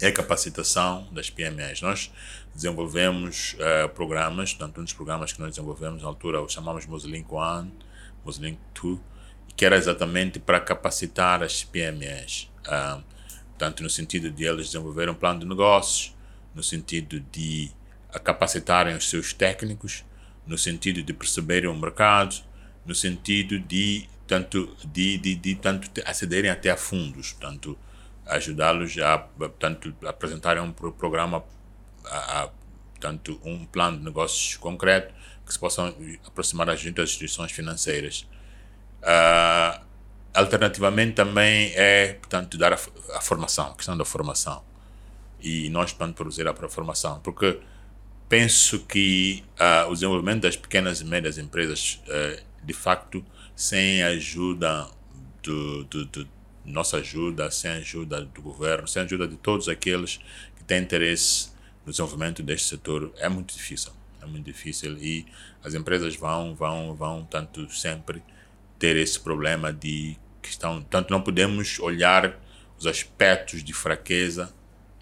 é 0.00 0.08
a 0.08 0.12
capacitação 0.12 1.06
das 1.12 1.30
PMEs. 1.30 1.82
Nós 1.82 2.10
desenvolvemos 2.56 3.54
uh, 3.54 3.88
programas, 3.90 4.54
tanto 4.54 4.80
um 4.80 4.84
dos 4.84 4.92
programas 4.92 5.32
que 5.32 5.40
nós 5.40 5.50
desenvolvemos 5.50 6.02
na 6.02 6.08
altura, 6.08 6.40
o 6.40 6.48
chamamos 6.48 6.86
Moslink 6.86 7.32
One, 7.32 7.72
Moslink 8.24 8.58
Two, 8.74 9.00
que 9.54 9.64
era 9.64 9.76
exatamente 9.76 10.38
para 10.40 10.58
capacitar 10.58 11.42
as 11.42 11.62
PMEs, 11.62 12.50
uh, 12.66 13.02
tanto 13.58 13.82
no 13.82 13.90
sentido 13.90 14.30
de 14.30 14.44
eles 14.44 14.66
desenvolverem 14.66 15.14
um 15.14 15.16
plano 15.16 15.40
de 15.40 15.46
negócios, 15.46 16.14
no 16.54 16.62
sentido 16.62 17.20
de 17.30 17.70
capacitarem 18.24 18.96
os 18.96 19.08
seus 19.08 19.34
técnicos, 19.34 20.04
no 20.46 20.56
sentido 20.56 21.02
de 21.02 21.12
perceberem 21.12 21.68
o 21.68 21.74
mercado, 21.74 22.36
no 22.86 22.94
sentido 22.94 23.58
de 23.58 24.08
tanto 24.26 24.74
de, 24.84 25.18
de, 25.18 25.34
de 25.34 25.54
tanto 25.54 25.90
acederem 26.04 26.50
até 26.50 26.70
a 26.70 26.76
fundos, 26.76 27.32
tanto 27.34 27.78
ajudá-los 28.26 28.98
a 28.98 29.18
tanto 29.58 29.94
apresentarem 30.04 30.62
um 30.62 30.72
programa, 30.72 31.44
a, 32.06 32.42
a, 32.42 32.50
tanto 33.00 33.40
um 33.44 33.64
plano 33.66 33.98
de 33.98 34.04
negócios 34.04 34.56
concreto 34.56 35.14
que 35.44 35.52
se 35.52 35.58
possam 35.58 35.94
aproximar 36.26 36.68
as 36.70 36.84
instituições 36.84 37.52
financeiras 37.52 38.26
Uh, 39.06 39.84
alternativamente 40.34 41.12
também 41.12 41.72
é, 41.76 42.14
portanto, 42.14 42.58
dar 42.58 42.72
a, 42.72 42.78
a, 43.14 43.20
formação, 43.20 43.68
a 43.68 43.74
questão 43.74 43.96
da 43.96 44.04
formação. 44.04 44.64
E 45.40 45.68
nós, 45.70 45.92
portanto, 45.92 46.16
produzir 46.16 46.48
a 46.48 46.54
formação. 46.68 47.20
Porque 47.20 47.60
penso 48.28 48.80
que 48.80 49.44
uh, 49.60 49.88
o 49.88 49.94
desenvolvimento 49.94 50.42
das 50.42 50.56
pequenas 50.56 51.00
e 51.00 51.04
médias 51.04 51.38
empresas, 51.38 52.02
uh, 52.08 52.42
de 52.64 52.72
facto, 52.72 53.24
sem 53.54 54.02
ajuda 54.02 54.88
do, 55.42 55.84
do, 55.84 56.04
do, 56.06 56.28
nossa 56.64 56.96
ajuda, 56.96 57.50
sem 57.50 57.70
ajuda 57.70 58.22
do 58.22 58.42
governo, 58.42 58.88
sem 58.88 59.02
ajuda 59.02 59.28
de 59.28 59.36
todos 59.36 59.68
aqueles 59.68 60.18
que 60.56 60.64
têm 60.64 60.82
interesse 60.82 61.50
no 61.86 61.92
desenvolvimento 61.92 62.42
deste 62.42 62.68
setor 62.68 63.12
é 63.16 63.28
muito 63.28 63.54
difícil. 63.54 63.92
É 64.20 64.26
muito 64.26 64.44
difícil 64.44 64.98
e 64.98 65.24
as 65.62 65.72
empresas 65.72 66.16
vão, 66.16 66.54
vão, 66.54 66.94
vão 66.96 67.24
tanto 67.24 67.72
sempre 67.72 68.20
ter 68.76 68.96
esse 68.96 69.20
problema 69.20 69.72
de 69.72 70.18
questão. 70.42 70.82
Tanto 70.82 71.12
não 71.12 71.22
podemos 71.22 71.78
olhar 71.78 72.36
os 72.76 72.86
aspectos 72.86 73.62
de 73.62 73.72
fraqueza 73.72 74.52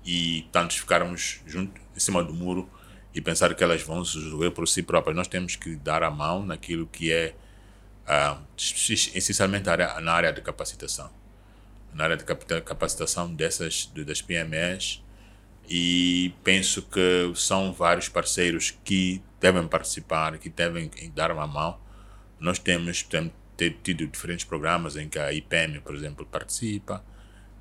e 0.05 0.47
tanto 0.53 0.75
ficarmos 0.75 1.41
junto 1.47 1.81
em 1.97 1.99
cima 1.99 2.23
do 2.23 2.35
muro 2.35 2.69
e 3.15 3.21
pensar 3.21 3.55
que 3.55 3.65
elas 3.65 3.83
vão 3.83 4.05
se 4.05 4.19
resolver 4.19 4.51
por 4.51 4.69
si 4.69 4.83
próprias. 4.83 5.17
Nós 5.17 5.29
temos 5.29 5.57
que 5.57 5.77
dar 5.77 6.03
a 6.03 6.11
mão 6.11 6.45
naquilo 6.45 6.87
que 6.87 7.11
é 7.11 7.35
uh, 8.07 8.39
essencialmente 8.59 9.65
na 10.03 10.13
área 10.13 10.33
de 10.33 10.43
capacitação. 10.43 11.11
Na 11.95 12.05
área 12.05 12.17
de 12.17 12.25
capacitação 12.25 13.33
dessas 13.33 13.91
das 13.95 14.21
PMEs 14.21 15.04
e 15.69 16.35
penso 16.43 16.83
que 16.83 17.33
são 17.35 17.73
vários 17.73 18.09
parceiros 18.09 18.73
que 18.85 19.23
devem 19.41 19.67
participar, 19.67 20.39
que 20.39 20.49
devem 20.49 20.91
dar 21.15 21.31
uma 21.31 21.47
mão. 21.47 21.79
Nós 22.39 22.59
temos, 22.59 23.03
temos 23.03 23.33
tido 23.83 24.07
diferentes 24.07 24.45
programas 24.45 24.97
em 24.97 25.09
que 25.09 25.19
a 25.19 25.33
IPM, 25.33 25.81
por 25.81 25.95
exemplo, 25.95 26.27
participa, 26.27 27.05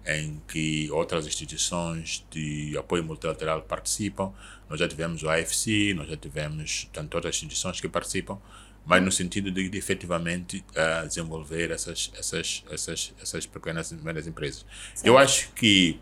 em 0.06 0.42
que 0.48 0.90
outras 0.92 1.26
instituições 1.26 2.26
de 2.30 2.78
apoio 2.78 3.04
multilateral 3.04 3.62
participam. 3.62 4.34
Nós 4.70 4.80
já 4.80 4.88
tivemos 4.88 5.24
o 5.24 5.30
AFC, 5.30 5.94
nós 5.94 6.10
já 6.10 6.18
tivemos 6.18 6.90
tantas 6.92 7.16
outras 7.16 7.36
instituições 7.36 7.80
que 7.80 7.88
participam, 7.88 8.38
mas 8.86 9.02
no 9.02 9.12
sentido 9.12 9.50
de, 9.50 9.70
de 9.70 9.78
efetivamente 9.78 10.64
uh, 10.72 11.08
desenvolver 11.08 11.72
essas, 11.72 12.12
essas, 12.18 12.64
essas, 12.70 13.14
essas 13.22 13.46
pequenas 13.46 13.92
e 13.92 13.96
médias 13.96 14.28
empresas. 14.28 14.66
Sim. 14.94 15.08
Eu 15.08 15.18
acho 15.18 15.52
que 15.54 16.00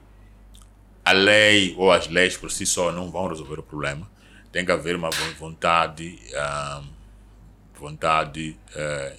a 1.04 1.12
lei 1.12 1.76
ou 1.78 1.92
as 1.92 2.08
leis 2.08 2.38
por 2.38 2.52
si 2.52 2.66
só 2.66 2.92
não 2.92 3.10
vão 3.10 3.28
resolver 3.28 3.60
o 3.60 3.64
problema. 3.64 4.10
Tem 4.52 4.66
que 4.66 4.72
haver 4.72 4.96
uma 4.96 5.10
vontade, 5.38 6.20
uh, 6.34 6.86
vontade 7.80 8.58
uh, 8.76 9.18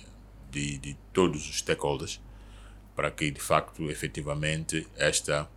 de, 0.51 0.79
de 0.79 0.97
todos 1.13 1.49
os 1.49 1.59
stakeholders 1.59 2.21
para 2.95 3.11
que 3.11 3.31
de 3.31 3.41
facto 3.41 3.91
efetivamente 3.91 4.87
esta 4.97 5.49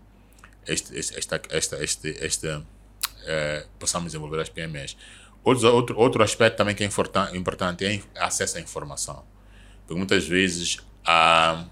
este, 0.65 0.97
esta 0.97 1.41
esta 1.49 1.83
este, 1.83 2.25
esta 2.25 2.59
uh, 2.59 3.67
possamos 3.77 4.13
desenvolver 4.13 4.39
as 4.39 4.49
PMEs 4.49 4.97
outro, 5.43 5.67
outro 5.73 5.99
outro 5.99 6.23
aspecto 6.23 6.57
também 6.57 6.73
que 6.73 6.83
é 6.83 6.87
importante 7.35 7.85
é 7.85 8.01
acesso 8.15 8.57
à 8.57 8.61
informação. 8.61 9.25
Porque 9.81 9.95
muitas 9.95 10.27
vezes 10.27 10.77
a 11.05 11.65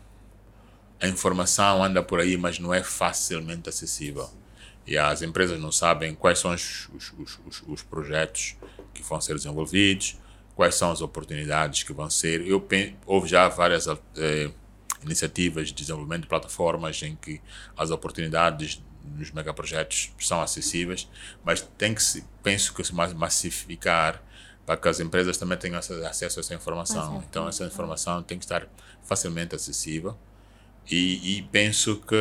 a 1.01 1.07
informação 1.07 1.83
anda 1.83 2.03
por 2.03 2.19
aí 2.19 2.37
mas 2.37 2.59
não 2.59 2.73
é 2.73 2.83
facilmente 2.83 3.69
acessível 3.69 4.42
e 4.85 4.97
as 4.97 5.21
empresas 5.21 5.59
não 5.59 5.71
sabem 5.71 6.13
quais 6.13 6.39
são 6.39 6.53
os, 6.53 6.89
os, 6.93 7.13
os, 7.45 7.63
os 7.67 7.83
projetos 7.83 8.55
que 8.93 9.01
vão 9.01 9.19
ser 9.21 9.35
desenvolvidos 9.35 10.17
quais 10.55 10.75
são 10.75 10.91
as 10.91 11.01
oportunidades 11.01 11.83
que 11.83 11.93
vão 11.93 12.09
ser. 12.09 12.45
Eu 12.47 12.65
houve 13.05 13.27
já 13.27 13.47
várias 13.49 13.87
eh, 13.87 14.51
iniciativas 15.03 15.69
de 15.69 15.73
desenvolvimento 15.73 16.23
de 16.23 16.27
plataformas 16.27 17.01
em 17.01 17.15
que 17.15 17.41
as 17.75 17.91
oportunidades 17.91 18.81
nos 19.03 19.31
megaprojetos 19.31 20.11
são 20.19 20.41
acessíveis, 20.41 21.09
mas 21.43 21.61
tem 21.77 21.93
que 21.93 22.01
se, 22.01 22.23
penso 22.41 22.73
que 22.73 22.83
se 22.83 22.93
massificar 22.93 24.23
para 24.65 24.77
que 24.77 24.87
as 24.87 24.99
empresas 24.99 25.37
também 25.37 25.57
tenham 25.57 25.77
acesso 25.77 26.39
a 26.39 26.41
essa 26.41 26.53
informação. 26.53 27.21
Então 27.29 27.47
essa 27.47 27.65
informação 27.65 28.23
tem 28.23 28.37
que 28.37 28.45
estar 28.45 28.67
facilmente 29.03 29.55
acessível. 29.55 30.17
E, 30.89 31.37
e 31.37 31.41
penso 31.43 31.97
que 31.97 32.15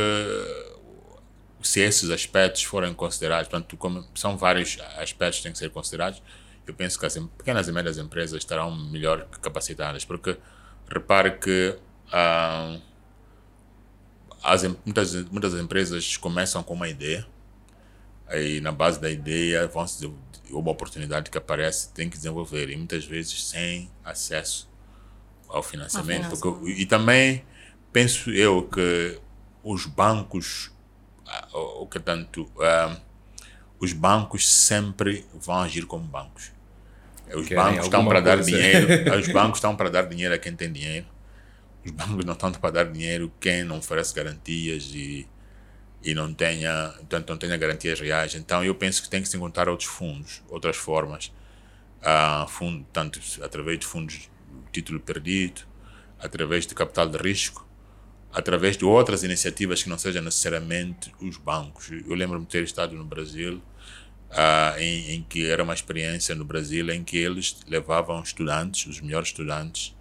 se 1.63 1.81
esses 1.81 2.11
aspectos 2.11 2.65
forem 2.65 2.93
considerados, 2.93 3.49
portanto, 3.49 3.77
como 3.77 4.07
são 4.15 4.37
vários 4.37 4.79
aspectos 4.99 5.39
que 5.39 5.43
têm 5.45 5.53
que 5.53 5.59
ser 5.59 5.71
considerados, 5.71 6.23
eu 6.67 6.75
penso 6.75 6.99
que 6.99 7.07
as 7.07 7.15
pequenas 7.15 7.69
e 7.69 7.73
médias 7.73 7.99
empresas 7.99 8.39
estarão 8.39 8.75
melhor 8.75 9.27
capacitadas, 9.41 10.05
porque 10.05 10.37
repare 10.89 11.39
que 11.39 11.77
ah, 12.13 12.79
as, 14.43 14.63
muitas, 14.85 15.15
muitas 15.31 15.55
empresas 15.55 16.17
começam 16.17 16.63
com 16.63 16.75
uma 16.75 16.89
ideia, 16.89 17.27
aí 18.27 18.61
na 18.61 18.73
base 18.73 19.01
da 19.01 19.11
ideia 19.11 19.67
vão 19.67 19.87
se 19.87 20.11
uma 20.51 20.71
oportunidade 20.71 21.31
que 21.31 21.39
aparece, 21.39 21.93
tem 21.93 22.11
que 22.11 22.17
desenvolver, 22.17 22.69
e 22.71 22.77
muitas 22.77 23.05
vezes 23.05 23.45
sem 23.45 23.91
acesso 24.05 24.71
ao 25.49 25.63
financiamento. 25.63 26.29
Porque, 26.29 26.71
e 26.71 26.87
também 26.87 27.45
penso 27.93 28.31
eu 28.31 28.63
que 28.69 29.21
os 29.63 29.87
bancos, 29.87 30.71
o 31.53 31.87
que 31.87 32.01
tanto, 32.01 32.43
uh, 32.45 33.01
os 33.79 33.93
bancos 33.93 34.49
sempre 34.49 35.27
vão 35.35 35.61
agir 35.61 35.87
como 35.87 36.05
bancos. 36.05 36.53
Os 37.35 37.49
Querem 37.49 37.65
bancos 37.65 37.85
estão 37.85 38.05
para 38.07 38.21
dar 38.21 38.41
dinheiro, 38.41 38.89
os 39.19 39.29
bancos 39.29 39.59
estão 39.59 39.77
para 39.77 39.91
dar 39.91 40.07
dinheiro 40.07 40.35
a 40.35 40.39
quem 40.39 40.55
tem 40.55 40.73
dinheiro 40.73 41.07
os 41.85 41.91
bancos 41.91 42.25
não 42.25 42.33
estão 42.33 42.53
para 42.53 42.71
dar 42.71 42.85
dinheiro 42.85 43.33
quem 43.41 43.65
não 43.65 43.79
oferece 43.79 44.15
garantias 44.15 44.91
e, 44.95 45.27
e 46.03 46.15
não 46.15 46.33
tenha, 46.33 46.95
tanto 47.09 47.31
não 47.31 47.39
tenha 47.39 47.57
garantias 47.57 47.99
reais. 48.01 48.35
Então 48.35 48.65
eu 48.65 48.75
penso 48.75 49.03
que 49.03 49.11
tem 49.11 49.21
que 49.21 49.29
se 49.29 49.37
encontrar 49.37 49.69
outros 49.69 49.89
fundos, 49.89 50.43
outras 50.49 50.77
formas, 50.77 51.33
uh, 52.03 52.47
fundo, 52.49 52.87
tanto 52.93 53.21
através 53.43 53.81
de 53.81 53.87
fundos 53.87 54.15
de 54.15 54.31
título 54.73 55.01
perdido, 55.01 55.63
através 56.21 56.67
de 56.67 56.75
capital 56.75 57.09
de 57.09 57.19
risco, 57.19 57.67
através 58.33 58.77
de 58.77 58.85
outras 58.85 59.23
iniciativas 59.23 59.83
que 59.83 59.89
não 59.89 59.99
sejam 59.99 60.23
necessariamente 60.23 61.13
os 61.21 61.37
bancos. 61.37 61.91
Eu 61.91 62.15
lembro-me 62.15 62.45
de 62.45 62.51
ter 62.51 62.65
estado 62.65 62.95
no 62.95 63.05
Brasil, 63.05 63.63
uh, 64.31 64.79
em, 64.79 65.17
em 65.17 65.23
que 65.23 65.47
era 65.47 65.63
uma 65.63 65.75
experiência 65.75 66.35
no 66.35 66.45
Brasil 66.45 66.91
em 66.91 67.05
que 67.05 67.19
eles 67.19 67.59
levavam 67.69 68.23
estudantes, 68.23 68.87
os 68.87 69.01
melhores 69.01 69.29
estudantes, 69.29 69.95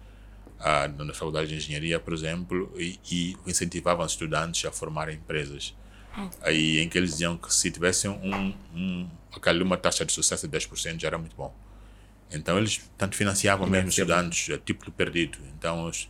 ah, 0.64 0.86
na 0.86 1.12
faculdade 1.12 1.48
de 1.48 1.56
engenharia, 1.56 1.98
por 1.98 2.14
exemplo, 2.14 2.72
e, 2.78 2.98
e 3.10 3.36
incentivavam 3.46 4.06
estudantes 4.06 4.64
a 4.64 4.70
formar 4.70 5.12
empresas. 5.12 5.74
Aí 6.42 6.78
em 6.78 6.88
que 6.88 6.98
eles 6.98 7.12
diziam 7.12 7.36
que 7.36 7.52
se 7.52 7.70
tivessem 7.70 8.10
um, 8.10 8.54
um, 8.74 9.08
uma 9.62 9.76
taxa 9.76 10.04
de 10.04 10.12
sucesso 10.12 10.46
de 10.46 10.56
10% 10.56 11.00
já 11.00 11.08
era 11.08 11.18
muito 11.18 11.34
bom. 11.34 11.54
Então 12.30 12.58
eles 12.58 12.80
tanto 12.96 13.16
financiavam 13.16 13.66
mesmo 13.66 13.88
estudantes 13.88 14.54
a 14.54 14.58
tipo 14.58 14.90
perdido. 14.92 15.38
Então 15.56 15.86
os, 15.86 16.08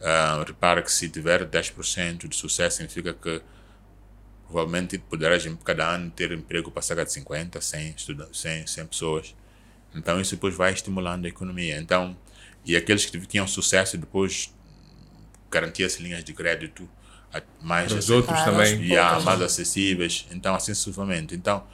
uh, 0.00 0.44
repara 0.44 0.82
que 0.82 0.90
se 0.90 1.08
tiver 1.08 1.46
10% 1.46 2.28
de 2.28 2.36
sucesso 2.36 2.78
significa 2.78 3.12
que 3.14 3.42
provavelmente 4.46 4.98
poderás 4.98 5.46
cada 5.64 5.94
ano 5.94 6.10
ter 6.10 6.32
emprego 6.32 6.70
para 6.70 6.82
cerca 6.82 7.04
de 7.04 7.12
50, 7.12 7.60
100, 7.60 7.94
100, 8.32 8.66
100 8.66 8.86
pessoas. 8.86 9.34
Então 9.94 10.20
isso 10.20 10.34
depois 10.34 10.54
vai 10.54 10.72
estimulando 10.72 11.26
a 11.26 11.28
economia. 11.28 11.78
Então 11.78 12.16
e 12.64 12.76
aqueles 12.76 13.06
que 13.06 13.18
tinham 13.26 13.46
sucesso 13.46 13.96
depois 13.96 14.52
garantia-se 15.50 16.02
linhas 16.02 16.24
de 16.24 16.32
crédito 16.32 16.88
mais 17.60 17.92
os 17.92 18.10
outros 18.10 18.40
também. 18.42 18.82
e 18.82 18.90
yeah, 18.90 19.20
mais 19.20 19.40
acessíveis. 19.40 20.26
Então 20.32 20.54
assim 20.54 20.74
sucessivamente. 20.74 21.34
Então 21.34 21.64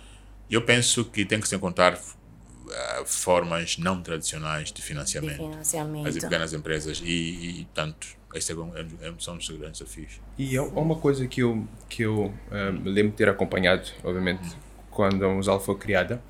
eu 0.51 0.63
penso 0.63 1.05
que 1.05 1.25
tem 1.25 1.41
que 1.41 1.49
se 1.49 1.57
encontrar 1.57 1.95
uh, 1.95 3.07
formas 3.07 3.79
não 3.79 4.03
tradicionais 4.03 4.71
de 4.71 4.83
financiamento, 4.83 5.39
de 5.39 5.49
financiamento. 5.51 6.09
as 6.09 6.15
pequenas 6.15 6.53
empresas. 6.53 7.01
E, 7.03 7.61
e 7.61 7.69
tanto 7.73 8.16
esse 8.37 8.53
é, 8.53 8.55
é, 8.55 9.15
são 9.19 9.37
os 9.37 9.49
grandes 9.49 9.81
desafios 9.81 10.21
e 10.39 10.57
há 10.57 10.63
uma 10.63 10.97
coisa 10.97 11.27
que 11.27 11.43
eu 11.43 11.67
que 11.89 12.03
eu 12.03 12.27
um, 12.27 12.35
eh, 12.51 12.71
lembro 12.85 13.11
de 13.11 13.17
ter 13.17 13.29
acompanhado 13.29 13.89
obviamente 14.05 14.57
quando 14.91 15.25
a 15.25 15.29
Musal 15.29 15.61
foi 15.61 15.77
criada 15.77 16.23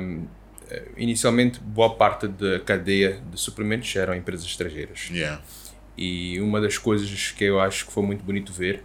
um, 0.00 0.26
eh, 0.70 0.88
inicialmente 0.96 1.58
boa 1.60 1.94
parte 1.94 2.28
da 2.28 2.60
cadeia 2.60 3.20
de 3.30 3.40
suprimentos 3.40 3.94
eram 3.96 4.14
empresas 4.14 4.44
estrangeiras. 4.44 5.08
Yeah. 5.10 5.42
E 5.96 6.40
uma 6.40 6.60
das 6.60 6.78
coisas 6.78 7.32
que 7.32 7.44
eu 7.44 7.58
acho 7.60 7.86
que 7.86 7.92
foi 7.92 8.04
muito 8.04 8.22
bonito 8.22 8.52
ver 8.52 8.84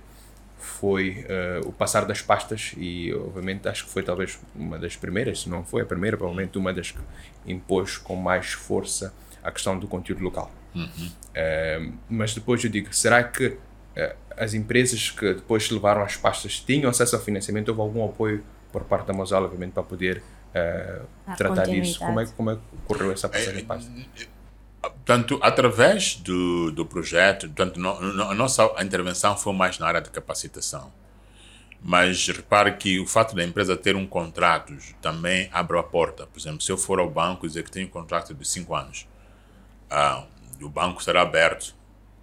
foi 0.58 1.26
uh, 1.64 1.68
o 1.68 1.74
passar 1.74 2.06
das 2.06 2.22
pastas 2.22 2.74
e 2.78 3.14
obviamente 3.14 3.68
acho 3.68 3.86
que 3.86 3.92
foi 3.92 4.02
talvez 4.02 4.40
uma 4.56 4.80
das 4.80 4.96
primeiras, 4.96 5.42
se 5.42 5.50
não 5.50 5.64
foi 5.64 5.82
a 5.82 5.86
primeira, 5.86 6.16
provavelmente 6.16 6.58
uma 6.58 6.74
das 6.74 6.92
que 6.92 7.02
impôs 7.46 7.98
com 7.98 8.16
mais 8.16 8.54
força 8.54 9.14
a 9.44 9.52
questão 9.52 9.78
do 9.78 9.88
conteúdo 9.88 10.24
local. 10.24 10.50
Uhum. 10.76 11.08
Uh, 11.08 11.94
mas 12.10 12.34
depois 12.34 12.64
eu 12.64 12.70
digo, 12.70 12.94
será 12.94 13.24
que 13.24 13.48
uh, 13.48 13.58
as 14.38 14.54
empresas 14.54 15.12
que 15.12 15.34
depois 15.34 15.70
levaram 15.70 16.02
as 16.02 16.16
pastas 16.16 16.60
tinham 16.60 16.90
acesso 16.90 17.16
ao 17.16 17.22
financiamento? 17.22 17.70
Houve 17.70 17.82
algum 17.82 18.06
apoio 18.06 18.44
por 18.72 18.84
parte 18.84 19.08
da 19.08 19.14
Mosala, 19.14 19.46
obviamente, 19.46 19.74
para 19.74 19.84
poder 19.84 20.24
uh, 20.50 21.36
tratar 21.38 21.66
disso. 21.66 22.00
Como 22.00 22.20
é, 22.20 22.26
como 22.26 22.52
é 22.52 22.56
que 22.56 22.62
ocorreu 22.86 23.12
essa 23.12 23.30
passagem 23.30 23.68
é, 23.70 24.26
Portanto, 24.82 25.40
através 25.42 26.16
do, 26.16 26.72
do 26.72 26.86
projeto, 26.86 27.48
portanto, 27.48 27.80
no, 27.80 28.02
no, 28.02 28.24
a 28.24 28.36
nossa 28.36 28.70
intervenção 28.82 29.38
foi 29.38 29.54
mais 29.54 29.80
na 29.80 29.88
área 29.88 30.02
de 30.02 30.10
capacitação. 30.10 30.92
Mas 31.82 32.28
repare 32.28 32.74
que 32.74 33.00
o 33.00 33.06
fato 33.06 33.36
da 33.36 33.44
empresa 33.44 33.76
ter 33.76 33.96
um 33.96 34.08
contrato 34.08 34.74
também 35.02 35.50
abre 35.52 35.78
a 35.78 35.84
porta. 35.84 36.26
Por 36.26 36.40
exemplo, 36.40 36.62
se 36.62 36.72
eu 36.72 36.78
for 36.78 37.00
ao 37.00 37.10
banco 37.10 37.46
e 37.46 37.50
dizer 37.50 37.64
que 37.64 37.72
tenho 37.72 37.88
um 37.88 37.90
contrato 37.90 38.34
de 38.34 38.48
5 38.48 38.74
anos, 38.74 39.08
ah, 39.90 40.24
o 40.62 40.70
banco 40.70 41.00
estará 41.00 41.22
aberto 41.22 41.76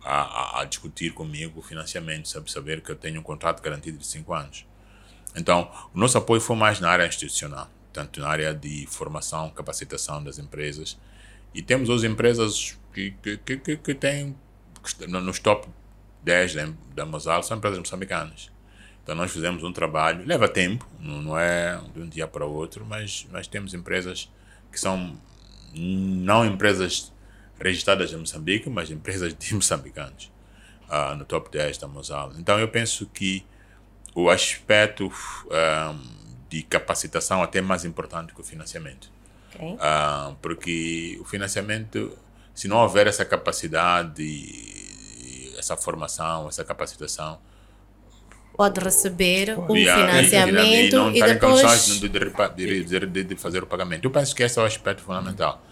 a, 0.03 0.23
a, 0.23 0.61
a, 0.61 0.65
discutir 0.65 1.13
comigo 1.13 1.61
o 1.61 1.63
financiamento, 1.63 2.29
sabe, 2.29 2.51
saber 2.51 2.81
que 2.81 2.91
eu 2.91 2.97
tenho 2.97 3.21
um 3.21 3.23
contrato 3.23 3.63
garantido 3.63 3.99
de 3.99 4.07
5 4.07 4.33
anos. 4.33 4.67
Então, 5.37 5.71
o 5.95 5.99
nosso 5.99 6.19
apoio 6.19 6.41
foi 6.41 6.57
mais 6.57 6.81
na 6.81 6.91
área 6.91 7.07
institucional 7.07 7.69
tanto 7.93 8.21
na 8.21 8.29
área 8.29 8.55
de 8.55 8.87
formação, 8.87 9.51
capacitação 9.51 10.23
das 10.23 10.39
empresas. 10.39 10.99
E 11.55 11.63
temos 11.63 11.89
outras 11.89 12.11
empresas 12.11 12.79
que, 12.93 13.13
que, 13.23 13.57
que, 13.57 13.77
que 13.77 13.95
têm, 13.95 14.37
nos 15.09 15.39
top 15.39 15.69
10 16.23 16.55
da, 16.55 16.69
da 16.95 17.07
Mosal, 17.07 17.43
são 17.43 17.57
empresas 17.57 17.79
moçambicanas. 17.79 18.51
Então 19.03 19.15
nós 19.15 19.33
fizemos 19.33 19.65
um 19.65 19.73
trabalho, 19.73 20.25
leva 20.27 20.49
tempo, 20.49 20.87
não 21.01 21.37
é 21.37 21.81
de 21.95 22.01
um 22.01 22.09
dia 22.09 22.29
para 22.29 22.47
o 22.47 22.53
outro, 22.53 22.85
mas, 22.85 23.27
mas 23.31 23.47
temos 23.47 23.75
empresas 23.75 24.31
que 24.71 24.79
são 24.79 25.19
não 25.75 26.45
empresas 26.45 27.13
registradas 27.61 28.13
em 28.13 28.17
Moçambique, 28.17 28.69
mas 28.71 28.91
empresas 28.91 29.35
de 29.35 29.55
moçambicanos, 29.55 30.31
uh, 30.89 31.15
no 31.17 31.25
top 31.25 31.51
10 31.51 31.79
da 31.79 31.87
Mosal. 31.87 32.33
Então 32.39 32.59
eu 32.59 32.69
penso 32.69 33.07
que 33.07 33.45
o 34.15 34.31
aspecto 34.31 35.07
uh, 35.07 35.99
de 36.49 36.63
capacitação 36.63 37.43
até 37.43 37.59
é 37.59 37.63
mais 37.63 37.85
importante 37.85 38.33
que 38.33 38.41
o 38.41 38.45
financiamento. 38.45 39.11
Okay. 39.55 39.75
Uh, 39.75 40.37
porque 40.41 41.19
o 41.21 41.25
financiamento, 41.25 42.17
se 42.55 42.67
não 42.67 42.79
houver 42.79 43.07
essa 43.07 43.25
capacidade, 43.25 44.25
essa 45.59 45.77
formação, 45.77 46.49
essa 46.49 46.65
capacitação, 46.65 47.39
pode 48.57 48.81
receber 48.81 49.59
o 49.59 49.67
financiamento 49.75 50.93
e, 50.93 50.93
não 50.93 51.11
e 51.11 51.23
depois 51.23 51.99
de, 51.99 52.09
de, 52.09 53.07
de, 53.07 53.25
de, 53.25 53.37
fazer 53.37 53.63
o 53.63 53.67
pagamento. 53.67 54.05
Eu 54.05 54.11
penso 54.11 54.35
que 54.35 54.43
esse 54.43 54.59
é 54.59 54.63
o 54.63 54.67
aspecto 54.67 55.03
fundamental. 55.03 55.63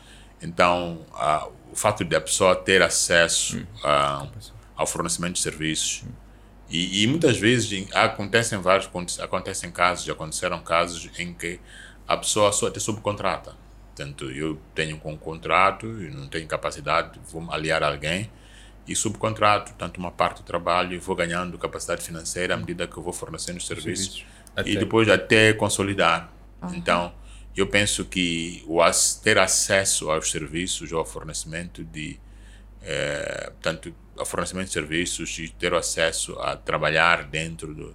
Então, 0.42 1.04
uh, 1.12 1.52
o 1.72 1.76
fato 1.76 2.04
de 2.04 2.14
a 2.14 2.20
pessoa 2.20 2.54
ter 2.54 2.82
acesso 2.82 3.58
uh, 3.84 4.28
ao 4.76 4.86
fornecimento 4.86 5.34
de 5.34 5.40
serviços 5.40 6.04
hum. 6.04 6.10
e, 6.70 7.02
e, 7.02 7.06
muitas 7.06 7.36
vezes 7.36 7.88
acontecem 7.92 8.58
vários 8.60 8.88
acontecem 9.20 9.70
casos, 9.70 10.04
já 10.04 10.12
aconteceram 10.12 10.60
casos 10.60 11.10
em 11.18 11.34
que 11.34 11.60
a 12.06 12.16
pessoa 12.16 12.52
só 12.52 12.70
te 12.70 12.80
subcontrata. 12.80 13.56
Portanto, 13.94 14.30
eu 14.30 14.58
tenho 14.74 15.00
um 15.04 15.16
contrato 15.16 15.86
e 15.86 16.08
não 16.10 16.28
tenho 16.28 16.46
capacidade, 16.46 17.18
vou 17.30 17.50
aliar 17.50 17.82
alguém 17.82 18.30
e 18.86 18.94
subcontrato, 18.94 19.74
tanto 19.76 19.98
uma 19.98 20.10
parte 20.10 20.38
do 20.38 20.44
trabalho 20.44 20.94
e 20.94 20.98
vou 20.98 21.14
ganhando 21.14 21.58
capacidade 21.58 22.02
financeira 22.02 22.54
à 22.54 22.56
medida 22.56 22.86
que 22.86 22.96
eu 22.96 23.02
vou 23.02 23.12
fornecendo 23.12 23.58
os 23.58 23.66
serviços 23.66 24.24
e 24.64 24.76
depois 24.76 25.08
até 25.08 25.52
consolidar. 25.52 26.32
Uhum. 26.62 26.74
Então, 26.74 27.12
eu 27.58 27.66
penso 27.66 28.04
que 28.04 28.62
o 28.66 28.78
ter 29.22 29.38
acesso 29.38 30.10
aos 30.10 30.30
serviços 30.30 30.92
ou 30.92 31.00
ao 31.00 31.04
fornecimento 31.04 31.82
de 31.84 32.18
é, 32.82 33.50
tanto 33.60 33.92
ao 34.16 34.24
fornecimento 34.24 34.68
de 34.68 34.72
serviços 34.72 35.38
e 35.38 35.48
ter 35.48 35.74
acesso 35.74 36.38
a 36.38 36.56
trabalhar 36.56 37.24
dentro 37.24 37.74
do 37.74 37.94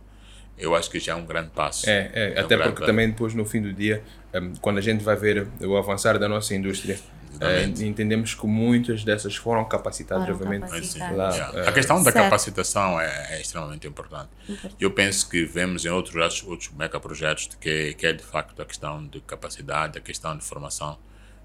eu 0.58 0.76
acho 0.76 0.90
que 0.90 1.00
já 1.00 1.14
é 1.14 1.16
um 1.16 1.26
grande 1.26 1.50
passo. 1.50 1.90
É, 1.90 2.12
é, 2.14 2.34
é 2.36 2.40
até 2.40 2.56
um 2.56 2.62
porque 2.62 2.86
também 2.86 3.10
depois 3.10 3.34
no 3.34 3.44
fim 3.44 3.62
do 3.62 3.74
dia, 3.74 4.04
um, 4.34 4.54
quando 4.58 4.78
a 4.78 4.82
gente 4.82 5.04
vai 5.04 5.16
ver 5.16 5.48
o 5.62 5.76
avançar 5.76 6.20
da 6.20 6.28
nossa 6.28 6.54
indústria, 6.54 7.00
é, 7.40 7.64
entendemos 7.64 8.34
que 8.34 8.46
muitas 8.46 9.04
dessas 9.04 9.36
foram 9.36 9.66
capacitadas, 9.66 10.26
foram 10.26 10.38
obviamente. 10.38 10.70
Capacitadas. 10.70 11.18
Lá, 11.18 11.30
yeah. 11.30 11.60
é, 11.60 11.68
a 11.68 11.72
questão 11.72 11.98
da 11.98 12.12
certo. 12.12 12.26
capacitação 12.26 13.00
é, 13.00 13.36
é, 13.36 13.42
extremamente 13.42 13.88
importante. 13.88 14.30
importante. 14.48 14.76
Eu 14.80 14.92
penso 14.92 15.30
que 15.30 15.46
vemos 15.46 15.86
em 15.86 15.90
outros, 15.90 16.44
outros 16.44 16.70
megaprojetos 16.72 17.50
que, 17.60 17.94
que 17.94 18.06
é 18.06 18.14
de 18.14 18.24
facto 18.24 18.62
a 18.62 18.66
questão 18.66 19.06
de 19.08 19.20
capacidade, 19.22 19.98
a 19.98 20.02
questão 20.02 20.38
de 20.38 20.44
formação 20.44 20.98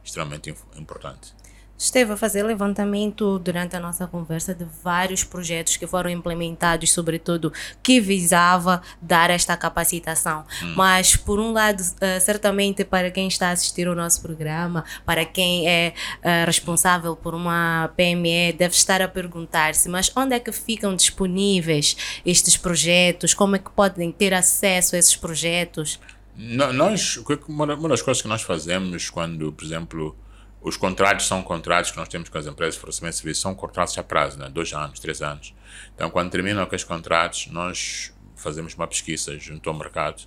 extremamente 0.05 0.55
importante 0.77 1.35
esteve 1.79 2.13
a 2.13 2.17
fazer 2.17 2.43
levantamento 2.43 3.39
durante 3.39 3.77
a 3.77 3.81
nossa 3.81 4.07
conversa 4.07 4.53
de 4.53 4.67
vários 4.83 5.23
projetos 5.23 5.77
que 5.77 5.87
foram 5.87 6.11
implementados, 6.11 6.93
sobretudo 6.93 7.53
que 7.83 8.01
visava 8.01 8.83
dar 9.01 9.31
esta 9.31 9.57
capacitação. 9.57 10.45
Hum. 10.63 10.75
Mas, 10.77 11.15
por 11.15 11.39
um 11.39 11.53
lado, 11.53 11.81
uh, 11.81 12.21
certamente 12.21 12.85
para 12.85 13.11
quem 13.11 13.29
está 13.29 13.51
a 13.51 13.53
assistir 13.53 13.87
ao 13.87 13.95
nosso 13.95 14.21
programa, 14.21 14.85
para 15.07 15.25
quem 15.25 15.69
é 15.69 15.95
uh, 16.19 16.47
responsável 16.47 17.15
por 17.15 17.35
uma 17.35 17.91
PME, 17.97 18.53
deve 18.53 18.75
estar 18.75 19.01
a 19.01 19.09
perguntar-se: 19.09 19.89
mas 19.89 20.11
onde 20.17 20.35
é 20.35 20.41
que 20.41 20.51
ficam 20.51 20.97
disponíveis 20.97 21.97
estes 22.27 22.57
projetos? 22.57 23.33
Como 23.33 23.55
é 23.55 23.59
que 23.59 23.71
podem 23.71 24.11
ter 24.11 24.35
acesso 24.35 24.97
a 24.97 24.99
esses 24.99 25.15
projetos? 25.15 26.01
Nós, 26.37 27.19
uma 27.49 27.89
das 27.89 28.03
coisas 28.03 28.23
que 28.23 28.29
nós 28.29 28.43
fazemos 28.43 29.11
quando, 29.11 29.53
por 29.53 29.65
exemplo, 29.65 30.17
os 30.61 30.77
contratos 30.77 31.27
são 31.27 31.43
contratos 31.43 31.91
que 31.93 31.97
nós 31.97 32.09
temos 32.09 32.29
com 32.29 32.37
as 32.37 32.47
empresas 32.47 32.75
de 32.75 32.81
fornecimento 32.81 33.13
de 33.13 33.19
serviços, 33.19 33.43
são 33.43 33.55
contratos 33.55 33.97
a 33.97 34.03
prazo, 34.03 34.39
né? 34.39 34.49
dois 34.49 34.73
anos, 34.73 34.99
três 34.99 35.23
anos. 35.23 35.55
Então, 35.95 36.11
quando 36.11 36.31
terminam 36.31 36.63
aqueles 36.63 36.85
contratos, 36.85 37.47
nós 37.49 38.13
fazemos 38.37 38.75
uma 38.75 38.87
pesquisa 38.87 39.39
junto 39.39 39.69
ao 39.69 39.77
mercado. 39.77 40.23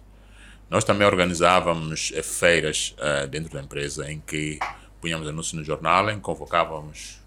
Nós 0.69 0.85
também 0.85 1.05
organizávamos 1.05 2.13
eh, 2.15 2.23
feiras 2.23 2.95
uh, 2.97 3.27
dentro 3.27 3.51
da 3.51 3.61
empresa 3.61 4.09
em 4.09 4.21
que 4.21 4.57
punhamos 5.01 5.27
anúncios 5.27 5.53
no 5.53 5.63
jornal, 5.65 6.07
que 6.07 6.15
convocávamos 6.21 7.19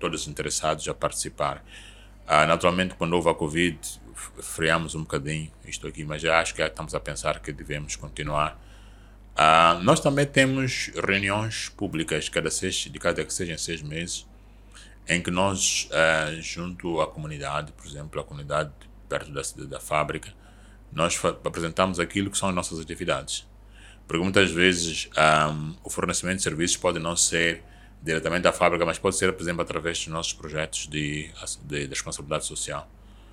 todos 0.00 0.22
os 0.22 0.28
interessados 0.28 0.88
a 0.88 0.94
participar. 0.94 1.62
Uh, 2.26 2.46
naturalmente, 2.46 2.94
quando 2.94 3.12
houve 3.12 3.28
a 3.28 3.34
Covid, 3.34 3.78
freamos 4.40 4.94
um 4.94 5.00
bocadinho 5.00 5.50
isto 5.66 5.86
aqui, 5.86 6.04
mas 6.04 6.22
já 6.22 6.40
acho 6.40 6.54
que 6.54 6.62
já 6.62 6.68
estamos 6.68 6.94
a 6.94 7.00
pensar 7.00 7.40
que 7.40 7.52
devemos 7.52 7.96
continuar 7.96 8.58
Uh, 9.36 9.82
nós 9.82 10.00
também 10.00 10.24
temos 10.24 10.90
reuniões 10.94 11.68
públicas 11.68 12.28
cada 12.28 12.50
seis, 12.50 12.74
de 12.74 12.98
cada 12.98 13.22
que 13.22 13.32
sejam 13.32 13.58
seis 13.58 13.82
meses, 13.82 14.26
em 15.06 15.20
que 15.22 15.30
nós, 15.30 15.90
uh, 15.90 16.40
junto 16.40 17.00
à 17.02 17.06
comunidade, 17.06 17.70
por 17.72 17.86
exemplo, 17.86 18.18
a 18.18 18.24
comunidade 18.24 18.72
perto 19.08 19.30
da, 19.30 19.42
da 19.66 19.78
fábrica, 19.78 20.32
nós 20.90 21.20
apresentamos 21.24 22.00
aquilo 22.00 22.30
que 22.30 22.38
são 22.38 22.48
as 22.48 22.54
nossas 22.54 22.80
atividades. 22.80 23.46
Porque 24.08 24.22
muitas 24.22 24.50
vezes 24.50 25.06
um, 25.06 25.10
ah, 25.16 25.74
o 25.84 25.90
fornecimento 25.90 26.36
de 26.36 26.42
serviços 26.42 26.76
pode 26.76 26.98
não 26.98 27.16
ser 27.16 27.62
diretamente 28.02 28.42
da 28.42 28.52
fábrica, 28.52 28.86
mas 28.86 28.98
pode 28.98 29.16
ser, 29.16 29.32
por 29.32 29.42
exemplo, 29.42 29.62
através 29.62 29.98
dos 29.98 30.06
nossos 30.06 30.32
projetos 30.32 30.86
de, 30.86 31.28
de, 31.64 31.86
de 31.86 31.88
responsabilidade 31.88 32.46
social. 32.46 32.88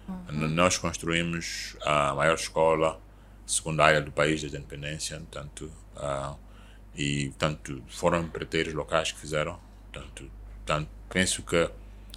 Uhum. 0.08 0.48
Nós 0.50 0.78
construímos 0.78 1.78
a 1.84 2.14
maior 2.16 2.36
escola 2.36 3.00
secundária 3.46 4.02
do 4.02 4.12
país 4.12 4.42
desde 4.42 4.58
a 4.58 4.60
independência, 4.60 5.22
tanto 5.30 5.72
Uh, 5.96 6.38
e, 6.96 7.30
tanto 7.38 7.84
foram 7.88 8.22
empreiteiros 8.22 8.74
locais 8.74 9.12
que 9.12 9.20
fizeram. 9.20 9.60
Tanto, 9.92 10.32
tanto, 10.66 10.90
penso 11.10 11.44
que 11.44 11.70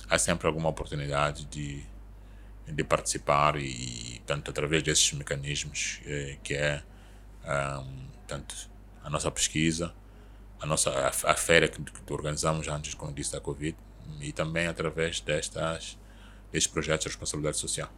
há 0.09 0.19
sempre 0.19 0.47
alguma 0.47 0.69
oportunidade 0.69 1.45
de, 1.47 1.85
de 2.67 2.85
participar 2.85 3.57
e, 3.57 4.21
tanto 4.27 4.51
através 4.51 4.83
desses 4.83 5.13
mecanismos, 5.13 6.01
eh, 6.07 6.39
que 6.43 6.55
é 6.55 6.83
um, 7.45 8.09
tanto 8.27 8.55
a 9.03 9.11
nossa 9.11 9.31
pesquisa, 9.31 9.95
a 10.61 10.67
nossa 10.67 10.91
a, 10.91 11.09
a 11.09 11.35
feira 11.35 11.69
que, 11.69 11.83
que, 11.83 12.13
organizamos 12.13 12.69
antes, 12.69 12.95
como 12.95 13.13
disse, 13.13 13.33
da 13.33 13.41
Covid, 13.41 13.77
e 14.21 14.33
também 14.33 14.67
através 14.67 15.21
destas, 15.21 15.99
destes 16.53 16.73
projetos 16.73 17.05
de 17.05 17.09
responsabilidade 17.09 17.59
social. 17.59 17.91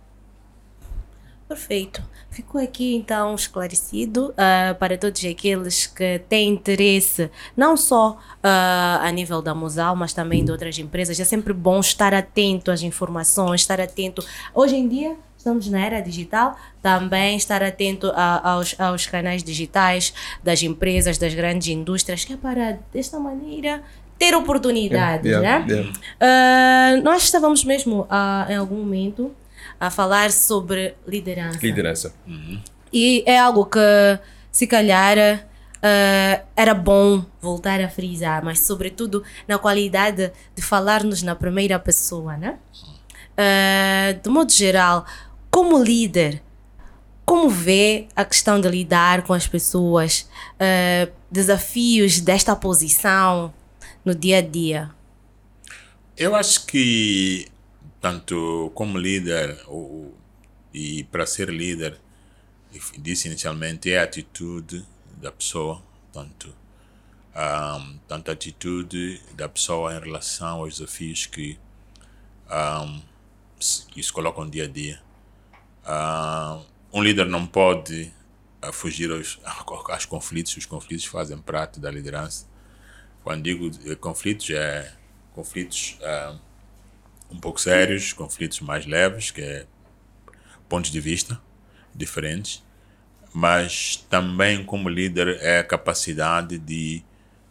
Perfeito. 1.49 2.03
Ficou 2.31 2.61
aqui 2.61 2.95
então 2.95 3.35
esclarecido 3.35 4.33
uh, 4.33 4.75
para 4.79 4.99
todos 4.99 5.25
aqueles 5.25 5.87
que 5.87 6.21
têm 6.29 6.51
interesse, 6.51 7.31
não 7.57 7.75
só 7.75 8.11
uh, 8.11 9.01
a 9.01 9.11
nível 9.11 9.41
da 9.41 9.55
Musal, 9.55 9.97
mas 9.97 10.13
também 10.13 10.45
de 10.45 10.53
outras 10.53 10.79
empresas. 10.79 11.19
É 11.19 11.25
sempre 11.25 11.55
bom 11.55 11.81
estar 11.81 12.13
atento 12.13 12.71
às 12.71 12.83
informações, 12.83 13.63
estar 13.63 13.81
atento. 13.81 14.23
Hoje 14.55 14.77
em 14.77 14.87
dia, 14.87 15.17
estamos 15.39 15.69
na 15.69 15.81
era 15.81 16.01
digital, 16.01 16.55
também 16.83 17.39
estar 17.39 17.63
atento 17.63 18.13
a, 18.15 18.51
aos, 18.53 18.79
aos 18.79 19.07
canais 19.07 19.43
digitais 19.43 20.13
das 20.45 20.63
empresas, 20.63 21.17
das 21.17 21.33
grandes 21.33 21.69
indústrias, 21.69 22.27
que 22.27 22.35
é 22.35 22.37
para, 22.37 22.79
desta 22.93 23.19
maneira, 23.19 23.83
ter 24.19 24.35
oportunidades, 24.35 25.25
yeah, 25.25 25.65
yeah, 25.65 25.67
né? 25.67 25.93
Yeah. 26.21 27.01
Uh, 27.01 27.03
nós 27.03 27.23
estávamos 27.23 27.65
mesmo 27.65 28.07
em 28.51 28.57
algum 28.57 28.77
momento 28.77 29.35
a 29.81 29.91
falar 29.91 30.31
sobre 30.33 30.95
liderança. 31.07 31.59
Liderança. 31.63 32.15
Uhum. 32.27 32.61
E 32.93 33.23
é 33.27 33.39
algo 33.39 33.67
que, 33.67 33.79
se 34.51 34.67
calhar, 34.67 35.17
uh, 35.19 36.47
era 36.57 36.75
bom 36.75 37.25
voltar 37.41 37.81
a 37.81 37.89
frisar, 37.89 38.45
mas, 38.45 38.61
sobretudo, 38.61 39.23
na 39.47 39.59
qualidade 39.59 40.33
de 40.55 40.63
falar-nos 40.63 41.23
na 41.23 41.35
primeira 41.35 41.79
pessoa, 41.79 42.37
né? 42.37 42.59
Uh, 43.35 44.21
de 44.21 44.29
modo 44.29 44.51
geral, 44.53 45.07
como 45.51 45.83
líder, 45.83 46.43
como 47.25 47.49
vê 47.49 48.09
a 48.17 48.25
questão 48.25 48.61
de 48.61 48.69
lidar 48.69 49.23
com 49.23 49.33
as 49.33 49.47
pessoas, 49.47 50.29
uh, 50.55 51.13
desafios 51.31 52.21
desta 52.21 52.57
posição 52.57 53.53
no 54.05 54.15
dia 54.15 54.39
a 54.39 54.41
dia? 54.41 54.91
Eu 56.17 56.35
acho 56.35 56.67
que 56.67 57.47
tanto 58.01 58.71
como 58.75 58.99
líder 58.99 59.61
ou, 59.67 60.15
e 60.73 61.05
para 61.05 61.27
ser 61.27 61.51
líder, 61.51 61.99
disse 62.99 63.29
inicialmente, 63.29 63.91
é 63.91 63.99
a 63.99 64.05
atitude 64.05 64.85
da 65.17 65.33
pessoa, 65.33 65.83
tanto, 66.13 66.55
um, 67.35 67.99
tanto 68.07 68.31
a 68.31 68.35
atitude 68.35 69.21
da 69.35 69.49
pessoa 69.49 69.95
em 69.95 70.01
relação 70.01 70.61
aos 70.61 70.79
desafios 70.79 71.27
que, 71.27 71.59
um, 72.51 73.01
que 73.89 74.03
se 74.03 74.13
colocam 74.13 74.49
dia 74.49 74.65
a 74.65 74.69
dia. 74.69 75.03
Um, 75.87 76.99
um 76.99 77.03
líder 77.03 77.27
não 77.27 77.47
pode 77.47 78.13
a 78.61 78.73
fugir 78.73 79.11
aos, 79.11 79.41
aos 79.91 80.05
conflitos. 80.05 80.57
Os 80.57 80.67
conflitos 80.67 81.07
fazem 81.07 81.39
parte 81.39 81.81
da 81.81 81.91
liderança. 81.91 82.47
Quando 83.23 83.43
digo 83.43 83.71
eh, 83.85 83.95
conflitos, 83.95 84.51
é 84.51 84.93
conflitos 85.35 85.99
uh, 86.01 86.39
um 87.31 87.39
pouco 87.39 87.61
sérios, 87.61 88.13
conflitos 88.13 88.61
mais 88.61 88.87
leves, 88.87 89.31
que 89.31 89.41
é 89.41 89.67
pontos 90.69 90.91
de 90.91 91.01
vista 91.01 91.41
diferentes, 91.95 92.65
mas 93.33 93.97
também 94.09 94.65
como 94.65 94.89
líder 94.89 95.39
é 95.41 95.59
a 95.59 95.65
capacidade 95.65 96.59
de 96.59 97.03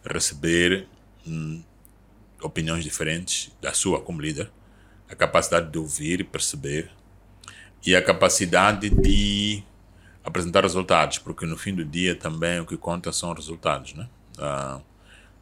receber 0.04 0.86
hum, 1.26 1.62
opiniões 2.42 2.84
diferentes 2.84 3.50
da 3.60 3.72
sua 3.72 4.00
como 4.00 4.20
líder, 4.20 4.50
a 5.08 5.14
capacidade 5.14 5.70
de 5.70 5.78
ouvir 5.78 6.20
e 6.20 6.24
perceber 6.24 6.90
e 7.84 7.94
a 7.94 8.02
capacidade 8.02 8.90
de 8.90 9.62
apresentar 10.24 10.62
resultados, 10.62 11.18
porque 11.18 11.46
no 11.46 11.56
fim 11.56 11.74
do 11.74 11.84
dia 11.84 12.14
também 12.14 12.60
o 12.60 12.66
que 12.66 12.76
conta 12.76 13.12
são 13.12 13.32
resultados, 13.32 13.94
né? 13.94 14.08
Uh, 14.36 14.82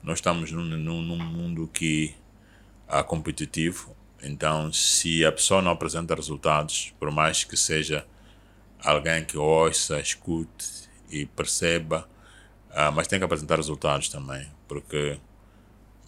nós 0.03 0.19
estamos 0.19 0.53
num, 0.53 0.65
num, 0.65 1.03
num 1.03 1.19
mundo 1.19 1.69
que 1.73 2.15
é 2.89 3.03
competitivo, 3.03 3.97
então 4.27 4.73
se 4.73 5.25
a 5.25 5.33
pessoa 5.33 5.63
não 5.63 5.71
apresenta 5.73 6.15
resultados, 6.15 6.93
por 6.99 7.11
mais 7.11 7.45
que 7.45 7.57
seja 7.57 8.07
alguém 8.83 9.25
que 9.25 9.39
ouça, 9.39 9.99
escute 10.01 10.89
e 11.11 11.27
perceba, 11.27 12.09
uh, 12.71 12.93
mas 12.95 13.07
tem 13.07 13.19
que 13.19 13.25
apresentar 13.25 13.57
resultados 13.57 14.09
também, 14.09 14.47
porque 14.69 15.19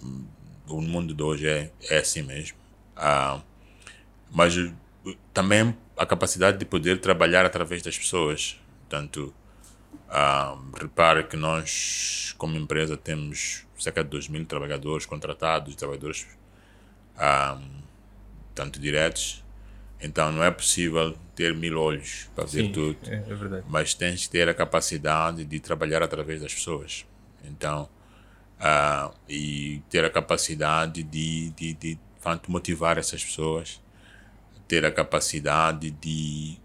um, 0.03 0.27
o 0.69 0.81
mundo 0.81 1.15
de 1.15 1.23
hoje 1.23 1.49
é, 1.49 1.71
é 1.89 1.99
assim 1.99 2.23
mesmo. 2.23 2.59
Uh, 2.97 3.41
mas 4.31 4.55
também 5.33 5.75
a 5.97 6.05
capacidade 6.05 6.59
de 6.59 6.65
poder 6.65 7.01
trabalhar 7.01 7.45
através 7.45 7.83
das 7.83 7.97
pessoas. 7.97 8.61
Portanto, 8.81 9.35
uh, 10.09 10.77
repare 10.79 11.25
que 11.25 11.37
nós, 11.37 12.35
como 12.39 12.57
empresa, 12.57 12.97
temos 12.97 13.65
cerca 13.79 14.03
de 14.03 14.11
2 14.11 14.29
mil 14.29 14.45
trabalhadores 14.45 15.07
contratados, 15.07 15.75
trabalhadores 15.77 16.27
uh, 17.17 17.88
tanto 18.59 18.81
diretos. 18.81 19.45
Então, 20.01 20.33
não 20.33 20.43
é 20.43 20.51
possível 20.51 21.17
ter 21.35 21.55
mil 21.55 21.81
olhos 21.81 22.29
para 22.35 22.47
Sim, 22.47 22.57
ver 22.57 22.73
tudo. 22.73 22.99
É, 23.07 23.15
é 23.15 23.35
verdade. 23.35 23.65
Mas 23.69 23.95
tens 23.95 24.27
que 24.27 24.31
ter 24.31 24.49
a 24.49 24.55
capacidade 24.55 25.45
de 25.45 25.61
trabalhar 25.61 26.03
através 26.03 26.41
das 26.41 26.55
pessoas. 26.55 27.07
Então, 27.45 27.89
uh, 28.61 29.15
e 29.29 29.81
ter 29.89 30.05
a 30.05 30.11
capacidade 30.11 31.03
de, 31.03 31.51
de, 31.51 31.75
de, 31.75 31.95
de 31.95 31.99
motivar 32.49 32.99
essas 32.99 33.25
pessoas 33.25 33.81
ter 34.69 34.85
a 34.85 34.93
capacidade 34.93 35.91
de 35.91 36.59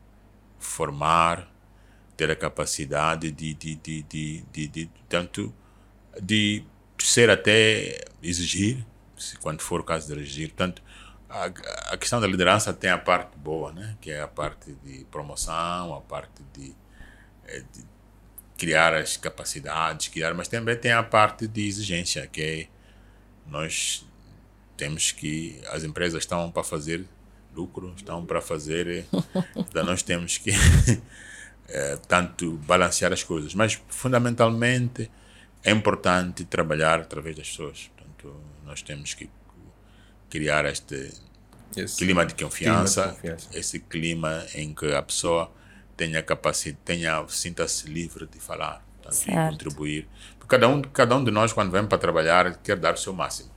formar, 0.60 1.50
ter 2.18 2.30
a 2.30 2.36
capacidade 2.36 3.32
de, 3.32 3.54
de, 3.54 3.76
de, 3.76 4.04
de, 4.04 4.44
de, 4.52 4.68
de 4.68 4.90
tanto 5.08 5.54
de 6.22 6.64
ser 7.00 7.30
até 7.30 8.04
exigir, 8.22 8.86
se 9.18 9.38
quando 9.38 9.62
for 9.62 9.80
o 9.80 9.84
caso 9.84 10.14
de 10.14 10.22
exigir. 10.22 10.50
Portanto, 10.50 10.83
a, 11.34 11.94
a 11.94 11.98
questão 11.98 12.22
da 12.22 12.28
liderança 12.28 12.72
tem 12.72 12.92
a 12.92 12.98
parte 12.98 13.36
boa, 13.38 13.74
né? 13.74 13.98
que 14.00 14.12
é 14.12 14.22
a 14.22 14.28
parte 14.28 14.72
de 14.84 15.04
promoção, 15.06 15.96
a 15.96 16.02
parte 16.02 16.44
de, 16.54 16.76
eh, 17.48 17.64
de 17.74 17.84
criar 18.56 18.94
as 18.94 19.18
capacidades, 19.18 20.10
criar, 20.10 20.36
mas 20.36 20.48
também 20.48 20.78
tem 20.78 20.92
a 20.92 21.02
parte 21.02 21.48
de 21.48 21.68
exigência, 21.68 22.28
que 22.28 22.42
é 22.42 22.68
nós 23.48 24.06
temos 24.78 25.12
que 25.12 25.60
as 25.70 25.84
empresas 25.84 26.22
estão 26.22 26.52
para 26.52 26.64
fazer 26.64 27.04
lucro, 27.56 27.94
estão 27.98 28.24
para 28.24 28.40
fazer. 28.40 29.06
então 29.56 29.84
nós 29.84 30.04
temos 30.04 30.38
que 30.38 30.52
é, 31.68 31.98
tanto 32.08 32.58
balancear 32.58 33.12
as 33.12 33.24
coisas, 33.24 33.56
mas 33.56 33.82
fundamentalmente 33.88 35.10
é 35.64 35.72
importante 35.72 36.46
trabalhar 36.46 37.00
através 37.00 37.36
das 37.36 37.50
pessoas. 37.50 37.90
Portanto, 37.98 38.40
nós 38.66 38.84
temos 38.84 39.16
que 39.16 39.30
criar 40.34 40.66
este 40.66 41.12
esse 41.78 41.98
clima 41.98 42.26
de 42.26 42.34
confiança, 42.34 43.04
clima 43.04 43.14
de 43.14 43.22
confiança, 43.22 43.50
esse 43.54 43.80
clima 43.80 44.44
em 44.56 44.74
que 44.74 44.92
a 44.94 45.02
pessoa 45.04 45.52
tenha 45.96 46.24
capacidade, 46.24 46.80
tenha 46.84 47.24
sinta-se 47.28 47.88
livre 47.88 48.28
de 48.28 48.40
falar, 48.40 48.84
de 49.12 49.26
contribuir. 49.32 50.08
Porque 50.40 50.50
cada 50.50 50.68
um, 50.68 50.82
cada 50.82 51.16
um 51.16 51.24
de 51.24 51.30
nós 51.30 51.54
quando 51.54 51.72
vem 51.72 51.86
para 51.86 52.00
trabalhar 52.00 52.58
quer 52.58 52.78
dar 52.78 52.96
o 52.96 52.98
seu 52.98 53.14
máximo. 53.14 53.52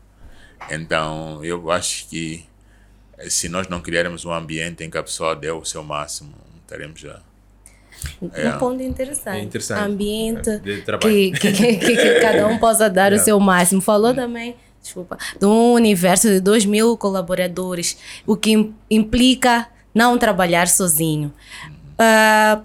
Então, 0.71 1.43
eu 1.43 1.71
acho 1.71 2.09
que 2.09 2.47
se 3.29 3.49
nós 3.49 3.69
não 3.69 3.81
criarmos 3.81 4.27
um 4.27 4.33
ambiente 4.33 4.85
em 4.85 4.91
que 4.91 4.99
a 4.99 5.03
pessoa 5.03 5.35
dê 5.35 5.51
o 5.51 5.65
seu 5.65 5.83
máximo, 5.83 6.35
estaremos 6.63 7.01
já. 7.01 7.21
É, 8.35 8.51
um 8.51 8.59
ponto 8.59 8.83
interessante. 8.83 9.39
É 9.39 9.43
interessante. 9.43 9.81
Ambiente 9.81 10.51
é, 10.51 10.99
que, 10.99 11.31
que, 11.33 11.53
que, 11.53 11.97
que, 11.97 12.21
cada 12.21 12.47
um 12.47 12.57
possa 12.61 12.91
dar 12.91 13.13
o 13.13 13.19
seu 13.19 13.41
máximo. 13.41 13.81
Falou 13.81 14.15
também, 14.15 14.55
desculpa, 14.87 15.19
de 15.39 15.45
um 15.45 15.73
universo 15.73 16.29
de 16.29 16.41
2 16.41 16.65
mil 16.65 16.97
colaboradores, 16.97 17.99
o 18.27 18.37
que 18.37 18.73
implica 18.91 19.69
não 19.95 20.17
trabalhar 20.17 20.69
sozinho. 20.69 21.33
Uh, 21.95 22.65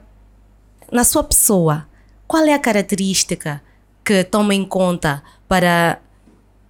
na 0.92 1.04
sua 1.04 1.24
pessoa, 1.24 1.88
qual 2.28 2.44
é 2.46 2.54
a 2.54 2.60
característica 2.60 3.62
que 4.04 4.24
toma 4.24 4.54
em 4.54 4.64
conta 4.64 5.24
para 5.48 6.00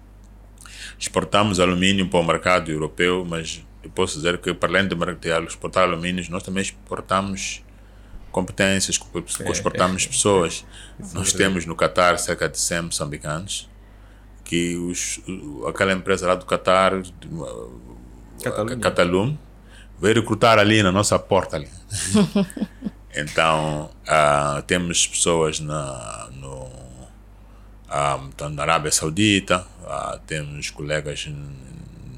exportamos 0.99 1.61
alumínio 1.61 2.09
para 2.09 2.21
o 2.21 2.25
mercado 2.25 2.71
europeu, 2.71 3.25
mas 3.29 3.65
eu 3.83 3.91
posso 3.91 4.17
dizer 4.17 4.39
que, 4.39 4.53
para 4.55 4.69
além 4.71 4.89
de 4.89 4.97
exportar 5.47 5.85
alumínio, 5.85 6.25
nós 6.31 6.43
também 6.43 6.63
exportamos 6.63 7.63
competências, 8.33 8.99
exportamos 9.51 10.03
é, 10.03 10.07
é, 10.07 10.09
pessoas. 10.09 10.67
É, 10.99 11.15
nós 11.15 11.33
temos 11.33 11.65
no 11.65 11.75
Catar 11.75 12.19
cerca 12.19 12.49
de 12.49 12.59
100 12.59 12.83
moçambicanos 12.83 13.69
que 14.45 14.77
os, 14.77 15.21
aquela 15.69 15.93
empresa 15.93 16.27
lá 16.27 16.35
do 16.35 16.47
Qatar, 16.47 16.93
Catalum, 18.81 19.37
veio 20.01 20.15
recrutar 20.17 20.59
ali 20.59 20.83
na 20.83 20.93
nossa 20.93 21.19
porta 21.19 21.57
ali. 21.57 21.69
então, 23.17 23.91
uh, 24.03 24.63
temos 24.63 25.07
pessoas 25.07 25.59
na, 25.59 26.29
no, 26.33 26.65
uh, 26.65 28.49
na 28.51 28.63
Arábia 28.63 28.93
Saudita, 28.93 29.67
uh, 29.83 30.19
temos 30.27 30.71
colegas 30.71 31.27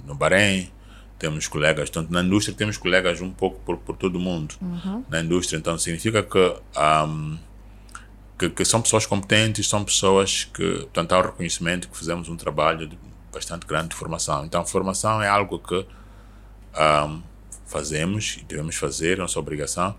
no 0.04 0.14
Bahrein, 0.14 0.70
temos 1.18 1.46
colegas, 1.46 1.88
tanto 1.88 2.12
na 2.12 2.22
indústria 2.22 2.56
temos 2.56 2.76
colegas 2.76 3.20
um 3.20 3.30
pouco 3.30 3.60
por, 3.60 3.76
por 3.78 3.96
todo 3.96 4.16
o 4.16 4.20
mundo. 4.20 4.54
Uhum. 4.60 5.04
Na 5.08 5.20
indústria, 5.20 5.56
então 5.56 5.78
significa 5.78 6.22
que 6.22 6.56
um, 6.76 7.38
que, 8.38 8.50
que, 8.50 8.64
são 8.64 8.80
pessoas 8.80 9.06
competentes, 9.06 9.68
são 9.68 9.84
pessoas 9.84 10.44
que, 10.44 10.80
portanto, 10.80 11.12
há 11.12 11.18
o 11.18 11.22
reconhecimento 11.22 11.88
que 11.88 11.96
fizemos 11.96 12.28
um 12.28 12.36
trabalho 12.36 12.86
de 12.86 12.98
bastante 13.32 13.66
grande 13.66 13.88
de 13.88 13.96
formação. 13.96 14.44
Então, 14.44 14.64
formação 14.64 15.22
é 15.22 15.28
algo 15.28 15.58
que 15.58 15.74
um, 15.76 17.22
fazemos 17.66 18.38
e 18.40 18.44
devemos 18.44 18.76
fazer, 18.76 19.18
nossa 19.18 19.38
obrigação, 19.38 19.94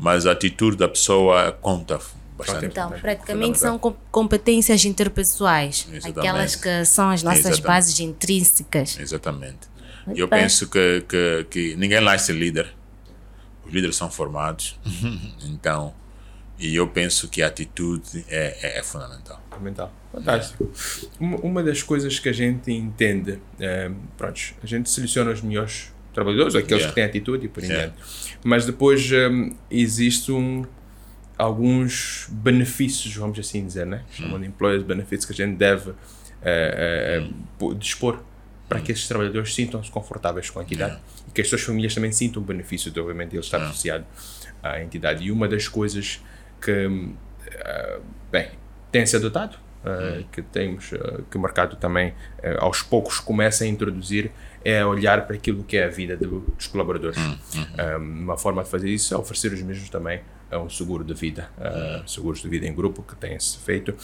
mas 0.00 0.26
a 0.26 0.32
atitude 0.32 0.78
da 0.78 0.88
pessoa 0.88 1.52
conta 1.52 2.00
bastante. 2.36 2.66
Então, 2.66 2.90
praticamente 2.90 3.58
são 3.58 3.78
competências 3.78 4.82
interpessoais, 4.86 5.86
Exatamente. 5.92 6.18
aquelas 6.18 6.56
que 6.56 6.84
são 6.86 7.10
as 7.10 7.22
nossas 7.22 7.40
Exatamente. 7.40 7.66
bases 7.66 8.00
intrínsecas. 8.00 8.98
Exatamente. 8.98 9.68
Muito 10.06 10.18
eu 10.18 10.26
bem. 10.26 10.40
penso 10.40 10.68
que, 10.68 11.04
que, 11.06 11.46
que 11.50 11.76
ninguém 11.76 12.00
lá 12.00 12.14
é 12.14 12.18
ser 12.18 12.32
líder, 12.32 12.74
os 13.66 13.72
líderes 13.72 13.94
são 13.94 14.10
formados, 14.10 14.80
então, 15.44 15.92
e 16.58 16.74
eu 16.74 16.88
penso 16.88 17.28
que 17.28 17.42
a 17.42 17.48
atitude 17.48 18.24
é, 18.26 18.56
é, 18.62 18.78
é 18.78 18.82
fundamental. 18.82 19.38
Fundamental. 19.50 19.92
Fantástico. 20.10 20.72
Uma, 21.20 21.36
uma 21.38 21.62
das 21.62 21.82
coisas 21.82 22.18
que 22.18 22.28
a 22.28 22.32
gente 22.32 22.72
entende, 22.72 23.38
é, 23.58 23.90
pronto, 24.16 24.40
a 24.62 24.66
gente 24.66 24.90
seleciona 24.90 25.30
os 25.30 25.42
melhores 25.42 25.92
trabalhadores, 26.20 26.54
aqueles 26.54 26.82
yeah. 26.82 26.88
que 26.88 26.94
têm 26.94 27.04
atitude 27.04 27.46
e 27.46 27.48
por 27.48 27.62
yeah. 27.62 27.92
Mas 28.44 28.66
depois 28.66 29.10
um, 29.12 29.54
existe 29.70 30.30
um, 30.30 30.66
alguns 31.38 32.26
benefícios, 32.30 33.14
vamos 33.16 33.38
assim 33.38 33.64
dizer, 33.64 33.86
né? 33.86 34.04
Chamam 34.12 34.38
de 34.38 34.46
employers 34.46 34.82
benefits 34.82 35.24
que 35.24 35.32
a 35.32 35.36
gente 35.36 35.56
deve 35.56 35.90
uh, 35.90 35.96
uh, 37.60 37.74
dispor 37.74 38.22
para 38.68 38.80
que 38.80 38.92
esses 38.92 39.08
trabalhadores 39.08 39.54
sintam-se 39.54 39.90
confortáveis 39.90 40.48
com 40.50 40.60
a 40.60 40.62
entidade 40.62 40.92
yeah. 40.92 41.06
e 41.28 41.30
que 41.32 41.40
as 41.40 41.48
suas 41.48 41.62
famílias 41.62 41.94
também 41.94 42.12
sintam 42.12 42.42
o 42.42 42.44
benefício 42.44 42.90
de, 42.90 43.00
obviamente, 43.00 43.34
ele 43.34 43.40
estar 43.40 43.56
yeah. 43.56 43.70
associado 43.70 44.04
à 44.62 44.82
entidade. 44.82 45.24
E 45.24 45.32
uma 45.32 45.48
das 45.48 45.66
coisas 45.66 46.22
que, 46.60 46.86
uh, 46.86 48.02
bem, 48.30 48.50
tem-se 48.92 49.16
adotado, 49.16 49.56
uh, 49.82 50.24
que 50.30 50.42
temos, 50.42 50.92
uh, 50.92 51.24
que 51.30 51.36
o 51.36 51.40
mercado 51.40 51.76
também, 51.76 52.14
aos 52.58 52.82
poucos, 52.82 53.18
começa 53.18 53.64
a 53.64 53.66
introduzir, 53.66 54.30
é 54.64 54.84
olhar 54.84 55.26
para 55.26 55.36
aquilo 55.36 55.64
que 55.64 55.76
é 55.76 55.84
a 55.84 55.88
vida 55.88 56.16
do, 56.16 56.40
dos 56.40 56.66
colaboradores. 56.66 57.18
Hum, 57.18 57.36
hum. 57.56 58.22
uma 58.22 58.36
forma 58.36 58.62
de 58.62 58.68
fazer 58.68 58.88
isso 58.88 59.14
é 59.14 59.16
oferecer 59.16 59.52
os 59.52 59.62
mesmos 59.62 59.88
também 59.88 60.20
é 60.50 60.58
um 60.58 60.68
seguro 60.68 61.04
de 61.04 61.14
vida, 61.14 61.48
uh, 61.58 62.08
seguros 62.08 62.42
de 62.42 62.48
vida 62.48 62.66
em 62.66 62.74
grupo 62.74 63.02
que 63.02 63.14
tem-se 63.14 63.56
feito. 63.58 63.94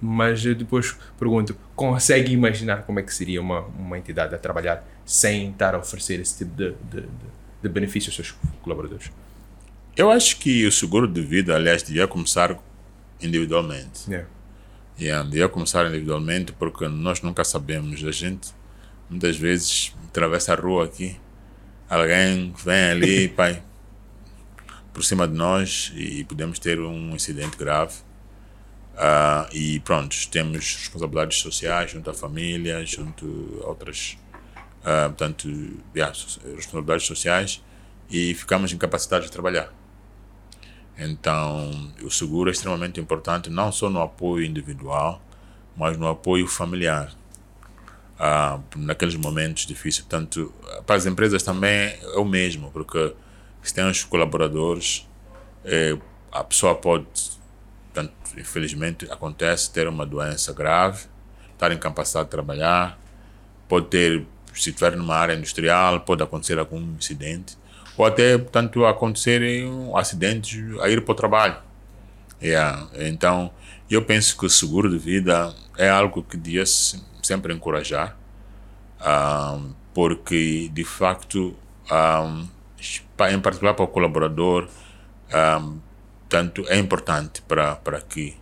Mas 0.00 0.42
depois 0.42 0.94
pergunto: 1.18 1.56
consegue 1.74 2.32
imaginar 2.32 2.82
como 2.82 3.00
é 3.00 3.02
que 3.02 3.12
seria 3.12 3.40
uma, 3.40 3.60
uma 3.60 3.98
entidade 3.98 4.34
a 4.34 4.38
trabalhar 4.38 4.86
sem 5.04 5.50
estar 5.50 5.74
a 5.74 5.78
oferecer 5.78 6.20
esse 6.20 6.38
tipo 6.38 6.54
de, 6.54 6.72
de, 6.90 7.00
de, 7.00 7.08
de 7.62 7.68
benefício 7.68 8.10
aos 8.10 8.16
seus 8.16 8.34
colaboradores? 8.62 9.10
Eu 9.96 10.10
acho 10.10 10.38
que 10.38 10.66
o 10.66 10.72
seguro 10.72 11.08
de 11.08 11.22
vida, 11.22 11.54
aliás, 11.54 11.82
devia 11.82 12.06
começar 12.06 12.58
individualmente. 13.20 14.08
Yeah. 14.08 14.28
Yeah, 15.00 15.28
devia 15.28 15.48
começar 15.48 15.86
individualmente 15.86 16.52
porque 16.52 16.86
nós 16.86 17.22
nunca 17.22 17.44
sabemos. 17.44 18.04
A 18.04 18.12
gente 18.12 18.52
muitas 19.08 19.36
vezes 19.36 19.94
atravessa 20.08 20.52
a 20.52 20.56
rua 20.56 20.84
aqui, 20.84 21.18
alguém 21.88 22.54
vem 22.64 22.90
ali, 22.90 23.28
pai 23.36 23.62
por 24.92 25.04
cima 25.04 25.26
de 25.26 25.34
nós 25.34 25.92
e 25.96 26.24
podemos 26.24 26.58
ter 26.58 26.80
um 26.80 27.14
incidente 27.14 27.56
grave. 27.56 27.94
Uh, 28.94 29.52
e 29.52 29.80
pronto, 29.80 30.16
temos 30.30 30.76
responsabilidades 30.76 31.38
sociais 31.38 31.90
junto 31.90 32.08
à 32.08 32.14
família, 32.14 32.86
junto 32.86 33.60
a 33.64 33.66
outras, 33.66 34.16
uh, 34.82 35.08
portanto, 35.08 35.48
yeah, 35.96 36.14
responsabilidades 36.54 37.04
sociais 37.04 37.60
e 38.08 38.34
ficamos 38.34 38.72
incapacitados 38.72 39.26
de 39.26 39.32
trabalhar. 39.32 39.72
Então, 40.96 41.92
o 42.04 42.10
seguro 42.10 42.48
é 42.48 42.52
extremamente 42.52 43.00
importante, 43.00 43.50
não 43.50 43.72
só 43.72 43.90
no 43.90 44.00
apoio 44.00 44.44
individual, 44.44 45.20
mas 45.76 45.96
no 45.98 46.06
apoio 46.06 46.46
familiar. 46.46 47.12
Uh, 48.14 48.62
naqueles 48.76 49.16
momentos 49.16 49.66
difíceis. 49.66 50.06
Portanto, 50.06 50.54
para 50.86 50.94
as 50.94 51.04
empresas 51.04 51.42
também 51.42 51.98
é 52.00 52.16
o 52.16 52.24
mesmo, 52.24 52.70
porque 52.70 53.12
se 53.60 53.74
tem 53.74 53.84
os 53.90 54.04
colaboradores, 54.04 55.08
é, 55.64 55.96
a 56.30 56.44
pessoa 56.44 56.76
pode, 56.76 57.06
tanto, 57.92 58.12
infelizmente, 58.36 59.10
acontece 59.10 59.70
ter 59.72 59.88
uma 59.88 60.06
doença 60.06 60.52
grave, 60.52 61.06
estar 61.54 61.72
incapacitado 61.72 62.26
de 62.26 62.30
trabalhar, 62.30 62.98
pode 63.68 63.86
ter, 63.86 64.24
se 64.52 64.70
estiver 64.70 64.96
numa 64.96 65.16
área 65.16 65.34
industrial, 65.34 66.00
pode 66.00 66.22
acontecer 66.22 66.58
algum 66.58 66.80
incidente, 66.94 67.58
ou 67.96 68.04
até, 68.04 68.38
portanto, 68.38 68.84
acontecer 68.84 69.64
um 69.64 69.96
acidente 69.96 70.62
a 70.80 70.88
ir 70.88 71.04
para 71.04 71.12
o 71.12 71.14
trabalho. 71.14 71.56
Yeah. 72.42 72.88
Então, 72.94 73.50
eu 73.90 74.04
penso 74.04 74.36
que 74.36 74.46
o 74.46 74.50
seguro 74.50 74.90
de 74.90 74.98
vida 74.98 75.54
é 75.76 75.88
algo 75.88 76.22
que 76.22 76.36
devia 76.36 76.64
sempre 76.66 77.52
encorajar, 77.52 78.16
um, 79.00 79.72
porque, 79.92 80.70
de 80.72 80.84
facto, 80.84 81.54
um, 81.90 82.48
em 83.30 83.40
particular 83.40 83.74
para 83.74 83.84
o 83.84 83.88
colaborador, 83.88 84.68
um, 85.60 85.78
tanto 86.28 86.64
é 86.68 86.78
importante 86.78 87.42
para, 87.42 87.76
para 87.76 88.00
que 88.00 88.36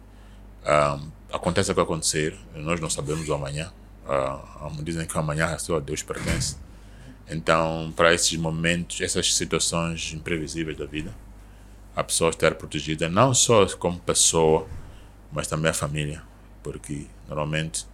aconteça 1.33 1.73
o 1.73 1.75
que 1.75 1.81
acontecer. 1.81 2.39
Nós 2.55 2.81
não 2.81 2.89
sabemos 2.89 3.29
o 3.29 3.35
amanhã. 3.35 3.73
Uh, 4.05 4.83
dizem 4.83 5.07
que 5.07 5.19
amanhã 5.19 5.59
só 5.59 5.77
a 5.77 5.81
Deus 5.81 6.03
pertence. 6.03 6.57
Então, 7.29 7.93
para 7.97 8.13
esses 8.15 8.37
momentos, 8.37 9.01
essas 9.01 9.35
situações 9.35 10.13
imprevisíveis 10.13 10.77
da 10.77 10.87
vida, 10.87 11.15
a 11.95 12.03
pessoa 12.03 12.31
estar 12.31 12.55
protegida 12.55 13.09
não 13.09 13.35
só 13.35 13.67
como 13.77 13.99
pessoa, 13.99 14.67
mas 15.33 15.47
também 15.47 15.71
a 15.71 15.75
família, 15.75 16.23
porque 16.63 17.07
normalmente 17.27 17.87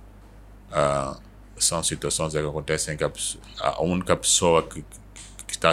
uh, 0.71 1.21
são 1.57 1.83
situações 1.83 2.33
que 2.33 2.39
acontecem 2.39 2.97
que 2.97 3.05
a, 3.05 3.11
a 3.61 3.83
única 3.83 4.17
pessoa 4.17 4.63
que, 4.63 4.85
que 5.47 5.53
está 5.53 5.73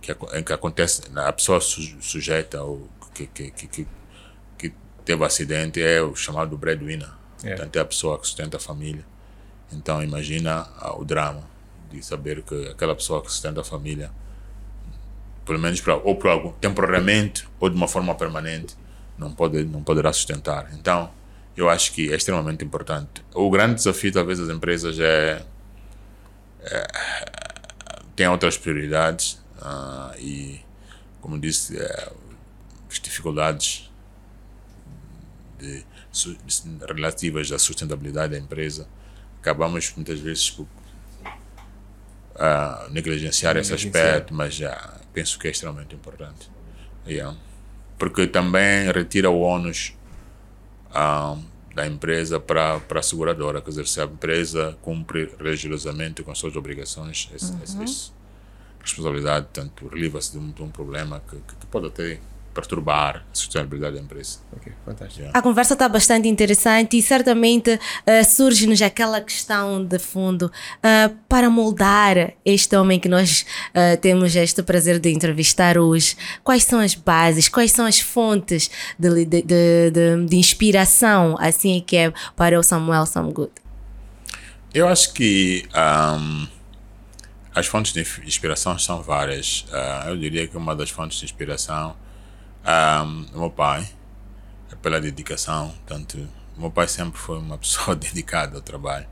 que, 0.00 0.12
em 0.34 0.42
que 0.42 0.52
acontece, 0.52 1.02
a 1.14 1.32
pessoa 1.32 1.60
su, 1.60 1.80
sujeita 2.00 2.62
ou 2.62 2.88
que, 3.14 3.26
que, 3.26 3.50
que, 3.50 3.68
que, 3.68 3.86
teve 5.04 5.22
um 5.22 5.24
acidente 5.24 5.82
é 5.82 6.00
o 6.00 6.14
chamado 6.14 6.56
breadwinner. 6.56 7.10
É. 7.42 7.50
Portanto, 7.50 7.76
é 7.76 7.80
a 7.80 7.84
pessoa 7.84 8.18
que 8.18 8.26
sustenta 8.26 8.56
a 8.56 8.60
família. 8.60 9.04
Então, 9.72 10.02
imagina 10.02 10.66
o 10.96 11.04
drama 11.04 11.42
de 11.90 12.02
saber 12.02 12.42
que 12.42 12.68
aquela 12.68 12.94
pessoa 12.94 13.22
que 13.22 13.30
sustenta 13.30 13.60
a 13.60 13.64
família, 13.64 14.10
pelo 15.44 15.58
menos 15.58 15.80
pra, 15.80 15.96
ou 15.96 16.16
por 16.16 16.30
algum, 16.30 16.52
temporariamente 16.52 17.46
ou 17.60 17.68
de 17.68 17.76
uma 17.76 17.86
forma 17.86 18.14
permanente, 18.14 18.76
não, 19.18 19.32
pode, 19.32 19.64
não 19.64 19.82
poderá 19.82 20.12
sustentar. 20.12 20.70
Então, 20.74 21.10
eu 21.56 21.68
acho 21.68 21.92
que 21.92 22.12
é 22.12 22.16
extremamente 22.16 22.64
importante. 22.64 23.24
O 23.34 23.50
grande 23.50 23.74
desafio, 23.74 24.12
talvez, 24.12 24.38
das 24.38 24.48
empresas 24.48 24.98
é, 24.98 25.44
é 26.62 26.86
tem 28.16 28.28
outras 28.28 28.56
prioridades 28.56 29.44
Uh, 29.64 30.12
e, 30.18 30.60
como 31.20 31.38
disse, 31.38 31.78
é, 31.80 32.12
as 32.90 33.00
dificuldades 33.00 33.90
de, 35.58 35.84
de, 36.12 36.36
relativas 36.86 37.50
à 37.50 37.58
sustentabilidade 37.58 38.32
da 38.34 38.38
empresa, 38.38 38.86
acabamos 39.40 39.90
muitas 39.96 40.20
vezes 40.20 40.50
por 40.50 40.66
uh, 42.34 42.90
negligenciar 42.90 43.56
esse 43.56 43.72
aspecto, 43.72 44.34
mas 44.34 44.54
já 44.54 45.00
penso 45.14 45.38
que 45.38 45.48
é 45.48 45.50
extremamente 45.50 45.94
importante. 45.94 46.50
Yeah. 47.06 47.34
Porque 47.98 48.26
também 48.26 48.90
retira 48.92 49.30
o 49.30 49.40
ônus 49.40 49.94
uh, 50.90 51.40
da 51.74 51.86
empresa 51.86 52.38
para 52.38 52.80
a 52.94 53.02
seguradora, 53.02 53.60
quer 53.60 53.70
dizer, 53.70 53.86
se 53.86 54.00
a 54.00 54.04
empresa 54.04 54.76
cumpre 54.82 55.32
religiosamente 55.38 56.22
com 56.22 56.30
as 56.30 56.38
suas 56.38 56.54
obrigações, 56.56 57.30
esse, 57.34 57.52
uhum. 57.52 57.60
esse, 57.62 57.82
esse 57.82 58.12
responsabilidade, 58.84 59.48
tanto 59.52 59.88
releva-se 59.88 60.32
de, 60.32 60.38
um, 60.38 60.50
de 60.50 60.62
um 60.62 60.70
problema 60.70 61.22
que, 61.28 61.36
que, 61.36 61.66
pode 61.66 61.86
até 61.86 62.20
perturbar 62.54 63.16
a 63.16 63.34
sustentabilidade 63.34 63.96
da 63.96 64.02
empresa. 64.02 64.38
Ok, 64.56 64.72
fantástico. 64.84 65.20
Yeah. 65.20 65.38
A 65.38 65.42
conversa 65.42 65.74
está 65.74 65.88
bastante 65.88 66.28
interessante 66.28 66.96
e 66.96 67.02
certamente 67.02 67.74
uh, 67.74 68.24
surge-nos 68.24 68.80
aquela 68.80 69.20
questão 69.20 69.84
de 69.84 69.98
fundo 69.98 70.46
uh, 70.46 71.14
para 71.28 71.50
moldar 71.50 72.34
este 72.44 72.76
homem 72.76 73.00
que 73.00 73.08
nós 73.08 73.44
uh, 73.70 74.00
temos 74.00 74.34
este 74.36 74.62
prazer 74.62 74.98
de 75.00 75.10
entrevistar 75.10 75.76
hoje. 75.76 76.16
Quais 76.44 76.64
são 76.64 76.78
as 76.78 76.94
bases, 76.94 77.48
quais 77.48 77.72
são 77.72 77.84
as 77.84 77.98
fontes 77.98 78.70
de, 78.98 79.24
de, 79.24 79.42
de, 79.42 80.26
de 80.28 80.36
inspiração, 80.36 81.36
assim 81.40 81.82
que 81.84 81.96
é 81.96 82.12
para 82.36 82.58
o 82.58 82.62
Samuel 82.62 83.04
Samgood? 83.04 83.50
Eu 84.72 84.88
acho 84.88 85.12
que 85.12 85.68
um, 85.74 86.48
as 87.54 87.66
fontes 87.66 87.92
de 87.92 88.00
inspiração 88.24 88.78
são 88.78 89.02
várias. 89.02 89.66
Uh, 89.68 90.08
eu 90.10 90.16
diria 90.16 90.46
que 90.46 90.56
uma 90.56 90.74
das 90.74 90.90
fontes 90.90 91.18
de 91.18 91.24
inspiração 91.24 91.96
um, 92.64 93.38
meu 93.38 93.50
pai, 93.50 93.88
pela 94.82 95.00
dedicação. 95.00 95.74
Tanto, 95.86 96.28
meu 96.56 96.70
pai 96.70 96.88
sempre 96.88 97.18
foi 97.18 97.38
uma 97.38 97.56
pessoa 97.58 97.94
dedicada 97.94 98.56
ao 98.56 98.62
trabalho. 98.62 99.06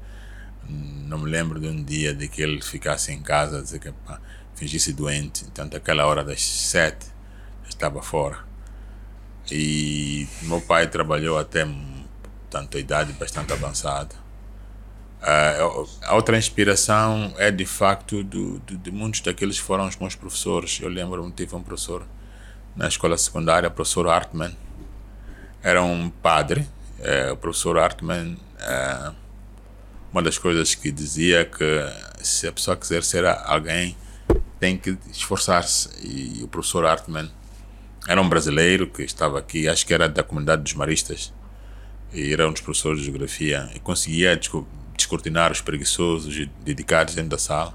Não 0.69 1.19
me 1.19 1.31
lembro 1.31 1.61
de 1.61 1.67
um 1.67 1.83
dia 1.83 2.15
de 2.15 2.29
que 2.29 2.41
ele 2.41 2.63
ficasse 2.63 3.13
em 3.13 3.21
casa, 3.21 3.61
dizer 3.61 3.79
que 3.81 3.93
pá, 3.93 4.21
fingisse 4.55 4.93
doente. 4.93 5.45
Tanto 5.53 5.77
aquela 5.77 6.07
hora 6.07 6.25
das 6.25 6.43
sete 6.43 7.07
estava 7.69 8.03
fora. 8.03 8.39
E 9.51 10.27
meu 10.43 10.61
pai 10.61 10.89
trabalhou 10.89 11.39
até 11.39 11.67
tanto 12.49 12.79
idade 12.79 13.13
bastante 13.15 13.53
avançada. 13.53 14.15
Uh, 15.23 15.89
a 16.03 16.15
outra 16.15 16.37
inspiração 16.37 17.33
é 17.39 17.51
de 17.51 17.65
facto 17.65 18.25
do, 18.25 18.59
do, 18.61 18.77
de 18.77 18.91
muitos 18.91 19.21
daqueles 19.21 19.59
que 19.59 19.65
foram 19.65 19.87
os 19.87 19.97
meus 19.97 20.15
professores. 20.15 20.81
Eu 20.81 20.89
lembro-me, 20.89 21.31
tive 21.33 21.55
um 21.55 21.63
professor 21.63 22.07
na 22.75 22.89
escola 22.89 23.17
secundária, 23.17 23.69
o 23.69 23.73
professor 23.73 24.09
Hartmann. 24.09 24.57
Era 25.63 25.83
um 25.83 26.11
padre. 26.11 26.67
É, 27.01 27.33
o 27.33 27.37
professor 27.37 27.79
Hartmann, 27.79 28.37
é, 28.61 29.13
uma 30.13 30.23
das 30.23 30.39
coisas 30.39 30.75
que 30.75 30.91
dizia 30.91 31.45
que 31.45 31.65
se 32.23 32.47
a 32.47 32.53
pessoa 32.53 32.77
quiser 32.77 33.03
ser 33.03 33.25
alguém, 33.27 33.97
tem 34.61 34.77
que 34.77 34.97
esforçar-se. 35.11 35.91
E 36.07 36.43
o 36.45 36.49
professor 36.49 36.85
Hartmann 36.85 37.31
era 38.09 38.21
um 38.21 38.29
brasileiro 38.29 38.87
que 38.87 39.03
estava 39.03 39.39
aqui, 39.39 39.69
acho 39.69 39.87
que 39.87 39.95
era 39.95 40.09
da 40.09 40.23
comunidade 40.23 40.63
dos 40.63 40.75
maristas, 40.75 41.33
e 42.13 42.33
era 42.33 42.49
um 42.49 42.53
dos 42.53 42.61
professores 42.61 43.01
de 43.01 43.07
geografia, 43.07 43.71
e 43.75 43.81
conseguia 43.81 44.39
descortinar 44.97 45.53
os 45.53 45.61
preguiçosos 45.61 46.37
e 46.37 46.47
dedicados 46.65 47.15
dentro 47.15 47.31
da 47.31 47.39
sala. 47.39 47.75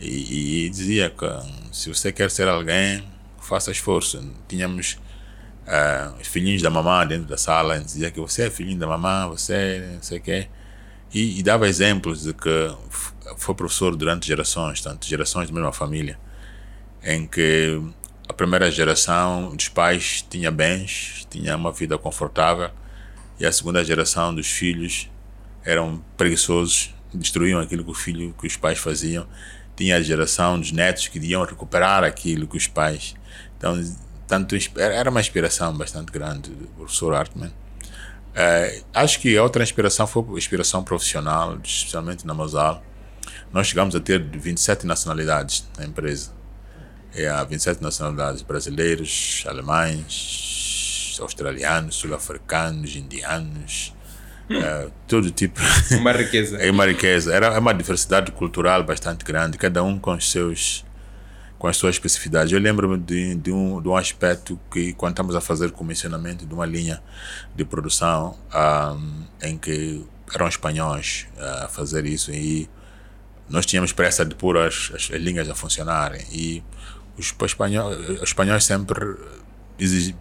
E, 0.00 0.66
e, 0.66 0.70
dizia 0.70 1.10
que 1.10 1.26
se 1.72 1.88
você 1.88 2.10
quer 2.10 2.30
ser 2.30 2.48
alguém, 2.48 3.04
faça 3.44 3.70
esforço. 3.70 4.22
Tínhamos 4.48 4.98
uh, 5.66 6.20
os 6.20 6.26
filhinhos 6.28 6.62
da 6.62 6.70
mamã 6.70 7.06
dentro 7.06 7.26
da 7.26 7.36
sala, 7.36 7.78
dizia 7.80 8.10
que 8.10 8.20
você 8.20 8.46
é 8.46 8.50
filhinho 8.50 8.78
da 8.78 8.86
mamã, 8.86 9.28
você 9.28 9.90
não 9.94 10.02
sei 10.02 10.18
o 10.18 10.20
quê. 10.20 10.48
E, 11.12 11.38
e, 11.38 11.42
dava 11.42 11.68
exemplos 11.68 12.22
de 12.22 12.32
que 12.32 12.74
foi 13.36 13.54
professor 13.54 13.94
durante 13.94 14.26
gerações, 14.26 14.80
tanto 14.80 15.06
gerações 15.06 15.48
da 15.48 15.54
mesma 15.54 15.72
família, 15.72 16.18
em 17.04 17.26
que 17.26 17.82
a 18.26 18.32
primeira 18.32 18.70
geração 18.70 19.54
dos 19.54 19.68
pais 19.68 20.24
tinha 20.28 20.50
bens, 20.50 21.26
tinha 21.28 21.54
uma 21.54 21.70
vida 21.70 21.98
confortável, 21.98 22.70
e 23.38 23.44
a 23.44 23.52
segunda 23.52 23.84
geração 23.84 24.34
dos 24.34 24.46
filhos 24.46 25.10
eram 25.64 26.02
preguiçosos, 26.16 26.94
destruíam 27.12 27.60
aquilo 27.60 27.84
que 27.84 27.90
o 27.90 27.94
filho, 27.94 28.34
que 28.40 28.46
os 28.46 28.56
pais 28.56 28.78
faziam. 28.78 29.26
Tinha 29.76 29.96
a 29.96 30.02
geração 30.02 30.58
dos 30.58 30.72
netos 30.72 31.08
que 31.08 31.18
iam 31.18 31.44
recuperar 31.44 32.04
aquilo 32.04 32.46
que 32.46 32.56
os 32.56 32.66
pais. 32.66 33.14
Então, 33.62 33.80
tanto 34.26 34.56
era 34.76 35.08
uma 35.08 35.20
inspiração 35.20 35.72
bastante 35.76 36.10
grande 36.10 36.50
do 36.50 36.66
professor 36.70 37.14
Hartmann. 37.14 37.46
Uh, 37.50 38.84
acho 38.92 39.20
que 39.20 39.38
a 39.38 39.42
outra 39.42 39.62
inspiração 39.62 40.04
foi 40.04 40.24
inspiração 40.36 40.82
profissional, 40.82 41.56
especialmente 41.62 42.26
na 42.26 42.34
Mosal. 42.34 42.82
Nós 43.52 43.68
chegamos 43.68 43.94
a 43.94 44.00
ter 44.00 44.20
27 44.20 44.84
nacionalidades 44.84 45.64
na 45.78 45.84
empresa. 45.84 46.32
Há 47.32 47.44
27 47.44 47.80
nacionalidades 47.80 48.42
brasileiros, 48.42 49.44
alemães, 49.46 51.16
australianos, 51.20 51.94
sul-africanos, 51.94 52.96
indianos, 52.96 53.94
uh, 54.50 54.90
todo 55.06 55.30
tipo. 55.30 55.60
Uma 56.00 56.10
riqueza. 56.10 56.56
é 56.56 56.68
uma 56.68 56.86
riqueza. 56.86 57.32
Era 57.32 57.56
uma 57.60 57.72
diversidade 57.72 58.32
cultural 58.32 58.82
bastante 58.82 59.24
grande, 59.24 59.56
cada 59.56 59.84
um 59.84 60.00
com 60.00 60.14
os 60.14 60.32
seus 60.32 60.84
com 61.62 61.68
as 61.68 61.76
suas 61.76 61.94
especificidades. 61.94 62.52
Eu 62.52 62.58
lembro-me 62.58 62.98
de, 62.98 63.36
de, 63.36 63.52
um, 63.52 63.80
de 63.80 63.86
um 63.86 63.94
aspecto 63.94 64.58
que, 64.68 64.92
quando 64.94 65.12
estamos 65.12 65.36
a 65.36 65.40
fazer 65.40 65.70
comissionamento 65.70 66.44
de 66.44 66.52
uma 66.52 66.66
linha 66.66 67.00
de 67.54 67.64
produção, 67.64 68.36
um, 68.52 69.24
em 69.40 69.56
que 69.56 70.04
eram 70.34 70.48
espanhóis 70.48 71.28
a 71.38 71.68
fazer 71.68 72.04
isso 72.04 72.32
e 72.32 72.68
nós 73.48 73.64
tínhamos 73.64 73.92
pressa 73.92 74.24
de 74.24 74.34
pôr 74.34 74.58
as, 74.58 74.90
as, 74.92 75.08
as 75.12 75.20
linhas 75.20 75.48
a 75.48 75.54
funcionarem 75.54 76.26
e 76.32 76.64
os 77.16 77.32
espanhóis, 77.46 78.08
os 78.08 78.22
espanhóis 78.22 78.64
sempre 78.64 79.14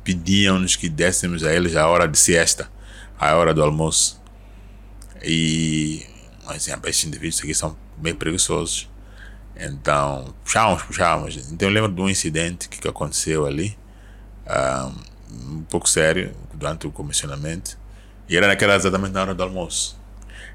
pediam-nos 0.04 0.76
que 0.76 0.90
dessemos 0.90 1.44
a 1.44 1.52
eles 1.52 1.76
a 1.76 1.88
hora 1.88 2.08
de 2.08 2.20
siesta, 2.20 2.72
a 3.20 3.34
hora 3.36 3.52
do 3.52 3.64
almoço. 3.64 4.22
E 5.24 6.06
dizíamos, 6.54 6.88
esses 6.88 7.04
indivíduos 7.04 7.40
aqui 7.42 7.56
são 7.56 7.76
bem 7.98 8.14
preguiçosos. 8.14 8.91
Então, 9.56 10.34
puxávamos, 10.44 10.84
puxávamos. 10.84 11.52
Então, 11.52 11.68
eu 11.68 11.74
lembro 11.74 11.92
de 11.92 12.02
um 12.02 12.10
incidente 12.10 12.68
que, 12.68 12.80
que 12.80 12.88
aconteceu 12.88 13.46
ali, 13.46 13.78
um, 14.48 15.58
um 15.58 15.64
pouco 15.64 15.88
sério, 15.88 16.34
durante 16.54 16.88
o 16.88 16.92
comissionamento, 16.92 17.78
e 18.28 18.38
era 18.38 18.48
naquela 18.48 18.76
exatamente 18.76 19.14
na 19.14 19.22
hora 19.22 19.36
do 19.36 19.44
almoço. 19.44 20.00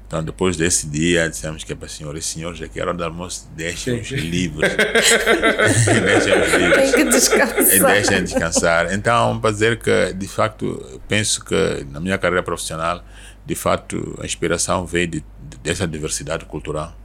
Então, 0.05 0.23
depois 0.23 0.55
desse 0.55 0.87
dia, 0.87 1.29
dissemos 1.29 1.65
que 1.65 1.73
é 1.73 1.75
para 1.75 1.89
senhores 1.89 2.25
e 2.25 2.27
senhores, 2.29 2.61
aqui 2.61 2.79
é 2.79 2.83
hora 2.83 2.93
do 2.93 3.03
almoço, 3.03 3.49
deixem 3.55 3.99
os 3.99 4.07
livros. 4.09 4.67
deixem 4.71 6.41
os 6.41 6.53
livros. 6.53 6.77
Tem 6.77 6.91
que 6.93 7.03
descansar. 7.03 7.91
Deixem 7.91 8.23
descansar. 8.23 8.93
Então, 8.93 9.39
para 9.39 9.51
dizer 9.51 9.77
que, 9.79 10.13
de 10.13 10.27
facto, 10.27 11.01
penso 11.09 11.43
que 11.43 11.85
na 11.91 11.99
minha 11.99 12.17
carreira 12.17 12.41
profissional, 12.41 13.03
de 13.45 13.55
fato, 13.55 14.17
a 14.21 14.25
inspiração 14.25 14.85
veio 14.85 15.07
de, 15.07 15.25
dessa 15.61 15.85
diversidade 15.85 16.45
cultural 16.45 16.95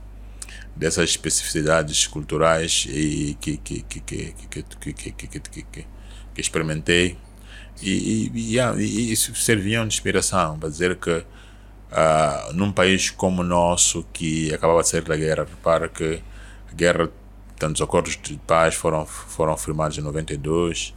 dessas 0.74 1.10
especificidades 1.10 2.06
culturais 2.06 2.86
e 2.88 3.36
que, 3.40 3.56
que, 3.58 3.82
que, 3.82 4.00
que, 4.00 4.32
que, 4.32 4.62
que, 4.62 5.02
que, 5.02 5.12
que, 5.12 5.38
que, 5.38 5.86
que 6.34 6.40
experimentei 6.40 7.16
e, 7.80 8.30
e, 8.34 8.58
e, 8.58 9.12
isso 9.12 9.34
serviam 9.34 9.86
de 9.86 9.94
inspiração 9.94 10.58
para 10.58 10.68
dizer 10.68 10.96
que 10.96 11.10
uh, 11.10 12.52
num 12.52 12.72
país 12.72 13.10
como 13.10 13.42
o 13.42 13.44
nosso 13.44 14.04
que 14.12 14.52
acabava 14.54 14.82
de 14.82 14.88
sair 14.88 15.02
da 15.02 15.16
guerra, 15.16 15.44
repara 15.48 15.88
que 15.88 16.22
a 16.70 16.74
guerra, 16.74 17.08
tantos 17.58 17.82
acordos 17.82 18.18
de 18.22 18.36
paz 18.46 18.74
foram, 18.74 19.04
foram 19.06 19.56
firmados 19.56 19.98
em 19.98 20.00
92 20.00 20.94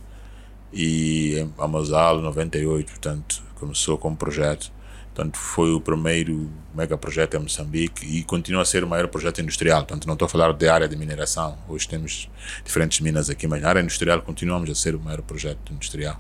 e 0.74 1.48
a 1.58 1.68
Mosal 1.68 2.22
98, 2.22 2.92
portanto 2.92 3.44
começou 3.56 3.98
como 3.98 4.16
projeto 4.16 4.72
Portanto, 5.16 5.38
foi 5.38 5.72
o 5.72 5.80
primeiro 5.80 6.52
megaprojeto 6.76 7.38
em 7.38 7.40
Moçambique 7.40 8.06
e 8.06 8.22
continua 8.26 8.64
a 8.64 8.66
ser 8.66 8.84
o 8.84 8.88
maior 8.88 9.08
projeto 9.08 9.40
industrial. 9.40 9.86
Portanto, 9.86 10.06
não 10.08 10.14
estou 10.14 10.26
a 10.26 10.30
falar 10.30 10.52
de 10.52 10.68
área 10.68 10.90
de 10.90 10.96
mineração. 10.98 11.58
Hoje 11.70 11.88
temos 11.88 12.30
diferentes 12.66 13.00
minas 13.00 13.30
aqui, 13.30 13.48
mas 13.48 13.62
na 13.62 13.70
área 13.70 13.80
industrial 13.80 14.22
continuamos 14.22 14.70
a 14.70 14.76
ser 14.76 14.94
o 14.94 15.00
maior 15.00 15.22
projeto 15.22 15.72
industrial. 15.72 16.20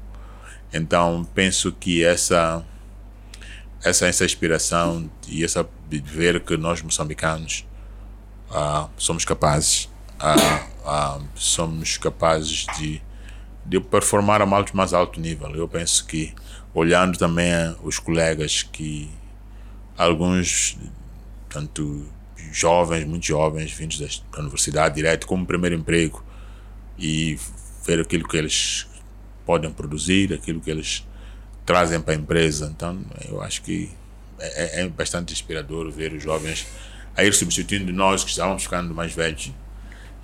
Então, 0.72 1.28
penso 1.36 1.74
que 1.74 2.06
essa 2.06 2.64
essa, 3.84 4.08
essa 4.08 4.24
inspiração 4.24 5.12
e 5.28 5.44
essa 5.44 5.68
de 5.90 6.00
ver 6.00 6.40
que 6.40 6.56
nós 6.56 6.82
moçambicanos 6.82 7.68
uh, 8.50 8.90
somos 8.98 9.26
capazes 9.26 9.90
uh, 10.22 11.20
uh, 11.20 11.28
somos 11.36 11.98
capazes 11.98 12.66
de, 12.78 13.02
de 13.66 13.80
performar 13.80 14.42
a 14.42 14.46
mais, 14.46 14.72
mais 14.72 14.94
alto 14.94 15.20
nível. 15.20 15.50
Eu 15.56 15.68
penso 15.68 16.06
que 16.06 16.34
olhando 16.74 17.18
também 17.18 17.52
os 17.82 18.00
colegas 18.00 18.64
que 18.64 19.10
alguns, 19.98 20.78
tanto 21.50 22.06
jovens, 22.52 23.06
muito 23.06 23.26
jovens, 23.26 23.72
vindos 23.72 23.98
da 24.32 24.40
universidade 24.40 24.96
direto 24.96 25.26
como 25.26 25.46
primeiro 25.46 25.76
emprego 25.76 26.24
e 26.98 27.40
ver 27.86 28.00
aquilo 28.00 28.28
que 28.28 28.38
eles 28.38 28.88
podem 29.46 29.72
produzir, 29.72 30.34
aquilo 30.34 30.60
que 30.60 30.70
eles 30.70 31.06
trazem 31.66 32.00
para 32.02 32.14
a 32.14 32.18
empresa. 32.18 32.72
Então, 32.76 33.04
eu 33.28 33.42
acho 33.42 33.62
que 33.62 33.90
é, 34.40 34.82
é, 34.82 34.82
é 34.82 34.88
bastante 34.90 35.34
inspirador 35.34 35.90
ver 35.92 36.14
os 36.14 36.22
jovens 36.22 36.68
a 37.16 37.24
ir 37.24 37.34
substituindo 37.34 37.92
nós 37.94 38.24
que 38.24 38.30
estávamos 38.30 38.64
ficando 38.64 38.94
mais 38.94 39.14
velhos. 39.14 39.52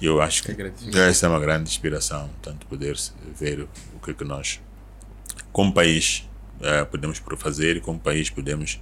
E 0.01 0.05
eu 0.07 0.19
acho 0.19 0.41
que, 0.41 0.53
que 0.55 0.99
essa 0.99 1.27
é 1.27 1.29
uma 1.29 1.39
grande 1.39 1.69
inspiração, 1.69 2.27
tanto 2.41 2.65
poder 2.65 2.97
ver 3.39 3.67
o 3.95 3.99
que, 4.03 4.09
é 4.09 4.13
que 4.15 4.23
nós, 4.23 4.59
como 5.51 5.71
país, 5.71 6.27
uh, 6.57 6.87
podemos 6.87 7.21
fazer 7.37 7.77
e 7.77 7.79
como 7.79 7.99
país 7.99 8.27
podemos 8.31 8.81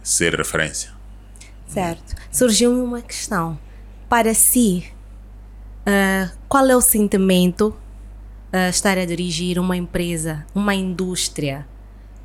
ser 0.00 0.32
referência. 0.36 0.92
Certo. 1.66 2.14
Surgiu-me 2.30 2.80
uma 2.80 3.02
questão. 3.02 3.58
Para 4.08 4.32
si, 4.32 4.84
uh, 5.80 6.30
qual 6.48 6.66
é 6.68 6.76
o 6.76 6.80
sentimento 6.80 7.74
uh, 8.52 8.68
estar 8.70 8.96
a 8.96 9.04
dirigir 9.04 9.58
uma 9.58 9.76
empresa, 9.76 10.46
uma 10.54 10.72
indústria 10.72 11.66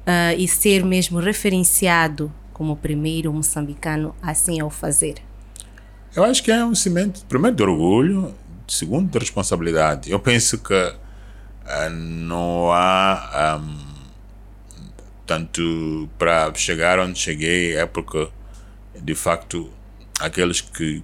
uh, 0.02 0.38
e 0.38 0.48
ser 0.48 0.86
mesmo 0.86 1.20
referenciado 1.20 2.32
como 2.54 2.74
o 2.74 2.78
primeiro 2.78 3.34
moçambicano 3.34 4.16
assim 4.22 4.60
ao 4.60 4.70
fazer? 4.70 5.29
Eu 6.16 6.24
acho 6.24 6.42
que 6.44 6.52
é 6.52 6.66
um 6.66 6.74
sentimento, 6.74 7.24
primeiro, 7.26 7.56
de 7.56 7.64
orgulho, 7.64 8.34
segundo, 8.68 9.12
de 9.12 9.20
responsabilidade. 9.20 10.12
Eu 10.12 10.20
penso 10.20 10.58
que 10.58 10.74
uh, 10.74 11.90
não 11.90 12.72
há. 12.72 13.60
Um, 13.62 13.90
tanto 15.30 16.10
para 16.18 16.52
chegar 16.56 16.98
onde 16.98 17.20
cheguei 17.20 17.78
é 17.78 17.86
porque 17.86 18.28
de 19.00 19.14
facto 19.14 19.70
aqueles 20.20 20.60
que 20.60 21.04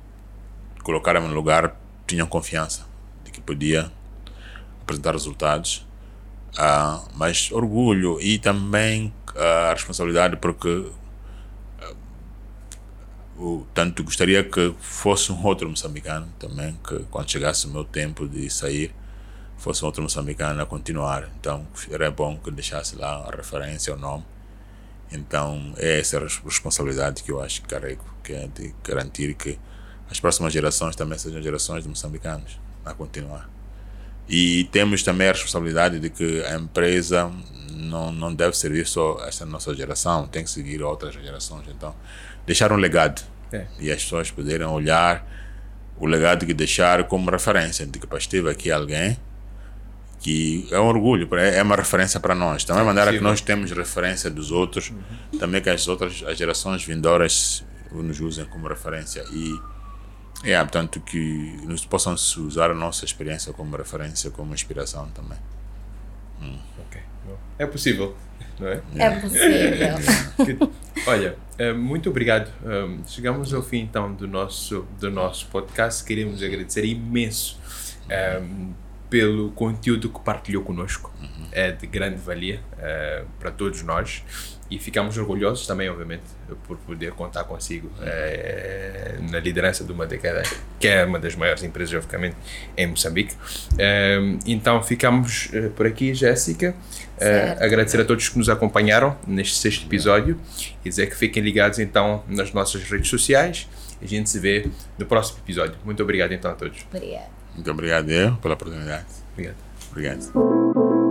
colocaram 0.82 1.28
no 1.28 1.34
lugar 1.36 1.80
tinham 2.08 2.26
confiança 2.26 2.88
de 3.24 3.30
que 3.30 3.39
podia 3.39 3.91
apresentar 4.82 5.12
resultados 5.12 5.86
uh, 6.58 7.08
mas 7.14 7.51
orgulho 7.51 8.20
e 8.20 8.39
também 8.39 9.14
a 9.36 9.74
responsabilidade 9.74 10.38
porque 10.38 10.88
o, 13.38 13.66
tanto 13.74 14.04
gostaria 14.04 14.44
que 14.44 14.74
fosse 14.80 15.32
um 15.32 15.46
outro 15.46 15.70
moçambicano 15.70 16.28
também 16.40 16.78
que 16.88 17.00
quando 17.12 17.30
chegasse 17.30 17.68
o 17.68 17.70
meu 17.70 17.84
tempo 17.84 18.28
de 18.28 18.50
sair 18.50 18.94
fosse 19.58 19.84
outro 19.84 20.02
moçambicano 20.02 20.62
a 20.62 20.66
continuar. 20.66 21.30
Então 21.40 21.68
era 21.90 22.10
bom 22.12 22.38
que 22.38 22.52
deixasse 22.52 22.96
lá 22.96 23.28
a 23.28 23.36
referência, 23.36 23.94
o 23.94 23.98
nome. 23.98 24.24
Então, 25.12 25.74
é 25.78 26.00
essa 26.00 26.20
responsabilidade 26.20 27.24
que 27.24 27.32
eu 27.32 27.42
acho 27.42 27.62
que 27.62 27.68
carrego, 27.68 28.04
que 28.24 28.34
é 28.34 28.48
de 28.48 28.74
garantir 28.84 29.36
que 29.36 29.58
as 30.10 30.20
próximas 30.20 30.52
gerações 30.52 30.96
também 30.96 31.18
sejam 31.18 31.42
gerações 31.42 31.84
de 31.84 31.90
moçambicanos 31.90 32.60
a 32.84 32.94
continuar. 32.94 33.50
E 34.28 34.64
temos 34.72 35.04
também 35.04 35.30
a 35.30 35.32
responsabilidade 35.32 36.00
de 36.00 36.10
que 36.10 36.44
a 36.44 36.56
empresa 36.56 37.32
não, 37.72 38.12
não 38.12 38.34
deve 38.34 38.58
servir 38.58 38.88
só 38.88 39.24
esta 39.28 39.46
nossa 39.46 39.74
geração, 39.76 40.28
tem 40.28 40.44
que 40.44 40.50
seguir 40.50 40.82
outras 40.82 41.14
gerações. 41.14 41.68
Então, 41.70 41.96
deixar 42.46 42.72
um 42.72 42.78
legado 42.78 43.22
é. 43.52 43.66
e 43.80 43.91
as 43.91 44.04
pessoas 44.04 44.32
poderem 44.32 44.66
olhar 44.68 45.26
o 45.98 46.06
legado 46.06 46.46
que 46.46 46.54
deixar 46.54 47.04
como 47.06 47.30
referência, 47.30 47.86
de 47.86 48.00
que 48.00 48.18
esteve 48.18 48.50
aqui 48.50 48.72
alguém 48.72 49.18
que 50.20 50.68
é 50.72 50.80
um 50.80 50.88
orgulho, 50.88 51.30
é 51.38 51.62
uma 51.62 51.76
referência 51.76 52.20
para 52.20 52.34
nós. 52.34 52.64
Também 52.64 52.82
é 52.82 52.86
maneira 52.86 53.12
que 53.12 53.20
nós 53.20 53.41
temos 53.41 53.72
referência 53.72 54.28
dos 54.30 54.50
outros, 54.50 54.89
uhum. 54.89 55.39
também 55.39 55.62
que 55.62 55.70
as 55.70 55.88
outras 55.88 56.24
as 56.24 56.36
gerações 56.36 56.84
vindouras 56.84 57.64
nos 57.91 58.20
usem 58.20 58.43
como 58.46 58.68
referência 58.68 59.24
e 59.32 59.56
é, 60.43 60.58
portanto, 60.58 61.00
que 61.00 61.60
nos 61.66 61.86
possam 61.86 62.14
usar 62.14 62.72
a 62.72 62.74
nossa 62.74 63.06
experiência 63.06 63.54
como 63.54 63.76
referência, 63.78 64.30
como 64.32 64.54
inspiração 64.54 65.08
também. 65.10 65.38
Hum. 66.41 66.58
É 67.58 67.66
possível, 67.66 68.16
não 68.60 68.68
é? 68.68 68.82
É 68.96 69.10
possível. 69.20 70.72
Olha, 71.08 71.28
eh, 71.28 71.36
muito 71.74 72.10
obrigado. 72.10 72.51
Eh, 72.66 72.97
chegamos 73.08 73.53
ao 73.53 73.62
fim 73.62 73.80
então 73.80 74.14
do 74.14 74.28
nosso, 74.28 74.86
do 74.99 75.10
nosso 75.10 75.47
podcast. 75.47 76.03
Queremos 76.03 76.43
agradecer 76.43 76.84
imenso 76.84 77.58
um, 78.06 78.10
eh, 78.10 78.41
pelo 79.10 79.51
conteúdo 79.51 80.10
que 80.10 80.20
partilhou 80.20 80.64
conosco. 80.64 81.14
Uhum. 81.22 81.47
É 81.51 81.72
de 81.72 81.88
grande 81.88 82.18
valia 82.18 82.60
uh, 82.74 83.26
para 83.39 83.49
todos 83.51 83.82
nós 83.84 84.24
e 84.70 84.78
ficamos 84.78 85.18
orgulhosos 85.18 85.66
também, 85.66 85.88
obviamente, 85.89 86.24
por 86.68 86.76
poder 86.78 87.12
contar 87.12 87.43
consigo 87.43 87.89
é, 88.01 89.16
na 89.32 89.39
liderança 89.39 89.84
de 89.84 89.91
uma 89.91 90.08
década 90.08 90.41
que 90.80 90.88
é 90.88 91.06
uma 91.06 91.20
das 91.20 91.36
maiores 91.36 91.64
empresas, 91.64 92.03
obviamente, 92.03 92.36
em 92.76 92.88
Moçambique. 92.88 93.36
É, 93.78 94.18
então, 94.45 94.82
ficamos 94.82 95.49
por 95.76 95.86
aqui, 95.86 96.16
Jéssica. 96.16 96.76
É, 97.20 97.57
agradecer 97.59 97.99
a 97.99 98.05
todos 98.05 98.30
que 98.30 98.38
nos 98.38 98.49
acompanharam 98.49 99.18
neste 99.26 99.57
sexto 99.57 99.86
episódio 99.86 100.39
e 100.84 100.89
dizer 100.89 101.07
que 101.07 101.16
fiquem 101.16 101.41
ligados 101.41 101.80
então 101.80 102.24
nas 102.28 102.51
nossas 102.53 102.84
redes 102.84 103.09
sociais. 103.09 103.68
A 104.01 104.05
gente 104.05 104.30
se 104.30 104.39
vê 104.39 104.70
no 104.97 105.05
próximo 105.05 105.39
episódio. 105.43 105.76
Muito 105.86 106.03
obrigado 106.03 106.34
então 106.34 106.51
a 106.51 106.53
todos. 106.53 106.86
Obrigado. 106.93 107.30
Muito 107.53 107.72
obrigado 107.72 108.09
eu 108.09 108.36
pela 108.38 108.53
oportunidade. 108.53 109.05
Obrigado. 109.34 109.55
Obrigado. 109.91 111.05